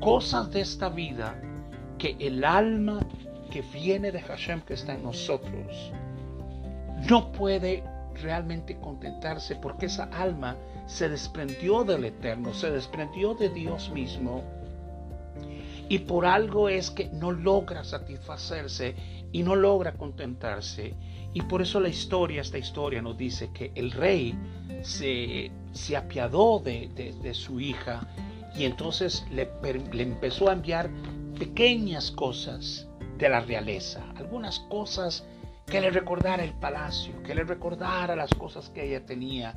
cosas 0.01 0.51
de 0.53 0.61
esta 0.61 0.91
vida 0.91 1.41
que 1.99 2.17
el 2.19 2.45
alma 2.45 3.01
que 3.51 3.63
viene 3.63 4.13
de 4.13 4.21
Hashem, 4.21 4.61
que 4.63 4.75
está 4.75 4.95
en 4.95 5.03
nosotros, 5.03 5.93
no 7.09 7.33
puede 7.33 7.83
realmente 8.23 8.77
contentarse 8.79 9.57
porque 9.57 9.87
esa 9.87 10.05
alma 10.05 10.57
se 10.87 11.09
desprendió 11.09 11.85
del 11.85 12.05
eterno, 12.05 12.55
se 12.55 12.71
desprendió 12.71 13.35
de 13.35 13.51
Dios 13.51 13.91
mismo 13.91 14.43
y 15.89 16.01
por 16.01 16.27
algo 16.27 16.69
es 16.69 16.91
que 16.91 17.09
no 17.09 17.31
logra 17.31 17.85
satisfacerse 17.85 18.97
y 19.33 19.43
no 19.43 19.55
logra 19.55 19.93
contentarse. 19.93 20.95
Y 21.33 21.43
por 21.43 21.63
eso 21.63 21.81
la 21.81 21.89
historia, 21.89 22.41
esta 22.41 22.59
historia 22.59 23.03
nos 23.03 23.17
dice 23.17 23.51
que 23.53 23.71
el 23.75 23.93
rey 23.93 24.35
se, 24.83 25.51
se 25.73 25.97
apiadó 25.97 26.61
de, 26.61 26.91
de, 27.23 27.35
su 27.35 27.61
hija 27.61 28.09
y 28.57 28.65
entonces 28.65 29.27
le, 29.31 29.51
le 29.93 30.03
empezó 30.03 30.49
a 30.49 30.55
enviar 30.55 30.91
pequeñas 31.39 32.11
cosas 32.11 32.89
de 33.19 33.29
la 33.29 33.41
realeza, 33.41 34.03
algunas 34.17 34.61
cosas 34.61 35.25
que 35.67 35.81
le 35.81 35.91
recordara 35.91 36.45
el 36.45 36.53
palacio, 36.55 37.23
que 37.23 37.35
le 37.35 37.45
recordara 37.45 38.15
las 38.15 38.31
cosas 38.31 38.71
que 38.71 38.85
ella 38.87 39.05
tenía, 39.05 39.55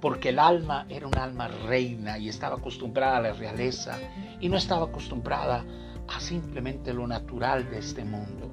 porque 0.00 0.30
el 0.30 0.38
alma 0.38 0.86
era 0.88 1.06
un 1.06 1.16
alma 1.16 1.48
reina 1.48 2.18
y 2.18 2.28
estaba 2.28 2.56
acostumbrada 2.56 3.18
a 3.18 3.20
la 3.22 3.32
realeza 3.32 3.98
y 4.40 4.48
no 4.48 4.56
estaba 4.56 4.86
acostumbrada 4.86 5.64
a 6.08 6.20
simplemente 6.20 6.92
lo 6.92 7.06
natural 7.06 7.70
de 7.70 7.78
este 7.78 8.04
mundo. 8.04 8.50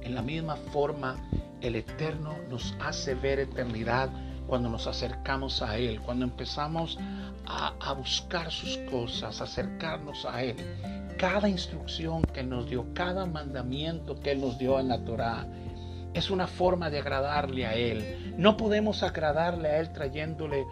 En 0.00 0.14
la 0.14 0.22
misma 0.22 0.56
forma, 0.56 1.16
el 1.60 1.76
Eterno 1.76 2.36
nos 2.48 2.74
hace 2.80 3.14
ver 3.14 3.40
eternidad 3.40 4.10
cuando 4.46 4.70
nos 4.70 4.86
acercamos 4.86 5.60
a 5.60 5.76
Él, 5.76 6.00
cuando 6.00 6.24
empezamos 6.24 6.98
a, 7.46 7.74
a, 7.80 7.92
buscar 7.92 8.50
sus 8.50 8.78
cosas, 8.90 9.42
acercarnos 9.42 10.24
a 10.24 10.42
Él. 10.42 10.56
Cada 11.18 11.48
instrucción 11.48 12.22
que 12.22 12.40
Él 12.40 12.48
nos 12.48 12.70
dio, 12.70 12.94
cada 12.94 13.26
mandamiento 13.26 14.20
que 14.20 14.30
Él 14.30 14.40
nos 14.40 14.56
dio 14.56 14.78
en 14.78 14.86
la 14.86 15.04
Torah, 15.04 15.48
es 16.14 16.30
una 16.30 16.46
forma 16.46 16.90
de 16.90 17.00
agradarle 17.00 17.66
a 17.66 17.74
Él. 17.74 18.34
No 18.38 18.56
podemos 18.56 19.02
agradarle 19.02 19.68
a 19.68 19.80
Él 19.80 19.92
trayéndole 19.92 20.64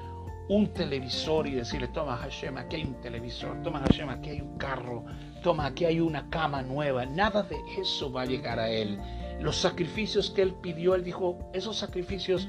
un 0.48 0.68
televisor 0.68 1.48
y 1.48 1.56
decirle, 1.56 1.88
toma 1.88 2.16
Hashem, 2.18 2.56
aquí 2.58 2.76
hay 2.76 2.84
un 2.84 3.00
televisor, 3.00 3.60
toma 3.64 3.80
Hashem, 3.80 4.08
aquí 4.08 4.30
hay 4.30 4.40
un 4.40 4.56
carro, 4.56 5.04
toma, 5.42 5.66
aquí 5.66 5.84
hay 5.84 5.98
una 5.98 6.30
cama 6.30 6.62
nueva. 6.62 7.04
Nada 7.06 7.42
de 7.42 7.56
eso 7.80 8.12
va 8.12 8.22
a 8.22 8.26
llegar 8.26 8.60
a 8.60 8.70
Él. 8.70 9.00
Los 9.40 9.56
sacrificios 9.56 10.30
que 10.30 10.42
Él 10.42 10.54
pidió, 10.54 10.94
Él 10.94 11.02
dijo, 11.02 11.50
esos 11.54 11.76
sacrificios 11.76 12.46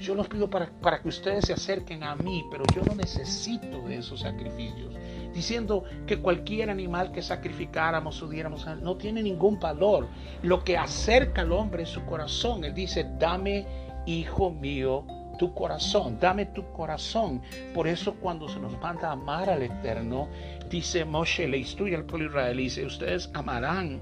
yo 0.00 0.16
los 0.16 0.26
pido 0.26 0.50
para, 0.50 0.68
para 0.80 1.00
que 1.00 1.08
ustedes 1.08 1.46
se 1.46 1.52
acerquen 1.52 2.02
a 2.02 2.16
mí, 2.16 2.44
pero 2.50 2.64
yo 2.74 2.82
no 2.82 2.96
necesito 2.96 3.82
de 3.82 3.98
esos 3.98 4.20
sacrificios 4.20 4.96
diciendo 5.36 5.84
que 6.06 6.18
cualquier 6.18 6.70
animal 6.70 7.12
que 7.12 7.20
sacrificáramos 7.20 8.22
o 8.22 8.28
diéramos 8.28 8.66
no 8.80 8.96
tiene 8.96 9.22
ningún 9.22 9.60
valor. 9.60 10.08
Lo 10.42 10.64
que 10.64 10.78
acerca 10.78 11.42
al 11.42 11.52
hombre 11.52 11.82
es 11.82 11.90
su 11.90 12.02
corazón. 12.06 12.64
Él 12.64 12.72
dice, 12.72 13.06
dame, 13.18 13.66
hijo 14.06 14.50
mío, 14.50 15.04
tu 15.38 15.52
corazón, 15.52 16.18
dame 16.18 16.46
tu 16.46 16.72
corazón. 16.72 17.42
Por 17.74 17.86
eso 17.86 18.14
cuando 18.14 18.48
se 18.48 18.58
nos 18.58 18.80
manda 18.80 19.10
a 19.10 19.12
amar 19.12 19.50
al 19.50 19.62
Eterno, 19.62 20.30
dice 20.70 21.04
Moshe, 21.04 21.46
le 21.46 21.58
instruye 21.58 21.94
al 21.94 22.06
pueblo 22.06 22.28
israelí, 22.28 22.64
dice, 22.64 22.86
ustedes 22.86 23.30
amarán 23.34 24.00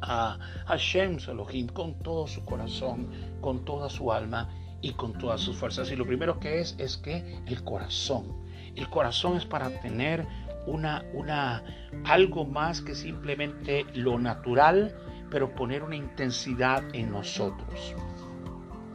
a 0.00 0.36
Hashem 0.66 1.18
Elohim 1.28 1.68
con 1.68 1.94
todo 2.00 2.26
su 2.26 2.44
corazón, 2.44 3.08
con 3.40 3.64
toda 3.64 3.88
su 3.88 4.10
alma 4.10 4.52
y 4.80 4.90
con 4.94 5.12
todas 5.12 5.40
sus 5.40 5.56
fuerzas. 5.56 5.88
Y 5.92 5.94
lo 5.94 6.04
primero 6.04 6.40
que 6.40 6.58
es 6.58 6.74
es 6.78 6.96
que 6.96 7.40
el 7.46 7.62
corazón. 7.62 8.41
El 8.76 8.88
corazón 8.88 9.36
es 9.36 9.44
para 9.44 9.68
tener 9.80 10.26
una, 10.66 11.04
una, 11.12 11.62
algo 12.04 12.44
más 12.44 12.80
que 12.80 12.94
simplemente 12.94 13.84
lo 13.94 14.18
natural, 14.18 14.94
pero 15.30 15.54
poner 15.54 15.82
una 15.82 15.96
intensidad 15.96 16.82
en 16.94 17.10
nosotros. 17.10 17.94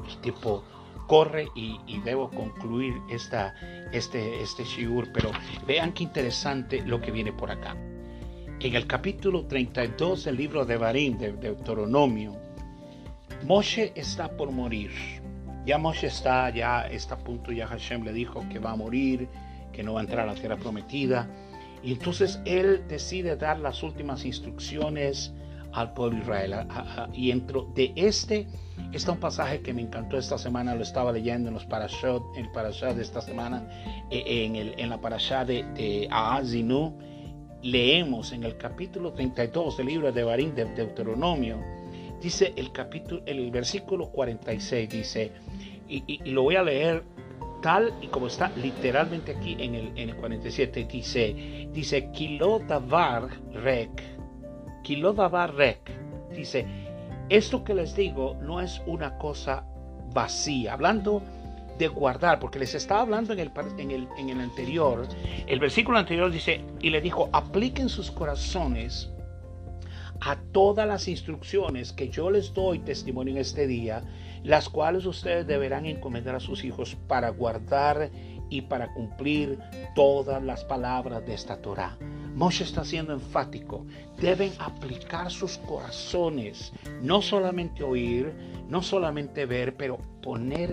El 0.07 0.17
tipo 0.21 0.63
corre 1.07 1.47
y, 1.55 1.99
debo 2.03 2.29
concluir 2.29 2.95
esta, 3.09 3.55
este, 3.91 4.41
este 4.41 4.63
shiur, 4.63 5.11
pero 5.13 5.31
vean 5.65 5.93
qué 5.93 6.03
interesante 6.03 6.81
lo 6.85 7.01
que 7.01 7.11
viene 7.11 7.31
por 7.31 7.49
acá. 7.49 7.75
En 8.59 8.75
el 8.75 8.87
capítulo 8.87 9.45
32 9.45 10.25
del 10.25 10.37
libro 10.37 10.65
de 10.65 10.77
Barín, 10.77 11.17
de 11.17 11.31
Deuteronomio, 11.33 12.35
Moshe 13.43 13.93
está 13.95 14.35
por 14.35 14.51
morir. 14.51 14.91
Ya 15.65 15.77
Moshe 15.77 16.07
está, 16.07 16.49
ya 16.49 16.87
está 16.87 17.15
a 17.15 17.17
punto, 17.19 17.51
ya 17.51 17.67
Hashem 17.67 18.03
le 18.03 18.13
dijo 18.13 18.43
que 18.49 18.59
va 18.59 18.71
a 18.71 18.75
morir, 18.75 19.27
que 19.77 19.83
no 19.83 19.93
va 19.93 19.99
a 19.99 20.03
entrar 20.03 20.27
a 20.27 20.33
la 20.33 20.33
tierra 20.33 20.57
prometida. 20.57 21.29
Y 21.83 21.93
entonces 21.93 22.41
él 22.45 22.83
decide 22.89 23.37
dar 23.37 23.59
las 23.59 23.83
últimas 23.83 24.25
instrucciones 24.25 25.31
al 25.71 25.93
pueblo 25.93 26.17
Israel. 26.17 26.67
Y 27.13 27.29
dentro 27.29 27.71
de 27.75 27.93
este 27.95 28.47
está 28.91 29.11
un 29.11 29.19
pasaje 29.19 29.61
que 29.61 29.73
me 29.73 29.83
encantó 29.83 30.17
esta 30.17 30.39
semana, 30.39 30.73
lo 30.73 30.81
estaba 30.81 31.11
leyendo 31.11 31.49
en 31.49 31.53
los 31.53 31.65
parashot, 31.65 32.23
el 32.35 32.51
parashot 32.51 32.95
de 32.95 33.03
esta 33.03 33.21
semana, 33.21 33.67
eh, 34.09 34.45
en, 34.45 34.55
el, 34.55 34.73
en 34.79 34.89
la 34.89 34.99
parashá 34.99 35.45
de, 35.45 35.63
de 35.75 36.07
Aazinu, 36.09 36.97
leemos 37.61 38.31
en 38.31 38.45
el 38.45 38.57
capítulo 38.57 39.13
32 39.13 39.77
del 39.77 39.85
libro 39.85 40.11
de 40.11 40.23
Barín 40.23 40.55
de 40.55 40.65
Deuteronomio, 40.65 41.57
dice 42.19 42.53
el 42.55 42.71
capítulo, 42.71 43.21
el 43.27 43.51
versículo 43.51 44.09
46, 44.09 44.89
dice, 44.89 45.31
y, 45.87 46.17
lo 46.31 46.43
voy 46.43 46.55
a 46.55 46.63
leer 46.63 47.03
tal 47.61 47.93
y 48.01 48.07
como 48.07 48.27
está 48.27 48.51
literalmente 48.55 49.35
aquí 49.35 49.55
en 49.59 49.75
el, 49.75 49.97
en 49.97 50.09
el 50.09 50.15
47, 50.15 50.87
dice, 50.89 51.67
dice, 51.71 52.11
Kilodavar 52.11 53.29
rek, 53.53 54.03
Kilodavar 54.83 55.55
rek, 55.55 55.91
dice, 56.35 56.65
esto 57.29 57.63
que 57.63 57.73
les 57.73 57.95
digo 57.95 58.35
no 58.41 58.61
es 58.61 58.81
una 58.85 59.17
cosa 59.17 59.65
vacía, 60.13 60.73
hablando 60.73 61.21
de 61.77 61.87
guardar, 61.87 62.39
porque 62.39 62.59
les 62.59 62.73
estaba 62.73 63.01
hablando 63.01 63.33
en 63.33 63.39
el, 63.39 63.51
en 63.77 63.91
el, 63.91 64.07
en 64.17 64.29
el 64.29 64.39
anterior, 64.39 65.07
el 65.45 65.59
versículo 65.59 65.97
anterior 65.97 66.31
dice, 66.31 66.61
y 66.81 66.89
le 66.89 67.01
dijo, 67.01 67.29
apliquen 67.33 67.89
sus 67.89 68.09
corazones 68.11 69.11
a 70.21 70.35
todas 70.51 70.87
las 70.87 71.07
instrucciones 71.07 71.93
que 71.93 72.09
yo 72.09 72.31
les 72.31 72.53
doy 72.53 72.79
testimonio 72.79 73.33
en 73.33 73.41
este 73.41 73.67
día, 73.67 74.03
las 74.47 74.69
cuales 74.69 75.05
ustedes 75.05 75.45
deberán 75.45 75.85
encomendar 75.85 76.33
a 76.33 76.39
sus 76.39 76.63
hijos 76.63 76.95
para 77.07 77.29
guardar 77.29 78.09
y 78.49 78.61
para 78.61 78.93
cumplir 78.93 79.59
todas 79.93 80.41
las 80.41 80.63
palabras 80.63 81.25
de 81.25 81.33
esta 81.33 81.61
Torah. 81.61 81.97
Moshe 82.33 82.63
está 82.63 82.85
siendo 82.85 83.11
enfático. 83.11 83.85
Deben 84.21 84.53
aplicar 84.59 85.31
sus 85.31 85.57
corazones, 85.57 86.71
no 87.01 87.21
solamente 87.21 87.83
oír, 87.83 88.33
no 88.69 88.81
solamente 88.81 89.45
ver, 89.45 89.75
pero 89.75 89.97
poner 90.23 90.71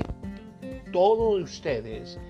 todos 0.93 1.43
ustedes 1.43 2.20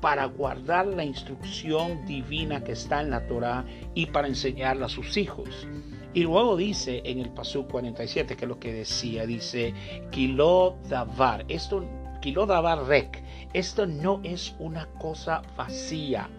para 0.00 0.24
guardar 0.24 0.86
la 0.86 1.04
instrucción 1.04 2.06
divina 2.06 2.64
que 2.64 2.72
está 2.72 3.02
en 3.02 3.10
la 3.10 3.26
Torah 3.26 3.66
y 3.94 4.06
para 4.06 4.28
enseñarla 4.28 4.86
a 4.86 4.88
sus 4.88 5.18
hijos. 5.18 5.66
Y 6.14 6.22
luego 6.22 6.56
dice 6.56 7.02
en 7.04 7.18
el 7.18 7.30
Pasú 7.30 7.66
47, 7.66 8.36
que 8.36 8.44
es 8.44 8.48
lo 8.48 8.60
que 8.60 8.72
decía, 8.72 9.26
dice, 9.26 9.74
Kilo 10.12 10.76
Davar, 10.88 11.44
esto, 11.48 11.84
Kilo 12.20 12.46
Davar 12.46 12.86
Rek, 12.86 13.20
esto 13.52 13.84
no 13.84 14.20
es 14.22 14.54
una 14.60 14.86
cosa 15.00 15.42
vacía, 15.56 16.30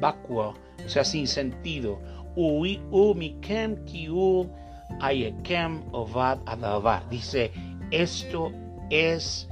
vacuo, 0.00 0.54
o 0.84 0.88
sea, 0.88 1.02
sin 1.02 1.26
sentido. 1.26 1.98
Umikem 2.36 3.84
kiu 3.86 4.50
ayekem 5.00 5.82
ovad 5.92 6.38
adavar. 6.46 7.08
Dice, 7.08 7.52
esto 7.90 8.52
es 8.90 9.48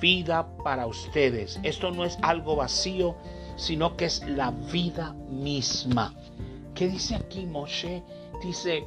vida 0.00 0.48
para 0.64 0.86
ustedes. 0.86 1.60
Esto 1.62 1.90
no 1.90 2.04
es 2.04 2.18
algo 2.22 2.56
vacío, 2.56 3.16
sino 3.56 3.96
que 3.96 4.06
es 4.06 4.26
la 4.26 4.50
vida 4.50 5.14
misma. 5.30 6.14
¿Qué 6.74 6.88
dice 6.88 7.16
aquí 7.16 7.44
Moshe? 7.44 8.02
Dice, 8.42 8.84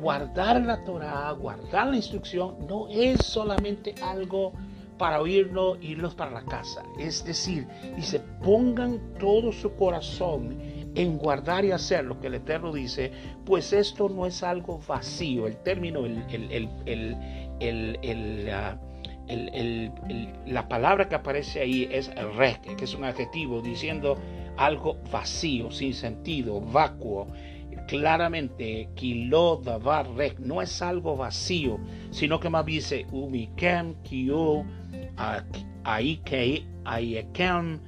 guardar 0.00 0.60
la 0.62 0.82
Torah, 0.84 1.32
guardar 1.32 1.88
la 1.88 1.96
instrucción, 1.96 2.56
no 2.66 2.88
es 2.88 3.24
solamente 3.24 3.94
algo 4.02 4.52
para 5.00 5.20
oírlo, 5.20 5.76
irlos 5.80 6.14
para 6.14 6.30
la 6.30 6.44
casa. 6.44 6.82
Es 6.98 7.24
decir, 7.24 7.66
dice, 7.96 8.20
pongan 8.42 9.00
todo 9.18 9.50
su 9.50 9.74
corazón 9.74 10.58
en 10.94 11.16
guardar 11.16 11.64
y 11.64 11.70
hacer 11.72 12.04
lo 12.04 12.20
que 12.20 12.26
el 12.26 12.34
Eterno 12.34 12.72
dice, 12.72 13.10
pues 13.46 13.72
esto 13.72 14.08
no 14.08 14.26
es 14.26 14.42
algo 14.42 14.78
vacío. 14.86 15.46
El 15.46 15.56
término, 15.62 16.04
el, 16.04 16.22
el, 16.30 17.16
el, 18.02 18.50
ah, 18.52 18.78
la 20.46 20.68
palabra 20.68 21.08
que 21.08 21.14
aparece 21.14 21.60
ahí 21.60 21.88
es 21.90 22.14
rek, 22.36 22.76
que 22.76 22.84
es 22.84 22.94
un 22.94 23.04
adjetivo 23.04 23.62
diciendo 23.62 24.18
algo 24.56 24.98
vacío, 25.10 25.70
sin 25.70 25.94
sentido, 25.94 26.60
vacuo. 26.60 27.28
Claramente, 27.90 28.88
kilo 28.94 29.56
davar 29.56 30.06
rek 30.14 30.38
no 30.38 30.62
es 30.62 30.80
algo 30.80 31.16
vacío, 31.16 31.80
sino 32.12 32.38
que 32.38 32.48
más 32.48 32.64
dice 32.64 33.04
umikem 33.10 33.94
kio 34.04 34.64
ayekem 36.84 37.80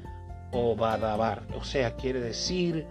o 0.50 0.74
badavar. 0.74 1.46
O 1.57 1.62
sea, 1.62 1.94
quiere 1.94 2.18
decir, 2.18 2.84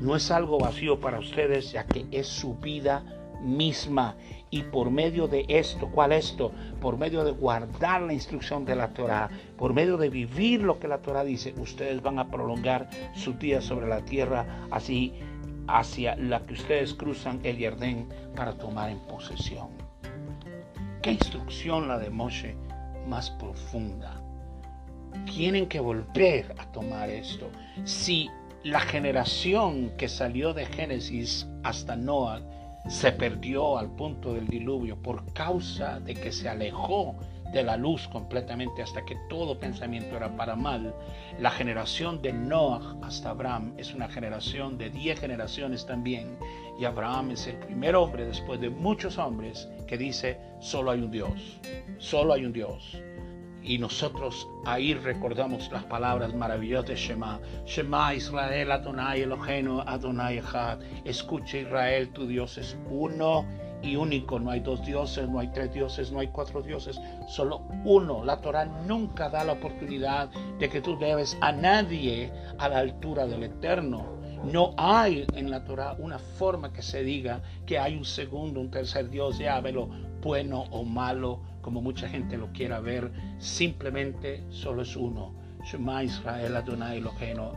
no 0.00 0.14
es 0.14 0.30
algo 0.30 0.60
vacío 0.60 1.00
para 1.00 1.18
ustedes, 1.18 1.72
ya 1.72 1.88
que 1.88 2.06
es 2.12 2.28
su 2.28 2.54
vida 2.54 3.04
misma 3.42 4.14
y 4.54 4.62
por 4.62 4.92
medio 4.92 5.26
de 5.26 5.44
esto, 5.48 5.90
¿cuál 5.90 6.12
esto? 6.12 6.52
Por 6.80 6.96
medio 6.96 7.24
de 7.24 7.32
guardar 7.32 8.02
la 8.02 8.12
instrucción 8.12 8.64
de 8.64 8.76
la 8.76 8.94
Torah, 8.94 9.28
por 9.58 9.74
medio 9.74 9.96
de 9.96 10.08
vivir 10.08 10.62
lo 10.62 10.78
que 10.78 10.86
la 10.86 11.02
Torah 11.02 11.24
dice, 11.24 11.52
ustedes 11.58 12.00
van 12.00 12.20
a 12.20 12.30
prolongar 12.30 12.88
sus 13.12 13.36
días 13.40 13.64
sobre 13.64 13.88
la 13.88 14.04
tierra, 14.04 14.68
así 14.70 15.12
hacia 15.68 16.16
la 16.16 16.40
que 16.44 16.54
ustedes 16.54 16.94
cruzan 16.94 17.40
el 17.42 17.58
Yerdén 17.58 18.08
para 18.34 18.52
tomar 18.52 18.90
en 18.90 18.98
posesión. 19.00 19.68
¿Qué 21.02 21.12
instrucción 21.12 21.88
la 21.88 21.98
de 21.98 22.10
Moshe 22.10 22.56
más 23.06 23.30
profunda? 23.30 24.20
Tienen 25.26 25.68
que 25.68 25.80
volver 25.80 26.54
a 26.58 26.70
tomar 26.72 27.10
esto. 27.10 27.50
Si 27.84 28.28
la 28.62 28.80
generación 28.80 29.92
que 29.98 30.08
salió 30.08 30.54
de 30.54 30.66
Génesis 30.66 31.46
hasta 31.62 31.96
Noah 31.96 32.40
se 32.88 33.12
perdió 33.12 33.78
al 33.78 33.90
punto 33.90 34.34
del 34.34 34.46
diluvio 34.46 35.00
por 35.00 35.32
causa 35.32 36.00
de 36.00 36.14
que 36.14 36.32
se 36.32 36.48
alejó 36.48 37.16
de 37.54 37.62
la 37.62 37.76
luz 37.76 38.08
completamente 38.08 38.82
hasta 38.82 39.04
que 39.04 39.16
todo 39.28 39.58
pensamiento 39.58 40.16
era 40.16 40.36
para 40.36 40.56
mal. 40.56 40.94
La 41.38 41.50
generación 41.50 42.20
de 42.20 42.32
Noah 42.32 42.96
hasta 43.02 43.30
Abraham 43.30 43.72
es 43.78 43.94
una 43.94 44.08
generación 44.08 44.76
de 44.76 44.90
diez 44.90 45.20
generaciones 45.20 45.86
también. 45.86 46.36
Y 46.78 46.84
Abraham 46.84 47.30
es 47.30 47.46
el 47.46 47.56
primer 47.56 47.94
hombre 47.94 48.26
después 48.26 48.60
de 48.60 48.70
muchos 48.70 49.18
hombres 49.18 49.68
que 49.86 49.96
dice, 49.96 50.38
solo 50.60 50.90
hay 50.90 51.00
un 51.00 51.12
Dios, 51.12 51.60
solo 51.98 52.32
hay 52.32 52.44
un 52.44 52.52
Dios. 52.52 53.00
Y 53.62 53.78
nosotros 53.78 54.46
ahí 54.66 54.92
recordamos 54.92 55.70
las 55.72 55.84
palabras 55.84 56.34
maravillosas 56.34 56.88
de 56.88 56.96
Shema. 56.96 57.40
Shema 57.64 58.14
Israel 58.14 58.72
Adonai 58.72 59.22
Elohenu 59.22 59.80
Adonai 59.80 60.38
Echad. 60.38 60.80
Escucha 61.04 61.58
Israel, 61.58 62.10
tu 62.10 62.26
Dios 62.26 62.58
es 62.58 62.76
uno 62.90 63.46
y 63.84 63.96
único. 63.96 64.38
No 64.38 64.50
hay 64.50 64.60
dos 64.60 64.84
dioses, 64.84 65.28
no 65.28 65.38
hay 65.38 65.48
tres 65.48 65.72
dioses, 65.72 66.10
no 66.10 66.20
hay 66.20 66.28
cuatro 66.28 66.62
dioses. 66.62 67.00
Solo 67.28 67.62
uno. 67.84 68.24
La 68.24 68.40
Torah 68.40 68.64
nunca 68.64 69.28
da 69.28 69.44
la 69.44 69.52
oportunidad 69.52 70.30
de 70.58 70.68
que 70.68 70.80
tú 70.80 70.98
debes 70.98 71.36
a 71.40 71.52
nadie 71.52 72.32
a 72.58 72.68
la 72.68 72.78
altura 72.78 73.26
del 73.26 73.44
Eterno. 73.44 74.14
No 74.44 74.74
hay 74.76 75.26
en 75.34 75.50
la 75.50 75.64
Torah 75.64 75.96
una 75.98 76.18
forma 76.18 76.72
que 76.72 76.82
se 76.82 77.02
diga 77.02 77.40
que 77.64 77.78
hay 77.78 77.96
un 77.96 78.04
segundo, 78.04 78.60
un 78.60 78.70
tercer 78.70 79.08
Dios, 79.08 79.38
ya 79.38 79.60
velo 79.60 79.88
bueno 80.20 80.64
o 80.70 80.84
malo 80.84 81.40
como 81.64 81.80
mucha 81.80 82.06
gente 82.08 82.36
lo 82.36 82.52
quiera 82.52 82.78
ver, 82.80 83.10
simplemente 83.38 84.44
solo 84.50 84.82
es 84.82 84.94
uno. 84.96 85.34
Shema 85.64 86.04
Israel 86.04 86.56
Adonai 86.56 86.98
Eloheinu 86.98 87.52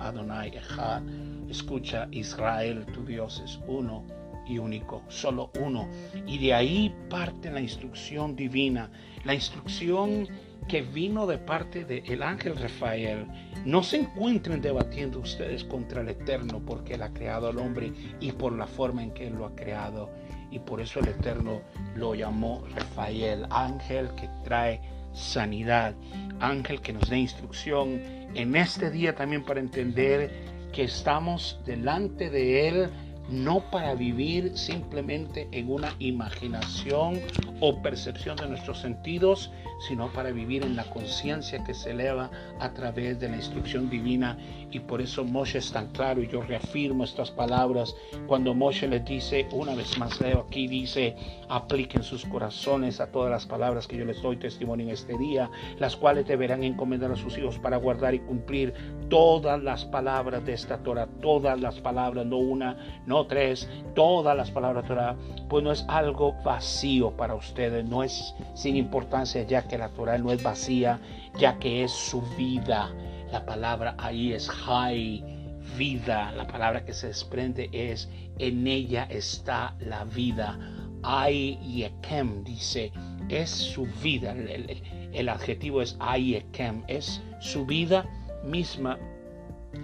Adonai 0.00 0.48
Echad. 0.48 1.02
Escucha 1.50 2.08
Israel, 2.10 2.86
tu 2.86 3.04
Dios 3.04 3.42
es 3.44 3.60
uno 3.66 4.19
y 4.50 4.58
único, 4.58 5.02
solo 5.08 5.50
uno. 5.60 5.88
Y 6.26 6.38
de 6.38 6.54
ahí 6.54 6.94
parte 7.08 7.50
la 7.50 7.60
instrucción 7.60 8.34
divina, 8.34 8.90
la 9.24 9.34
instrucción 9.34 10.28
que 10.68 10.82
vino 10.82 11.26
de 11.26 11.38
parte 11.38 11.84
del 11.84 12.22
ángel 12.22 12.56
Rafael. 12.56 13.26
No 13.64 13.82
se 13.82 13.98
encuentren 13.98 14.60
debatiendo 14.60 15.20
ustedes 15.20 15.64
contra 15.64 16.02
el 16.02 16.08
Eterno 16.08 16.60
porque 16.64 16.94
Él 16.94 17.02
ha 17.02 17.12
creado 17.12 17.48
al 17.48 17.58
hombre 17.58 17.92
y 18.20 18.32
por 18.32 18.52
la 18.52 18.66
forma 18.66 19.02
en 19.02 19.12
que 19.12 19.26
Él 19.26 19.34
lo 19.34 19.46
ha 19.46 19.54
creado. 19.54 20.10
Y 20.50 20.58
por 20.58 20.80
eso 20.80 21.00
el 21.00 21.08
Eterno 21.08 21.62
lo 21.94 22.14
llamó 22.14 22.64
Rafael, 22.74 23.46
ángel 23.50 24.10
que 24.16 24.28
trae 24.44 24.80
sanidad, 25.12 25.94
ángel 26.40 26.80
que 26.80 26.92
nos 26.92 27.08
dé 27.08 27.18
instrucción 27.18 28.00
en 28.34 28.54
este 28.54 28.90
día 28.90 29.14
también 29.14 29.44
para 29.44 29.60
entender 29.60 30.30
que 30.72 30.84
estamos 30.84 31.60
delante 31.66 32.30
de 32.30 32.68
Él 32.68 32.90
no 33.30 33.60
para 33.70 33.94
vivir 33.94 34.56
simplemente 34.56 35.48
en 35.52 35.70
una 35.70 35.94
imaginación 35.98 37.20
o 37.60 37.80
percepción 37.80 38.36
de 38.36 38.48
nuestros 38.48 38.80
sentidos, 38.80 39.50
sino 39.86 40.08
para 40.12 40.30
vivir 40.30 40.64
en 40.64 40.76
la 40.76 40.84
conciencia 40.84 41.64
que 41.64 41.74
se 41.74 41.90
eleva 41.90 42.30
a 42.58 42.72
través 42.72 43.18
de 43.18 43.28
la 43.28 43.36
instrucción 43.36 43.88
divina. 43.90 44.38
Y 44.70 44.80
por 44.80 45.00
eso 45.00 45.24
Moshe 45.24 45.58
es 45.58 45.72
tan 45.72 45.88
claro, 45.88 46.22
y 46.22 46.28
yo 46.28 46.42
reafirmo 46.42 47.04
estas 47.04 47.30
palabras, 47.30 47.94
cuando 48.26 48.54
Moshe 48.54 48.86
les 48.86 49.04
dice, 49.04 49.48
una 49.52 49.74
vez 49.74 49.98
más 49.98 50.20
leo 50.20 50.46
aquí, 50.48 50.68
dice, 50.68 51.16
apliquen 51.48 52.02
sus 52.02 52.24
corazones 52.24 53.00
a 53.00 53.10
todas 53.10 53.30
las 53.30 53.46
palabras 53.46 53.86
que 53.86 53.96
yo 53.96 54.04
les 54.04 54.20
doy 54.22 54.36
testimonio 54.36 54.86
en 54.86 54.92
este 54.92 55.18
día, 55.18 55.50
las 55.78 55.96
cuales 55.96 56.26
deberán 56.26 56.62
encomendar 56.62 57.10
a 57.10 57.16
sus 57.16 57.36
hijos 57.36 57.58
para 57.58 57.76
guardar 57.78 58.14
y 58.14 58.20
cumplir 58.20 58.74
todas 59.08 59.60
las 59.62 59.84
palabras 59.84 60.44
de 60.44 60.52
esta 60.52 60.78
Torah, 60.78 61.08
todas 61.20 61.60
las 61.60 61.80
palabras, 61.80 62.26
no 62.26 62.38
una, 62.38 62.76
no 63.06 63.26
tres, 63.26 63.68
todas 63.94 64.36
las 64.36 64.50
palabras 64.50 64.84
de 64.84 64.88
Torah, 64.88 65.16
pues 65.48 65.64
no 65.64 65.72
es 65.72 65.84
algo 65.88 66.34
vacío 66.44 67.10
para 67.16 67.34
ustedes, 67.34 67.84
no 67.84 68.02
es 68.02 68.34
sin 68.54 68.76
importancia 68.76 69.42
ya 69.42 69.62
que 69.70 69.78
la 69.78 69.90
Torah 69.90 70.18
no 70.18 70.32
es 70.32 70.42
vacía, 70.42 70.98
ya 71.38 71.60
que 71.60 71.84
es 71.84 71.92
su 71.92 72.20
vida. 72.36 72.92
La 73.30 73.46
palabra 73.46 73.94
ahí 73.98 74.32
es 74.32 74.50
hay, 74.66 75.24
vida. 75.78 76.32
La 76.32 76.48
palabra 76.48 76.84
que 76.84 76.92
se 76.92 77.06
desprende 77.06 77.70
es 77.72 78.08
en 78.40 78.66
ella 78.66 79.06
está 79.08 79.76
la 79.78 80.04
vida. 80.04 80.58
Hay 81.04 81.56
yekem 81.62 82.42
dice, 82.42 82.90
es 83.28 83.48
su 83.48 83.86
vida. 84.02 84.32
El, 84.32 84.82
el 85.12 85.28
adjetivo 85.28 85.82
es 85.82 85.96
yekem, 86.18 86.82
es 86.88 87.22
su 87.38 87.64
vida 87.64 88.04
misma 88.44 88.98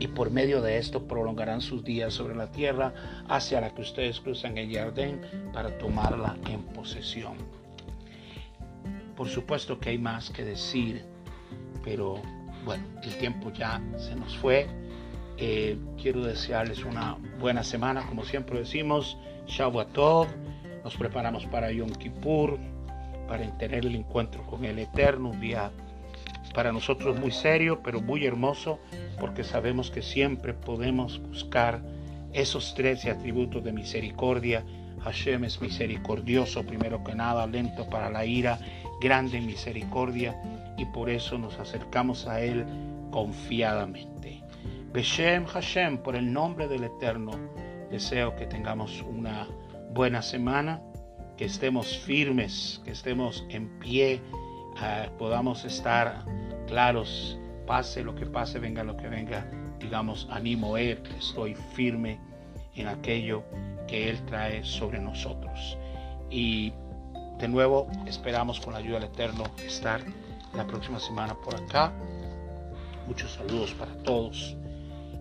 y 0.01 0.09
por 0.09 0.32
medio 0.32 0.62
de 0.62 0.78
esto 0.78 1.07
prolongarán 1.07 1.61
sus 1.61 1.84
días 1.84 2.12
sobre 2.12 2.34
la 2.34 2.51
tierra 2.51 2.93
hacia 3.28 3.61
la 3.61 3.72
que 3.72 3.82
ustedes 3.82 4.20
cruzan 4.20 4.59
el 4.59 4.74
Jardín 4.74 5.20
para 5.53 5.78
tomarla 5.78 6.37
en 6.49 6.62
posesión. 6.62 7.65
Por 9.16 9.28
supuesto 9.28 9.80
que 9.80 9.90
hay 9.90 9.98
más 9.98 10.30
que 10.30 10.44
decir, 10.44 11.04
pero 11.82 12.20
bueno, 12.64 12.84
el 13.02 13.16
tiempo 13.16 13.50
ya 13.52 13.80
se 13.96 14.14
nos 14.14 14.36
fue. 14.36 14.66
Eh, 15.38 15.78
quiero 16.00 16.22
desearles 16.24 16.84
una 16.84 17.16
buena 17.40 17.62
semana, 17.62 18.06
como 18.06 18.24
siempre 18.24 18.58
decimos, 18.58 19.16
Shavuot 19.46 19.96
Nos 20.84 20.96
preparamos 20.96 21.46
para 21.46 21.70
Yom 21.70 21.90
Kippur, 21.90 22.58
para 23.28 23.56
tener 23.58 23.86
el 23.86 23.94
encuentro 23.94 24.44
con 24.46 24.64
el 24.64 24.78
Eterno, 24.78 25.30
un 25.30 25.40
día 25.40 25.70
para 26.54 26.72
nosotros 26.72 27.18
muy 27.20 27.32
serio, 27.32 27.80
pero 27.82 28.00
muy 28.00 28.24
hermoso, 28.24 28.78
porque 29.20 29.44
sabemos 29.44 29.90
que 29.90 30.02
siempre 30.02 30.54
podemos 30.54 31.20
buscar 31.20 31.82
esos 32.32 32.74
tres 32.74 33.04
atributos 33.06 33.62
de 33.62 33.72
misericordia. 33.72 34.64
Hashem 35.04 35.44
es 35.44 35.60
misericordioso, 35.60 36.64
primero 36.64 37.04
que 37.04 37.14
nada, 37.14 37.46
lento 37.46 37.88
para 37.90 38.10
la 38.10 38.24
ira, 38.24 38.58
grande 39.01 39.40
misericordia, 39.40 40.40
y 40.76 40.84
por 40.86 41.11
eso 41.11 41.38
nos 41.38 41.59
acercamos 41.59 42.26
a 42.26 42.40
Él 42.40 42.64
confiadamente. 43.11 44.42
Beshem 44.92 45.44
Hashem, 45.47 45.99
por 45.99 46.16
el 46.16 46.32
nombre 46.32 46.68
del 46.68 46.84
Eterno, 46.84 47.32
deseo 47.90 48.34
que 48.36 48.47
tengamos 48.47 49.03
una 49.03 49.47
buena 49.92 50.22
semana, 50.22 50.80
que 51.36 51.44
estemos 51.44 51.99
firmes, 51.99 52.80
que 52.84 52.92
estemos 52.92 53.44
en 53.51 53.68
pie, 53.78 54.20
ah, 54.78 55.07
podamos 55.18 55.64
estar 55.64 56.24
claros, 56.66 57.38
pase 57.66 58.03
lo 58.03 58.14
que 58.14 58.26
pase, 58.26 58.59
venga 58.59 58.84
lo 58.84 58.97
que 58.97 59.09
venga, 59.09 59.51
digamos, 59.78 60.28
animo 60.30 60.76
Él, 60.76 61.03
estoy 61.18 61.55
firme 61.74 62.18
en 62.74 62.88
aquello 62.88 63.44
que 63.86 64.11
Él 64.11 64.18
trae 64.26 64.64
sobre 64.64 64.99
nosotros. 64.99 65.78
Y 66.30 66.72
de 67.39 67.49
nuevo 67.49 67.89
esperamos 68.07 68.61
con 68.61 68.72
la 68.72 68.78
ayuda 68.78 69.01
del 69.01 69.11
Eterno 69.11 69.45
estar 69.64 70.01
la 70.55 70.66
próxima 70.66 70.99
semana 70.99 71.34
por 71.34 71.55
acá. 71.55 71.93
Muchos 73.07 73.32
saludos 73.32 73.72
para 73.74 73.93
todos 73.99 74.57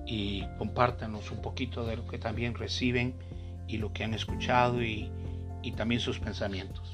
y 0.06 0.44
compártanos 0.58 1.32
un 1.32 1.42
poquito 1.42 1.86
de 1.86 1.98
lo 1.98 2.08
que 2.08 2.18
también 2.18 2.56
reciben 2.56 3.16
y 3.68 3.78
lo 3.78 3.92
que 3.92 4.04
han 4.04 4.14
escuchado 4.14 4.82
y, 4.82 5.12
y 5.62 5.72
también 5.72 6.00
sus 6.00 6.20
pensamientos. 6.20 6.94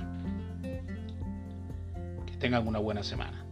Que 2.26 2.38
tengan 2.40 2.68
una 2.68 2.80
buena 2.80 3.04
semana. 3.04 3.46